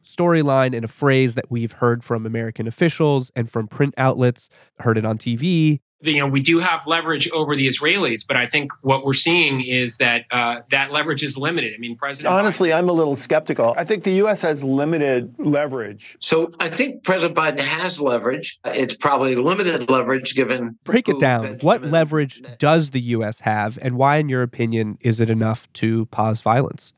storyline 0.05 0.75
and 0.75 0.85
a 0.85 0.89
phrase 0.89 1.35
that 1.35 1.51
we've 1.51 1.73
heard 1.73 2.03
from 2.03 2.27
American 2.27 2.67
officials 2.67 3.31
and 3.37 3.51
from 3.51 3.69
print 3.69 3.95
outlets, 3.97 4.49
heard 4.81 4.99
it 4.99 5.05
on 5.05 5.19
TV. 5.19 5.81
You 6.01 6.21
know, 6.21 6.27
we 6.27 6.41
do 6.41 6.61
have 6.61 6.87
leverage 6.87 7.29
over 7.31 7.57
the 7.57 7.67
Israelis, 7.67 8.27
but 8.27 8.37
I 8.37 8.47
think 8.47 8.71
what 8.83 9.05
we're 9.05 9.15
seeing 9.15 9.61
is 9.61 9.97
that 9.99 10.27
uh, 10.31 10.61
that 10.71 10.93
leverage 10.93 11.23
is 11.23 11.37
limited. 11.37 11.75
I 11.75 11.79
mean, 11.79 11.97
President. 11.97 12.33
Honestly, 12.33 12.71
Biden- 12.71 12.79
I'm 12.79 12.89
a 12.89 12.93
little 12.93 13.17
skeptical. 13.17 13.75
I 13.77 13.85
think 13.85 14.05
the 14.05 14.13
U.S. 14.13 14.43
has 14.43 14.63
limited 14.63 15.35
leverage. 15.39 16.17
So 16.21 16.53
I 16.61 16.69
think 16.69 17.03
President 17.03 17.37
Biden 17.37 17.59
has 17.59 18.01
leverage. 18.01 18.61
It's 18.65 18.95
probably 18.95 19.35
limited 19.35 19.91
leverage 19.91 20.35
given. 20.37 20.79
Break 20.85 21.09
it 21.09 21.19
down. 21.19 21.59
What 21.63 21.83
leverage 21.83 22.43
does 22.59 22.91
the 22.91 23.01
U.S. 23.01 23.41
have, 23.41 23.79
and 23.83 23.97
why, 23.97 24.17
in 24.17 24.29
your 24.29 24.43
opinion, 24.43 24.99
is 25.01 25.21
it 25.21 25.31
enough 25.31 25.73
to 25.75 26.07
pause 26.07 26.41
violence? 26.41 26.93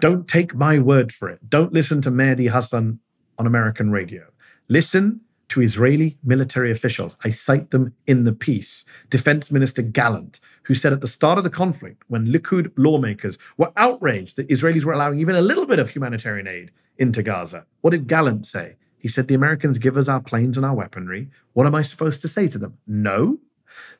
Don't 0.00 0.28
take 0.28 0.54
my 0.54 0.78
word 0.78 1.12
for 1.12 1.28
it. 1.28 1.48
Don't 1.48 1.72
listen 1.72 2.02
to 2.02 2.10
Mehdi 2.10 2.50
Hasan 2.52 3.00
on 3.38 3.46
American 3.46 3.90
radio. 3.90 4.24
Listen 4.68 5.20
to 5.48 5.62
Israeli 5.62 6.18
military 6.24 6.70
officials. 6.70 7.16
I 7.24 7.30
cite 7.30 7.70
them 7.70 7.94
in 8.06 8.24
the 8.24 8.32
piece. 8.32 8.84
Defense 9.10 9.50
Minister 9.50 9.82
Gallant, 9.82 10.40
who 10.64 10.74
said 10.74 10.92
at 10.92 11.00
the 11.00 11.08
start 11.08 11.38
of 11.38 11.44
the 11.44 11.50
conflict, 11.50 12.02
when 12.08 12.26
Likud 12.26 12.72
lawmakers 12.76 13.38
were 13.56 13.72
outraged 13.76 14.36
that 14.36 14.48
Israelis 14.48 14.84
were 14.84 14.92
allowing 14.92 15.20
even 15.20 15.36
a 15.36 15.40
little 15.40 15.66
bit 15.66 15.78
of 15.78 15.90
humanitarian 15.90 16.48
aid 16.48 16.70
into 16.98 17.22
Gaza, 17.22 17.64
what 17.82 17.90
did 17.90 18.08
Gallant 18.08 18.46
say? 18.46 18.76
He 18.98 19.08
said, 19.08 19.28
The 19.28 19.34
Americans 19.34 19.78
give 19.78 19.96
us 19.96 20.08
our 20.08 20.20
planes 20.20 20.56
and 20.56 20.66
our 20.66 20.74
weaponry. 20.74 21.30
What 21.52 21.66
am 21.66 21.74
I 21.74 21.82
supposed 21.82 22.20
to 22.22 22.28
say 22.28 22.48
to 22.48 22.58
them? 22.58 22.76
No. 22.86 23.38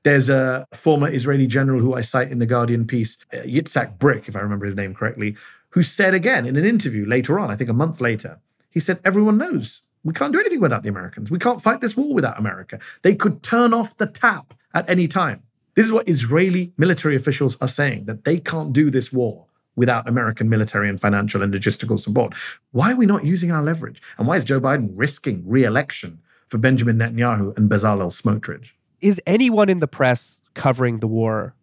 There's 0.02 0.28
a 0.28 0.66
former 0.72 1.08
Israeli 1.08 1.46
general 1.46 1.80
who 1.80 1.94
I 1.94 2.00
cite 2.00 2.30
in 2.30 2.38
the 2.38 2.46
Guardian 2.46 2.86
piece, 2.86 3.18
uh, 3.32 3.38
Yitzhak 3.38 3.98
Brik, 3.98 4.28
if 4.28 4.36
I 4.36 4.40
remember 4.40 4.66
his 4.66 4.74
name 4.74 4.94
correctly, 4.94 5.36
who 5.70 5.82
said 5.82 6.14
again 6.14 6.46
in 6.46 6.56
an 6.56 6.64
interview 6.64 7.06
later 7.06 7.38
on, 7.38 7.50
I 7.50 7.56
think 7.56 7.68
a 7.68 7.74
month 7.74 8.00
later, 8.00 8.40
he 8.70 8.80
said, 8.80 9.00
Everyone 9.04 9.38
knows 9.38 9.82
we 10.06 10.14
can't 10.14 10.32
do 10.32 10.40
anything 10.40 10.60
without 10.60 10.82
the 10.82 10.88
Americans. 10.88 11.30
We 11.30 11.38
can't 11.38 11.60
fight 11.60 11.80
this 11.80 11.96
war 11.96 12.14
without 12.14 12.38
America. 12.38 12.78
They 13.02 13.14
could 13.14 13.42
turn 13.42 13.74
off 13.74 13.96
the 13.96 14.06
tap 14.06 14.54
at 14.72 14.88
any 14.88 15.08
time. 15.08 15.42
This 15.74 15.86
is 15.86 15.92
what 15.92 16.08
Israeli 16.08 16.72
military 16.78 17.16
officials 17.16 17.56
are 17.60 17.68
saying 17.68 18.06
that 18.06 18.24
they 18.24 18.38
can't 18.38 18.72
do 18.72 18.90
this 18.90 19.12
war 19.12 19.46
without 19.74 20.08
American 20.08 20.48
military 20.48 20.88
and 20.88 21.00
financial 21.00 21.42
and 21.42 21.52
logistical 21.52 22.00
support. 22.00 22.34
Why 22.72 22.92
are 22.92 22.96
we 22.96 23.04
not 23.04 23.24
using 23.24 23.52
our 23.52 23.62
leverage? 23.62 24.00
And 24.16 24.26
why 24.26 24.36
is 24.36 24.44
Joe 24.44 24.60
Biden 24.60 24.90
risking 24.94 25.42
re 25.46 25.64
election 25.64 26.18
for 26.48 26.58
Benjamin 26.58 26.96
Netanyahu 26.96 27.56
and 27.56 27.68
Bezalel 27.68 28.10
Smotrich? 28.10 28.70
Is 29.00 29.20
anyone 29.26 29.68
in 29.68 29.80
the 29.80 29.88
press 29.88 30.40
covering 30.54 31.00
the 31.00 31.08
war 31.08 31.54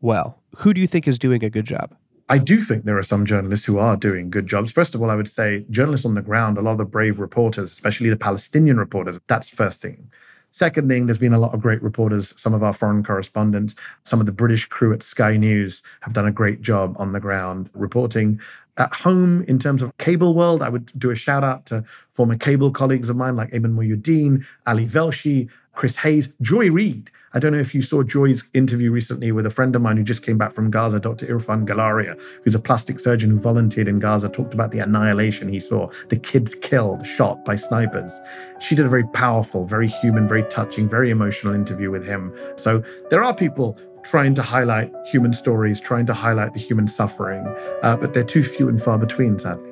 well? 0.00 0.40
Who 0.58 0.72
do 0.72 0.80
you 0.80 0.86
think 0.86 1.06
is 1.06 1.18
doing 1.18 1.44
a 1.44 1.50
good 1.50 1.66
job? 1.66 1.94
I 2.30 2.36
do 2.36 2.60
think 2.60 2.84
there 2.84 2.98
are 2.98 3.02
some 3.02 3.24
journalists 3.24 3.64
who 3.64 3.78
are 3.78 3.96
doing 3.96 4.28
good 4.28 4.46
jobs. 4.46 4.70
First 4.70 4.94
of 4.94 5.00
all, 5.00 5.10
I 5.10 5.14
would 5.14 5.30
say 5.30 5.64
journalists 5.70 6.04
on 6.04 6.14
the 6.14 6.20
ground, 6.20 6.58
a 6.58 6.60
lot 6.60 6.72
of 6.72 6.78
the 6.78 6.84
brave 6.84 7.18
reporters, 7.18 7.72
especially 7.72 8.10
the 8.10 8.16
Palestinian 8.18 8.76
reporters, 8.76 9.18
that's 9.28 9.48
first 9.48 9.80
thing. 9.80 10.10
Second 10.52 10.88
thing, 10.88 11.06
there's 11.06 11.18
been 11.18 11.32
a 11.32 11.38
lot 11.38 11.54
of 11.54 11.60
great 11.60 11.82
reporters, 11.82 12.34
some 12.36 12.52
of 12.52 12.62
our 12.62 12.74
foreign 12.74 13.02
correspondents, 13.02 13.74
some 14.02 14.20
of 14.20 14.26
the 14.26 14.32
British 14.32 14.66
crew 14.66 14.92
at 14.92 15.02
Sky 15.02 15.36
News 15.36 15.82
have 16.00 16.12
done 16.12 16.26
a 16.26 16.32
great 16.32 16.60
job 16.60 16.96
on 16.98 17.12
the 17.12 17.20
ground 17.20 17.70
reporting. 17.72 18.40
At 18.76 18.94
home, 18.94 19.42
in 19.44 19.58
terms 19.58 19.82
of 19.82 19.96
cable 19.98 20.34
world, 20.34 20.62
I 20.62 20.68
would 20.68 20.92
do 20.98 21.10
a 21.10 21.16
shout 21.16 21.44
out 21.44 21.66
to 21.66 21.82
former 22.10 22.36
cable 22.36 22.70
colleagues 22.70 23.08
of 23.08 23.16
mine 23.16 23.36
like 23.36 23.52
Ayman 23.52 23.74
Mohyeldin, 23.74 24.44
Ali 24.66 24.86
Velshi, 24.86 25.48
Chris 25.78 25.94
Hayes, 25.94 26.28
Joy 26.42 26.72
Reid. 26.72 27.08
I 27.34 27.38
don't 27.38 27.52
know 27.52 27.60
if 27.60 27.72
you 27.72 27.82
saw 27.82 28.02
Joy's 28.02 28.42
interview 28.52 28.90
recently 28.90 29.30
with 29.30 29.46
a 29.46 29.50
friend 29.50 29.76
of 29.76 29.80
mine 29.80 29.96
who 29.96 30.02
just 30.02 30.24
came 30.24 30.36
back 30.36 30.50
from 30.50 30.72
Gaza, 30.72 30.98
Dr. 30.98 31.26
Irfan 31.26 31.68
Galaria, 31.68 32.20
who's 32.42 32.56
a 32.56 32.58
plastic 32.58 32.98
surgeon 32.98 33.30
who 33.30 33.38
volunteered 33.38 33.86
in 33.86 34.00
Gaza, 34.00 34.28
talked 34.28 34.52
about 34.52 34.72
the 34.72 34.80
annihilation 34.80 35.48
he 35.48 35.60
saw, 35.60 35.88
the 36.08 36.16
kids 36.16 36.56
killed, 36.56 37.06
shot 37.06 37.44
by 37.44 37.54
snipers. 37.54 38.10
She 38.58 38.74
did 38.74 38.86
a 38.86 38.88
very 38.88 39.06
powerful, 39.06 39.66
very 39.66 39.86
human, 39.86 40.26
very 40.26 40.42
touching, 40.50 40.88
very 40.88 41.10
emotional 41.10 41.54
interview 41.54 41.92
with 41.92 42.04
him. 42.04 42.34
So 42.56 42.82
there 43.10 43.22
are 43.22 43.32
people 43.32 43.78
trying 44.02 44.34
to 44.34 44.42
highlight 44.42 44.92
human 45.06 45.32
stories, 45.32 45.80
trying 45.80 46.06
to 46.06 46.14
highlight 46.14 46.54
the 46.54 46.60
human 46.60 46.88
suffering, 46.88 47.46
uh, 47.84 47.96
but 47.96 48.14
they're 48.14 48.24
too 48.24 48.42
few 48.42 48.68
and 48.68 48.82
far 48.82 48.98
between, 48.98 49.38
sadly. 49.38 49.70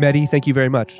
Mehdi, 0.00 0.28
thank 0.28 0.48
you 0.48 0.54
very 0.54 0.68
much. 0.68 0.98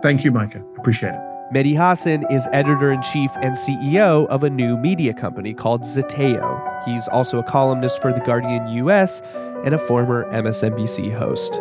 Thank 0.00 0.24
you, 0.24 0.32
Micah. 0.32 0.64
Appreciate 0.78 1.12
it. 1.12 1.29
Mehdi 1.52 1.74
Hasan 1.74 2.24
is 2.30 2.46
editor 2.52 2.92
in 2.92 3.02
chief 3.02 3.32
and 3.42 3.56
CEO 3.56 4.24
of 4.28 4.44
a 4.44 4.50
new 4.50 4.76
media 4.76 5.12
company 5.12 5.52
called 5.52 5.82
Zeteo. 5.82 6.84
He's 6.84 7.08
also 7.08 7.40
a 7.40 7.42
columnist 7.42 8.00
for 8.00 8.12
The 8.12 8.20
Guardian 8.20 8.68
US 8.68 9.20
and 9.64 9.74
a 9.74 9.78
former 9.78 10.30
MSNBC 10.30 11.12
host. 11.12 11.54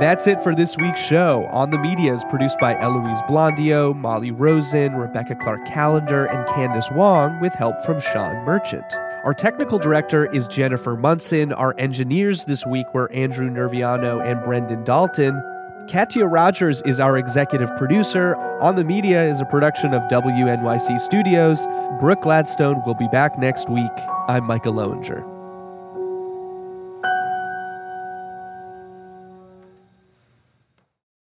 That's 0.00 0.26
it 0.26 0.42
for 0.42 0.56
this 0.56 0.76
week's 0.76 1.00
show. 1.00 1.46
On 1.52 1.70
the 1.70 1.78
Media 1.78 2.12
is 2.12 2.24
produced 2.24 2.58
by 2.58 2.76
Eloise 2.76 3.22
Blondiau, 3.28 3.94
Molly 3.94 4.32
Rosen, 4.32 4.96
Rebecca 4.96 5.36
Clark 5.36 5.68
Callender, 5.68 6.24
and 6.24 6.48
Candice 6.48 6.92
Wang 6.96 7.40
with 7.40 7.52
help 7.52 7.80
from 7.84 8.00
Shaan 8.00 8.44
Merchant. 8.44 8.92
Our 9.24 9.34
technical 9.34 9.78
director 9.78 10.26
is 10.34 10.48
Jennifer 10.48 10.96
Munson. 10.96 11.52
Our 11.52 11.76
engineers 11.78 12.42
this 12.44 12.66
week 12.66 12.92
were 12.92 13.10
Andrew 13.12 13.48
Nerviano 13.48 14.20
and 14.20 14.42
Brendan 14.42 14.82
Dalton. 14.82 15.40
Katya 15.88 16.26
Rogers 16.26 16.82
is 16.82 17.00
our 17.00 17.16
executive 17.16 17.74
producer. 17.78 18.36
On 18.60 18.74
the 18.74 18.84
Media 18.84 19.24
is 19.24 19.40
a 19.40 19.46
production 19.46 19.94
of 19.94 20.02
WNYC 20.10 21.00
Studios. 21.00 21.66
Brooke 21.98 22.20
Gladstone 22.20 22.82
will 22.84 22.94
be 22.94 23.08
back 23.08 23.38
next 23.38 23.70
week. 23.70 23.90
I'm 24.28 24.44
Micah 24.44 24.68
Loewinger. 24.68 25.37